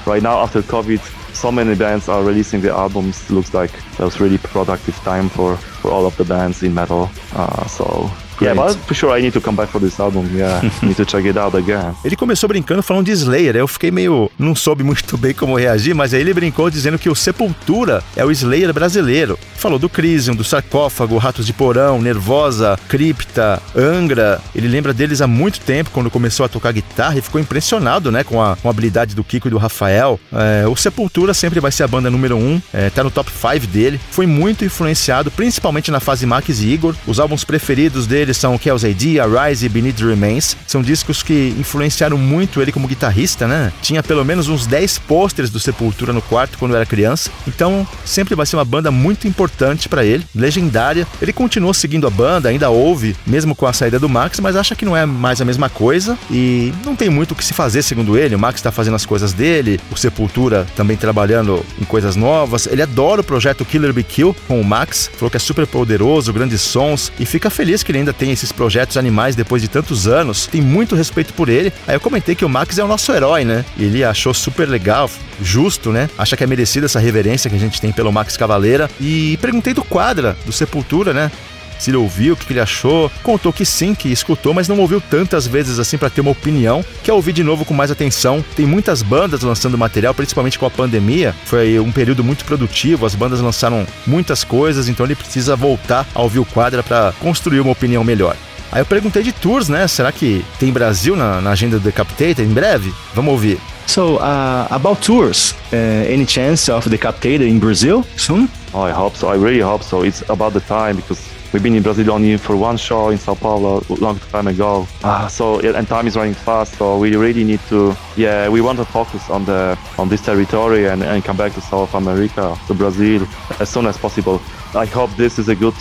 right 0.06 0.22
now 0.22 0.40
after 0.44 0.60
covid 0.60 1.00
so 1.34 1.50
many 1.50 1.74
bands 1.74 2.06
are 2.06 2.22
releasing 2.22 2.60
their 2.60 2.74
albums. 2.74 3.30
Looks 3.30 3.54
like 3.54 3.72
that 3.96 4.04
was 4.04 4.20
really 4.20 4.36
productive 4.36 4.96
time 4.96 5.30
for 5.30 5.56
for 5.56 5.90
all 5.90 6.04
of 6.04 6.14
the 6.18 6.24
bands 6.24 6.62
in 6.62 6.74
metal. 6.74 7.08
Uh, 7.32 7.66
so 7.66 8.10
Yeah, 8.40 8.54
but 8.54 8.76
for 8.86 8.94
sure 8.94 9.18
I 9.18 9.22
need 9.22 9.32
to 9.32 9.40
come 9.40 9.56
back 9.56 9.70
for 9.70 9.80
this 9.80 9.98
album. 9.98 10.28
Yeah, 10.34 10.62
need 10.82 10.96
to 10.96 11.04
check 11.04 11.24
it 11.26 11.38
out 11.38 11.56
again. 11.56 11.94
Ele 12.04 12.16
começou 12.16 12.48
brincando 12.48 12.82
falando 12.82 13.06
de 13.06 13.12
Slayer. 13.12 13.56
Eu 13.56 13.68
fiquei 13.68 13.90
meio. 13.90 14.30
Não 14.38 14.54
soube 14.54 14.82
muito 14.82 15.16
bem 15.16 15.34
como 15.34 15.56
reagir, 15.56 15.94
mas 15.94 16.14
aí 16.14 16.20
ele 16.20 16.32
brincou 16.32 16.70
dizendo 16.70 16.98
que 16.98 17.08
o 17.08 17.14
Sepultura 17.14 18.02
é 18.16 18.24
o 18.24 18.30
Slayer 18.30 18.72
brasileiro. 18.72 19.38
Falou 19.56 19.78
do 19.78 19.88
Crisium, 19.88 20.34
do 20.34 20.44
Sarcófago, 20.44 21.18
Ratos 21.18 21.44
de 21.44 21.52
Porão, 21.52 22.00
Nervosa, 22.00 22.78
Cripta, 22.88 23.60
Angra. 23.76 24.40
Ele 24.54 24.68
lembra 24.68 24.94
deles 24.94 25.20
há 25.20 25.26
muito 25.26 25.60
tempo, 25.60 25.90
quando 25.92 26.10
começou 26.10 26.46
a 26.46 26.48
tocar 26.48 26.72
guitarra 26.72 27.18
e 27.18 27.22
ficou 27.22 27.40
impressionado, 27.40 28.12
né, 28.12 28.22
com 28.22 28.40
a, 28.40 28.56
com 28.56 28.68
a 28.68 28.70
habilidade 28.70 29.14
do 29.14 29.24
Kiko 29.24 29.48
e 29.48 29.50
do 29.50 29.58
Rafael. 29.58 30.20
É, 30.32 30.66
o 30.68 30.76
Sepultura 30.76 31.34
sempre 31.34 31.58
vai 31.58 31.72
ser 31.72 31.82
a 31.82 31.88
banda 31.88 32.10
número 32.10 32.36
um, 32.36 32.60
é, 32.72 32.88
tá 32.90 33.02
no 33.02 33.10
top 33.10 33.30
5 33.30 33.66
dele. 33.66 34.00
Foi 34.10 34.26
muito 34.26 34.64
influenciado, 34.64 35.30
principalmente 35.30 35.90
na 35.90 35.98
fase 36.00 36.24
Max 36.24 36.60
e 36.60 36.68
Igor. 36.68 36.94
Os 37.06 37.18
álbuns 37.18 37.44
preferidos 37.44 38.06
dele 38.06 38.27
deles 38.28 38.36
são 38.36 38.58
Kells 38.58 38.86
AD, 38.86 39.20
Arise 39.20 39.64
e 39.64 39.68
Beneath 39.68 40.00
Remains. 40.00 40.56
São 40.66 40.82
discos 40.82 41.22
que 41.22 41.54
influenciaram 41.58 42.18
muito 42.18 42.60
ele 42.60 42.70
como 42.70 42.86
guitarrista, 42.86 43.48
né? 43.48 43.72
Tinha 43.80 44.02
pelo 44.02 44.24
menos 44.24 44.48
uns 44.48 44.66
10 44.66 44.98
pôsteres 44.98 45.50
do 45.50 45.58
Sepultura 45.58 46.12
no 46.12 46.20
quarto 46.20 46.58
quando 46.58 46.76
era 46.76 46.84
criança. 46.84 47.30
Então, 47.46 47.86
sempre 48.04 48.34
vai 48.34 48.44
ser 48.44 48.56
uma 48.56 48.64
banda 48.64 48.90
muito 48.90 49.26
importante 49.26 49.88
para 49.88 50.04
ele, 50.04 50.24
legendária. 50.34 51.06
Ele 51.22 51.32
continuou 51.32 51.72
seguindo 51.72 52.06
a 52.06 52.10
banda, 52.10 52.50
ainda 52.50 52.68
ouve, 52.68 53.16
mesmo 53.26 53.54
com 53.54 53.66
a 53.66 53.72
saída 53.72 53.98
do 53.98 54.08
Max, 54.08 54.40
mas 54.40 54.56
acha 54.56 54.74
que 54.74 54.84
não 54.84 54.96
é 54.96 55.06
mais 55.06 55.40
a 55.40 55.44
mesma 55.44 55.70
coisa 55.70 56.18
e 56.30 56.72
não 56.84 56.94
tem 56.94 57.08
muito 57.08 57.32
o 57.32 57.34
que 57.34 57.44
se 57.44 57.54
fazer, 57.54 57.82
segundo 57.82 58.18
ele. 58.18 58.34
O 58.34 58.38
Max 58.38 58.58
está 58.58 58.70
fazendo 58.70 58.94
as 58.94 59.06
coisas 59.06 59.32
dele, 59.32 59.80
o 59.90 59.96
Sepultura 59.96 60.66
também 60.76 60.96
trabalhando 60.96 61.64
em 61.80 61.84
coisas 61.84 62.14
novas. 62.14 62.66
Ele 62.66 62.82
adora 62.82 63.22
o 63.22 63.24
projeto 63.24 63.64
Killer 63.64 63.92
Be 63.92 64.02
Kill 64.02 64.36
com 64.46 64.60
o 64.60 64.64
Max, 64.64 65.10
falou 65.14 65.30
que 65.30 65.36
é 65.36 65.40
super 65.40 65.66
poderoso, 65.66 66.32
grandes 66.32 66.60
sons 66.60 67.10
e 67.18 67.24
fica 67.24 67.48
feliz 67.48 67.82
que 67.82 67.90
ele 67.90 67.98
ainda 67.98 68.12
tem 68.18 68.30
esses 68.30 68.52
projetos 68.52 68.96
animais 68.96 69.36
depois 69.36 69.62
de 69.62 69.68
tantos 69.68 70.06
anos. 70.06 70.46
Tem 70.46 70.60
muito 70.60 70.94
respeito 70.94 71.32
por 71.32 71.48
ele. 71.48 71.72
Aí 71.86 71.94
eu 71.94 72.00
comentei 72.00 72.34
que 72.34 72.44
o 72.44 72.48
Max 72.48 72.78
é 72.78 72.84
o 72.84 72.88
nosso 72.88 73.12
herói, 73.12 73.44
né? 73.44 73.64
Ele 73.78 74.04
achou 74.04 74.34
super 74.34 74.68
legal, 74.68 75.10
justo, 75.40 75.92
né? 75.92 76.10
Acha 76.18 76.36
que 76.36 76.44
é 76.44 76.46
merecida 76.46 76.86
essa 76.86 76.98
reverência 76.98 77.48
que 77.48 77.56
a 77.56 77.60
gente 77.60 77.80
tem 77.80 77.92
pelo 77.92 78.12
Max 78.12 78.36
Cavaleira. 78.36 78.90
E 79.00 79.38
perguntei 79.40 79.72
do 79.72 79.84
Quadra, 79.84 80.36
do 80.44 80.52
Sepultura, 80.52 81.14
né? 81.14 81.30
Se 81.78 81.90
ele 81.90 81.96
ouviu, 81.96 82.34
o 82.34 82.36
que 82.36 82.52
ele 82.52 82.60
achou. 82.60 83.10
Contou 83.22 83.52
que 83.52 83.64
sim, 83.64 83.94
que 83.94 84.10
escutou, 84.10 84.52
mas 84.54 84.68
não 84.68 84.78
ouviu 84.78 85.00
tantas 85.00 85.46
vezes 85.46 85.78
assim 85.78 85.96
para 85.96 86.10
ter 86.10 86.20
uma 86.20 86.30
opinião. 86.30 86.84
Quer 87.02 87.12
ouvir 87.12 87.32
de 87.32 87.42
novo 87.42 87.64
com 87.64 87.74
mais 87.74 87.90
atenção. 87.90 88.44
Tem 88.56 88.66
muitas 88.66 89.02
bandas 89.02 89.42
lançando 89.42 89.78
material, 89.78 90.14
principalmente 90.14 90.58
com 90.58 90.66
a 90.66 90.70
pandemia. 90.70 91.34
Foi 91.44 91.78
um 91.78 91.92
período 91.92 92.24
muito 92.24 92.44
produtivo, 92.44 93.06
as 93.06 93.14
bandas 93.14 93.40
lançaram 93.40 93.86
muitas 94.06 94.44
coisas, 94.44 94.88
então 94.88 95.06
ele 95.06 95.14
precisa 95.14 95.56
voltar 95.56 96.06
a 96.14 96.22
ouvir 96.22 96.38
o 96.38 96.44
quadra 96.44 96.82
para 96.82 97.12
construir 97.20 97.60
uma 97.60 97.72
opinião 97.72 98.04
melhor. 98.04 98.36
Aí 98.70 98.82
eu 98.82 98.86
perguntei 98.86 99.22
de 99.22 99.32
tours, 99.32 99.68
né? 99.68 99.88
Será 99.88 100.12
que 100.12 100.44
tem 100.58 100.70
Brasil 100.70 101.16
na, 101.16 101.40
na 101.40 101.50
agenda 101.50 101.78
do 101.78 101.84
Decapitator 101.84 102.44
em 102.44 102.52
breve? 102.52 102.92
Vamos 103.14 103.32
ouvir. 103.32 103.58
So, 103.86 104.16
uh, 104.16 104.66
about 104.70 105.00
tours, 105.00 105.54
uh, 105.72 106.12
any 106.12 106.26
chance 106.26 106.70
of 106.70 106.90
Decapitator 106.90 107.46
in 107.46 107.58
Brazil 107.58 108.04
soon? 108.18 108.46
Oh, 108.74 108.86
I 108.86 108.92
hope 108.92 109.16
so. 109.16 109.32
I 109.32 109.38
really 109.38 109.62
hope 109.62 109.82
so. 109.82 110.04
It's 110.04 110.22
about 110.28 110.52
the 110.52 110.60
time 110.60 110.96
because 110.96 111.18
We've 111.50 111.62
been 111.62 111.74
in 111.74 111.82
Brazil 111.82 112.10
only 112.10 112.36
for 112.36 112.56
one 112.56 112.76
show 112.76 113.08
in 113.08 113.16
Sao 113.16 113.34
Paulo 113.34 113.82
a 113.88 113.94
long 113.94 114.18
time 114.18 114.48
ago. 114.48 114.86
Uh, 115.02 115.28
so 115.28 115.60
and 115.60 115.88
time 115.88 116.06
is 116.06 116.14
running 116.14 116.34
fast, 116.34 116.76
so 116.76 116.98
we 116.98 117.16
really 117.16 117.42
need 117.42 117.60
to. 117.70 117.96
Yeah, 118.16 118.50
we 118.50 118.60
want 118.60 118.78
to 118.78 118.84
focus 118.84 119.30
on 119.30 119.46
the 119.46 119.78
on 119.96 120.10
this 120.10 120.20
territory 120.20 120.88
and, 120.88 121.02
and 121.02 121.24
come 121.24 121.38
back 121.38 121.54
to 121.54 121.62
South 121.62 121.94
America, 121.94 122.54
to 122.66 122.74
Brazil, 122.74 123.26
as 123.60 123.70
soon 123.70 123.86
as 123.86 123.96
possible. 123.96 124.42
I 124.74 124.84
hope 124.84 125.10
this 125.16 125.38
is 125.38 125.48
a 125.48 125.54
good 125.54 125.74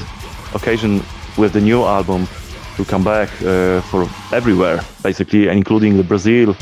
occasion 0.54 1.02
with 1.38 1.52
the 1.52 1.62
new 1.62 1.84
album 1.84 2.30
to 2.78 2.86
come 2.86 3.04
back 3.04 3.30
uh, 3.42 3.82
for 3.82 4.08
everywhere, 4.32 4.80
basically, 5.04 5.50
including 5.50 5.98
the 5.98 6.04
Brazil 6.04 6.56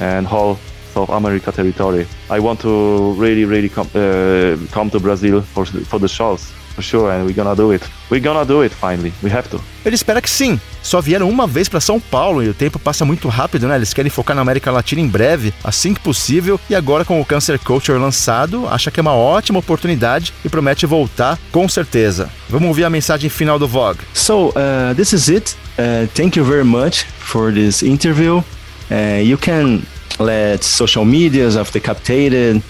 and 0.00 0.26
whole 0.26 0.58
South 0.92 1.08
America 1.08 1.50
territory. 1.50 2.06
I 2.28 2.40
want 2.40 2.60
to 2.60 3.14
really, 3.14 3.46
really 3.46 3.70
come 3.70 3.88
uh, 3.94 4.58
come 4.70 4.90
to 4.90 5.00
Brazil 5.00 5.40
for 5.40 5.64
for 5.64 5.98
the 5.98 6.08
shows. 6.08 6.52
For 6.74 6.82
sure, 6.82 7.10
and 7.12 7.24
we're 7.24 7.34
gonna 7.34 7.54
do 7.54 7.72
it. 7.72 7.84
We're 8.10 8.22
gonna 8.22 8.44
do 8.44 8.62
it 8.62 8.74
finally. 8.74 9.12
We 9.22 9.30
have 9.32 9.48
to. 9.50 9.60
Ele 9.84 9.94
espera 9.94 10.20
que 10.22 10.30
sim. 10.30 10.58
Só 10.82 11.00
vieram 11.00 11.28
uma 11.28 11.46
vez 11.46 11.68
para 11.68 11.80
São 11.80 12.00
Paulo 12.00 12.42
e 12.42 12.48
o 12.48 12.54
tempo 12.54 12.78
passa 12.78 13.04
muito 13.04 13.28
rápido, 13.28 13.66
né? 13.68 13.76
Eles 13.76 13.92
querem 13.92 14.10
focar 14.10 14.34
na 14.34 14.42
América 14.42 14.70
Latina 14.70 15.00
em 15.00 15.06
breve, 15.08 15.52
assim 15.62 15.92
que 15.92 16.00
possível. 16.00 16.58
E 16.70 16.74
agora 16.74 17.04
com 17.04 17.20
o 17.20 17.24
Cancer 17.24 17.58
Culture 17.58 17.98
lançado, 17.98 18.66
acha 18.68 18.90
que 18.90 18.98
é 18.98 19.02
uma 19.02 19.14
ótima 19.14 19.58
oportunidade 19.58 20.32
e 20.44 20.48
promete 20.48 20.86
voltar 20.86 21.38
com 21.52 21.68
certeza. 21.68 22.30
Vamos 22.48 22.68
ouvir 22.68 22.84
a 22.84 22.90
mensagem 22.90 23.28
final 23.28 23.58
do 23.58 23.68
Vogue. 23.68 24.00
So, 24.14 24.48
uh, 24.48 24.94
this 24.96 25.12
is 25.12 25.28
it. 25.28 25.56
Uh, 25.78 26.06
thank 26.14 26.38
you 26.38 26.44
very 26.44 26.64
much 26.64 27.04
for 27.18 27.52
this 27.52 27.82
interview. 27.82 28.42
Uh, 28.90 29.22
you 29.22 29.36
can 29.36 29.82
let 30.18 30.64
social 30.64 31.04
medias 31.04 31.56
of 31.56 31.70
Decapitated, 31.72 32.62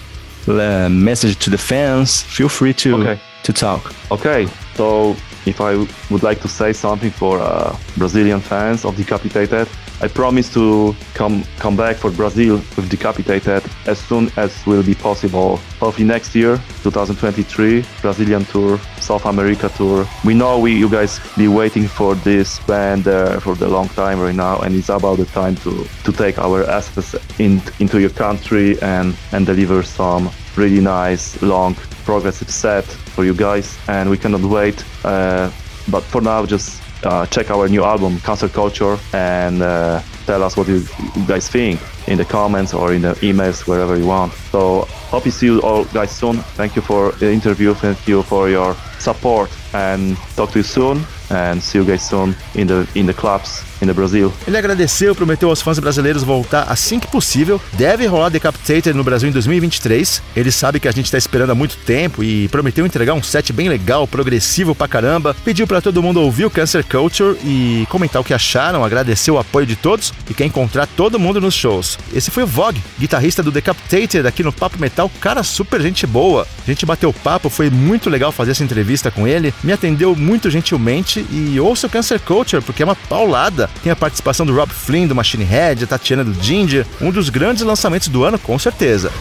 uh, 0.47 0.89
message 0.89 1.35
to 1.37 1.49
the 1.49 1.57
fans. 1.57 2.23
Feel 2.23 2.49
free 2.49 2.73
to 2.73 2.95
Okay. 3.01 3.19
To 3.43 3.53
talk. 3.53 3.93
Okay, 4.11 4.47
so 4.75 5.15
if 5.45 5.59
I 5.59 5.75
would 6.11 6.23
like 6.23 6.41
to 6.41 6.47
say 6.47 6.73
something 6.73 7.11
for 7.11 7.39
uh, 7.39 7.75
Brazilian 7.97 8.39
fans 8.39 8.85
of 8.85 8.95
Decapitated, 8.95 9.67
I 10.03 10.07
promise 10.07 10.51
to 10.55 10.95
come 11.13 11.43
come 11.59 11.75
back 11.77 11.95
for 11.95 12.09
Brazil 12.09 12.55
with 12.75 12.89
Decapitated 12.89 13.63
as 13.85 13.99
soon 13.99 14.31
as 14.35 14.65
will 14.65 14.83
be 14.83 14.95
possible. 14.95 15.57
Hopefully 15.79 16.07
next 16.07 16.33
year, 16.33 16.57
2023, 16.81 17.85
Brazilian 18.01 18.43
tour, 18.45 18.79
South 18.99 19.25
America 19.25 19.69
tour. 19.77 20.07
We 20.25 20.33
know 20.33 20.57
we 20.57 20.73
you 20.73 20.89
guys 20.89 21.19
be 21.37 21.47
waiting 21.47 21.87
for 21.87 22.15
this 22.15 22.59
band 22.61 23.07
uh, 23.07 23.39
for 23.39 23.53
the 23.55 23.67
long 23.67 23.89
time 23.89 24.19
right 24.19 24.33
now, 24.35 24.59
and 24.61 24.75
it's 24.75 24.89
about 24.89 25.17
the 25.17 25.25
time 25.25 25.55
to 25.57 25.85
to 26.03 26.11
take 26.11 26.39
our 26.39 26.63
assets 26.67 27.15
in, 27.39 27.61
into 27.79 27.99
your 27.99 28.11
country 28.11 28.81
and 28.81 29.15
and 29.31 29.45
deliver 29.45 29.83
some 29.83 30.31
really 30.57 30.81
nice 30.81 31.41
long 31.41 31.75
progressive 32.05 32.49
set 32.49 32.85
for 32.85 33.23
you 33.23 33.33
guys 33.33 33.77
and 33.87 34.09
we 34.09 34.17
cannot 34.17 34.41
wait 34.41 34.83
uh, 35.05 35.49
but 35.89 36.03
for 36.03 36.21
now 36.21 36.45
just 36.45 36.81
uh, 37.03 37.25
check 37.27 37.49
our 37.49 37.67
new 37.67 37.83
album 37.83 38.19
cancer 38.19 38.49
culture 38.49 38.97
and 39.13 39.61
uh, 39.61 40.01
tell 40.25 40.43
us 40.43 40.55
what 40.55 40.67
you 40.67 40.85
guys 41.27 41.49
think 41.49 41.79
in 42.07 42.17
the 42.17 42.25
comments 42.25 42.73
or 42.73 42.93
in 42.93 43.01
the 43.01 43.13
emails 43.15 43.67
wherever 43.67 43.97
you 43.97 44.05
want. 44.05 44.33
So 44.51 44.85
hope 45.09 45.23
to 45.23 45.31
see 45.31 45.47
you 45.47 45.61
all 45.61 45.85
guys 45.85 46.11
soon. 46.11 46.37
Thank 46.55 46.75
you 46.75 46.81
for 46.81 47.11
the 47.13 47.31
interview. 47.31 47.73
Thank 47.73 48.07
you 48.07 48.23
for 48.23 48.49
your 48.49 48.75
support 48.99 49.49
and 49.73 50.17
talk 50.35 50.51
to 50.51 50.59
you 50.59 50.63
soon 50.63 51.05
and 51.29 51.61
see 51.61 51.79
you 51.79 51.85
guys 51.85 52.07
soon 52.07 52.35
in 52.55 52.67
the 52.67 52.87
in 52.95 53.05
the 53.05 53.13
clubs 53.13 53.70
in 53.81 53.87
the 53.87 53.93
Brazil 53.93 54.33
Ele 54.47 54.57
agradeceu, 54.57 55.15
prometeu 55.15 55.49
aos 55.49 55.61
fãs 55.61 55.79
brasileiros 55.79 56.23
voltar 56.23 56.63
assim 56.63 56.99
que 56.99 57.07
possível. 57.07 57.59
Deve 57.73 58.05
rolar 58.05 58.29
Decapitated 58.29 58.93
no 58.93 59.03
Brasil 59.03 59.29
em 59.29 59.31
2023. 59.31 60.21
Ele 60.35 60.51
sabe 60.51 60.79
que 60.79 60.87
a 60.87 60.91
gente 60.91 61.11
tá 61.11 61.17
esperando 61.17 61.51
há 61.51 61.55
muito 61.55 61.77
tempo 61.77 62.23
e 62.23 62.47
prometeu 62.49 62.85
entregar 62.85 63.13
um 63.13 63.23
set 63.23 63.51
bem 63.51 63.69
legal, 63.69 64.07
progressivo 64.07 64.75
pra 64.75 64.87
caramba. 64.87 65.35
Pediu 65.43 65.67
pra 65.67 65.81
todo 65.81 66.01
mundo 66.01 66.21
ouvir 66.21 66.45
o 66.45 66.49
Cancer 66.49 66.85
Culture 66.85 67.37
e 67.43 67.85
comentar 67.89 68.21
o 68.21 68.25
que 68.25 68.33
acharam, 68.33 68.83
agradeceu 68.83 69.35
o 69.35 69.39
apoio 69.39 69.65
de 69.65 69.75
todos 69.75 70.13
e 70.29 70.33
quer 70.33 70.45
encontrar 70.45 70.87
todo 70.87 71.19
mundo 71.19 71.41
nos 71.41 71.53
shows. 71.53 71.97
Esse 72.13 72.31
foi 72.31 72.43
o 72.43 72.47
Vogue, 72.47 72.81
guitarrista 72.99 73.41
do 73.41 73.51
Decapitated 73.51 74.27
aqui 74.27 74.43
no 74.43 74.51
Papo 74.51 74.79
Metal, 74.79 75.09
cara 75.19 75.43
super 75.43 75.81
gente 75.81 76.05
boa. 76.05 76.47
A 76.65 76.69
gente 76.69 76.85
bateu 76.85 77.11
papo, 77.11 77.49
foi 77.49 77.69
muito 77.69 78.09
legal 78.09 78.31
fazer 78.31 78.51
essa 78.51 78.63
entrevista 78.63 79.09
com 79.09 79.27
ele, 79.27 79.53
me 79.63 79.73
atendeu 79.73 80.15
muito 80.15 80.49
gentilmente 80.49 81.25
e 81.31 81.59
ouça 81.59 81.87
o 81.87 81.89
Cancer 81.89 82.19
Culture 82.19 82.61
porque 82.63 82.83
é 82.83 82.85
uma 82.85 82.95
paulada. 82.95 83.69
Tem 83.83 83.91
a 83.91 83.95
participação 83.95 84.45
do 84.45 84.53
Rob 84.55 84.71
Flynn, 84.71 85.07
do 85.07 85.15
Machine 85.15 85.43
Head, 85.43 85.83
a 85.83 85.87
Tatiana 85.87 86.23
do 86.23 86.33
Ginger, 86.41 86.85
um 86.99 87.11
dos 87.11 87.29
grandes 87.29 87.63
lançamentos 87.63 88.07
do 88.07 88.23
ano, 88.23 88.37
com 88.37 88.57
certeza. 88.59 89.11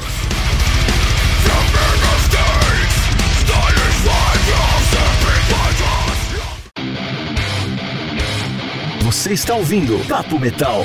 Você 9.03 9.33
está 9.33 9.55
ouvindo 9.55 9.99
Papo 10.09 10.39
Metal. 10.39 10.85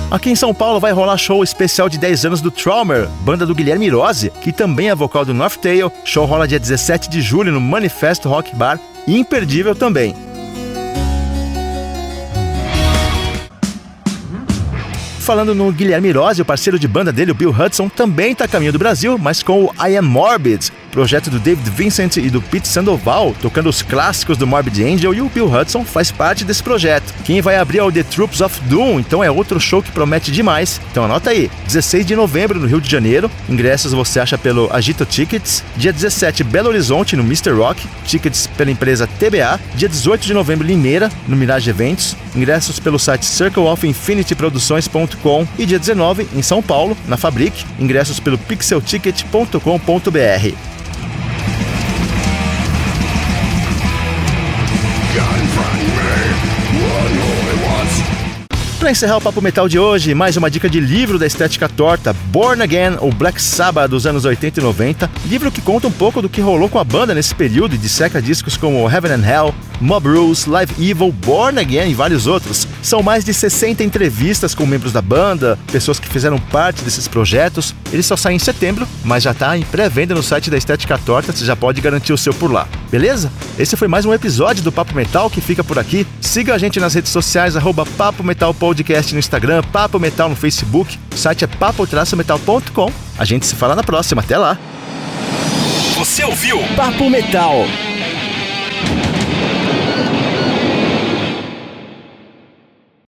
Aqui 0.08 0.30
em 0.30 0.36
São 0.36 0.54
Paulo 0.54 0.78
vai 0.78 0.92
rolar 0.92 1.16
show 1.16 1.42
especial 1.42 1.88
de 1.88 1.98
10 1.98 2.26
anos 2.26 2.40
do 2.40 2.48
Traumer, 2.48 3.08
banda 3.22 3.44
do 3.44 3.52
Guilherme 3.52 3.88
Rose, 3.88 4.30
que 4.40 4.52
também 4.52 4.88
é 4.88 4.94
vocal 4.94 5.24
do 5.24 5.34
North 5.34 5.56
Tail. 5.56 5.90
Show 6.04 6.24
rola 6.24 6.46
dia 6.46 6.60
17 6.60 7.10
de 7.10 7.20
julho 7.20 7.50
no 7.50 7.60
Manifesto 7.60 8.28
Rock 8.28 8.54
Bar, 8.54 8.78
imperdível 9.08 9.74
também. 9.74 10.14
Falando 15.26 15.56
no 15.56 15.72
Guilherme 15.72 16.12
Rose, 16.12 16.40
o 16.40 16.44
parceiro 16.44 16.78
de 16.78 16.86
banda 16.86 17.12
dele, 17.12 17.32
o 17.32 17.34
Bill 17.34 17.50
Hudson, 17.50 17.88
também 17.88 18.30
está 18.30 18.44
a 18.44 18.48
caminho 18.48 18.72
do 18.72 18.78
Brasil, 18.78 19.18
mas 19.18 19.42
com 19.42 19.64
o 19.64 19.72
I 19.84 19.96
Am 19.96 20.06
Morbid, 20.06 20.70
projeto 20.92 21.28
do 21.28 21.40
David 21.40 21.68
Vincent 21.68 22.18
e 22.18 22.30
do 22.30 22.40
Pete 22.40 22.68
Sandoval, 22.68 23.34
tocando 23.42 23.68
os 23.68 23.82
clássicos 23.82 24.38
do 24.38 24.46
Morbid 24.46 24.84
Angel, 24.84 25.12
e 25.12 25.20
o 25.20 25.28
Bill 25.28 25.52
Hudson 25.52 25.84
faz 25.84 26.12
parte 26.12 26.44
desse 26.44 26.62
projeto. 26.62 27.12
Quem 27.24 27.40
vai 27.40 27.56
abrir 27.56 27.78
é 27.78 27.82
o 27.82 27.90
The 27.90 28.04
Troops 28.04 28.40
of 28.40 28.60
Doom, 28.66 29.00
então 29.00 29.22
é 29.22 29.28
outro 29.28 29.58
show 29.58 29.82
que 29.82 29.90
promete 29.90 30.30
demais. 30.30 30.80
Então 30.92 31.04
anota 31.04 31.30
aí, 31.30 31.50
16 31.66 32.06
de 32.06 32.14
novembro 32.14 32.60
no 32.60 32.68
Rio 32.68 32.80
de 32.80 32.88
Janeiro, 32.88 33.28
ingressos 33.48 33.92
você 33.92 34.20
acha 34.20 34.38
pelo 34.38 34.72
Agito 34.72 35.04
Tickets, 35.04 35.64
dia 35.76 35.92
17 35.92 36.44
Belo 36.44 36.68
Horizonte 36.68 37.16
no 37.16 37.24
Mr. 37.24 37.50
Rock, 37.50 37.84
tickets 38.04 38.46
pela 38.56 38.70
empresa 38.70 39.08
TBA, 39.08 39.58
dia 39.74 39.88
18 39.88 40.24
de 40.24 40.32
novembro 40.32 40.64
Limeira, 40.64 41.10
no 41.26 41.34
Mirage 41.34 41.68
Eventos, 41.68 42.16
ingressos 42.32 42.78
pelo 42.78 42.96
site 42.96 43.26
circleofinfinityproduções.com 43.26 45.15
e 45.58 45.66
dia 45.66 45.78
19 45.78 46.28
em 46.34 46.42
São 46.42 46.62
Paulo, 46.62 46.96
na 47.06 47.16
Fabric, 47.16 47.64
ingressos 47.78 48.20
pelo 48.20 48.38
pixelticket.com.br. 48.38 50.75
Para 58.86 58.92
encerrar 58.92 59.16
o 59.16 59.20
Papo 59.20 59.42
Metal 59.42 59.68
de 59.68 59.80
hoje, 59.80 60.14
mais 60.14 60.36
uma 60.36 60.48
dica 60.48 60.70
de 60.70 60.78
livro 60.78 61.18
da 61.18 61.26
estética 61.26 61.68
torta, 61.68 62.12
Born 62.12 62.62
Again, 62.62 62.98
ou 63.00 63.10
Black 63.10 63.42
Sabbath 63.42 63.90
dos 63.90 64.06
anos 64.06 64.24
80 64.24 64.60
e 64.60 64.62
90, 64.62 65.10
livro 65.26 65.50
que 65.50 65.60
conta 65.60 65.88
um 65.88 65.90
pouco 65.90 66.22
do 66.22 66.28
que 66.28 66.40
rolou 66.40 66.68
com 66.68 66.78
a 66.78 66.84
banda 66.84 67.12
nesse 67.12 67.34
período 67.34 67.74
e 67.74 67.78
disseca 67.78 68.22
discos 68.22 68.56
como 68.56 68.88
Heaven 68.88 69.10
and 69.10 69.26
Hell, 69.28 69.54
Mob 69.80 70.08
Rules, 70.08 70.46
Live 70.46 70.72
Evil, 70.78 71.10
Born 71.10 71.58
Again 71.58 71.90
e 71.90 71.94
vários 71.94 72.28
outros. 72.28 72.66
São 72.80 73.02
mais 73.02 73.24
de 73.24 73.34
60 73.34 73.82
entrevistas 73.82 74.54
com 74.54 74.64
membros 74.64 74.92
da 74.92 75.02
banda, 75.02 75.58
pessoas 75.72 75.98
que 75.98 76.08
fizeram 76.08 76.38
parte 76.38 76.82
desses 76.82 77.08
projetos. 77.08 77.74
Ele 77.92 78.04
só 78.04 78.16
sai 78.16 78.34
em 78.34 78.38
setembro, 78.38 78.86
mas 79.04 79.24
já 79.24 79.32
está 79.32 79.58
em 79.58 79.62
pré-venda 79.62 80.14
no 80.14 80.22
site 80.22 80.48
da 80.48 80.56
Estética 80.56 80.96
Torta, 80.96 81.32
você 81.32 81.44
já 81.44 81.56
pode 81.56 81.80
garantir 81.80 82.12
o 82.12 82.18
seu 82.18 82.32
por 82.32 82.52
lá. 82.52 82.68
Beleza? 82.90 83.32
Esse 83.58 83.76
foi 83.76 83.88
mais 83.88 84.06
um 84.06 84.14
episódio 84.14 84.62
do 84.62 84.70
Papo 84.70 84.94
Metal 84.94 85.28
que 85.28 85.40
fica 85.40 85.64
por 85.64 85.78
aqui. 85.78 86.06
Siga 86.20 86.54
a 86.54 86.58
gente 86.58 86.78
nas 86.78 86.94
redes 86.94 87.10
sociais, 87.10 87.56
arroba 87.56 87.84
Papo 87.84 88.22
Metal 88.22 88.54
Podcast 88.76 89.14
no 89.14 89.18
Instagram, 89.18 89.62
Papo 89.72 89.98
Metal 89.98 90.28
no 90.28 90.36
Facebook. 90.36 90.98
O 91.10 91.16
site 91.16 91.44
é 91.44 91.46
papo-metal.com. 91.46 92.92
A 93.18 93.24
gente 93.24 93.46
se 93.46 93.54
fala 93.54 93.74
na 93.74 93.82
próxima. 93.82 94.20
Até 94.20 94.36
lá! 94.36 94.58
Você 95.96 96.22
ouviu 96.22 96.58
Papo 96.76 97.08
Metal 97.08 97.64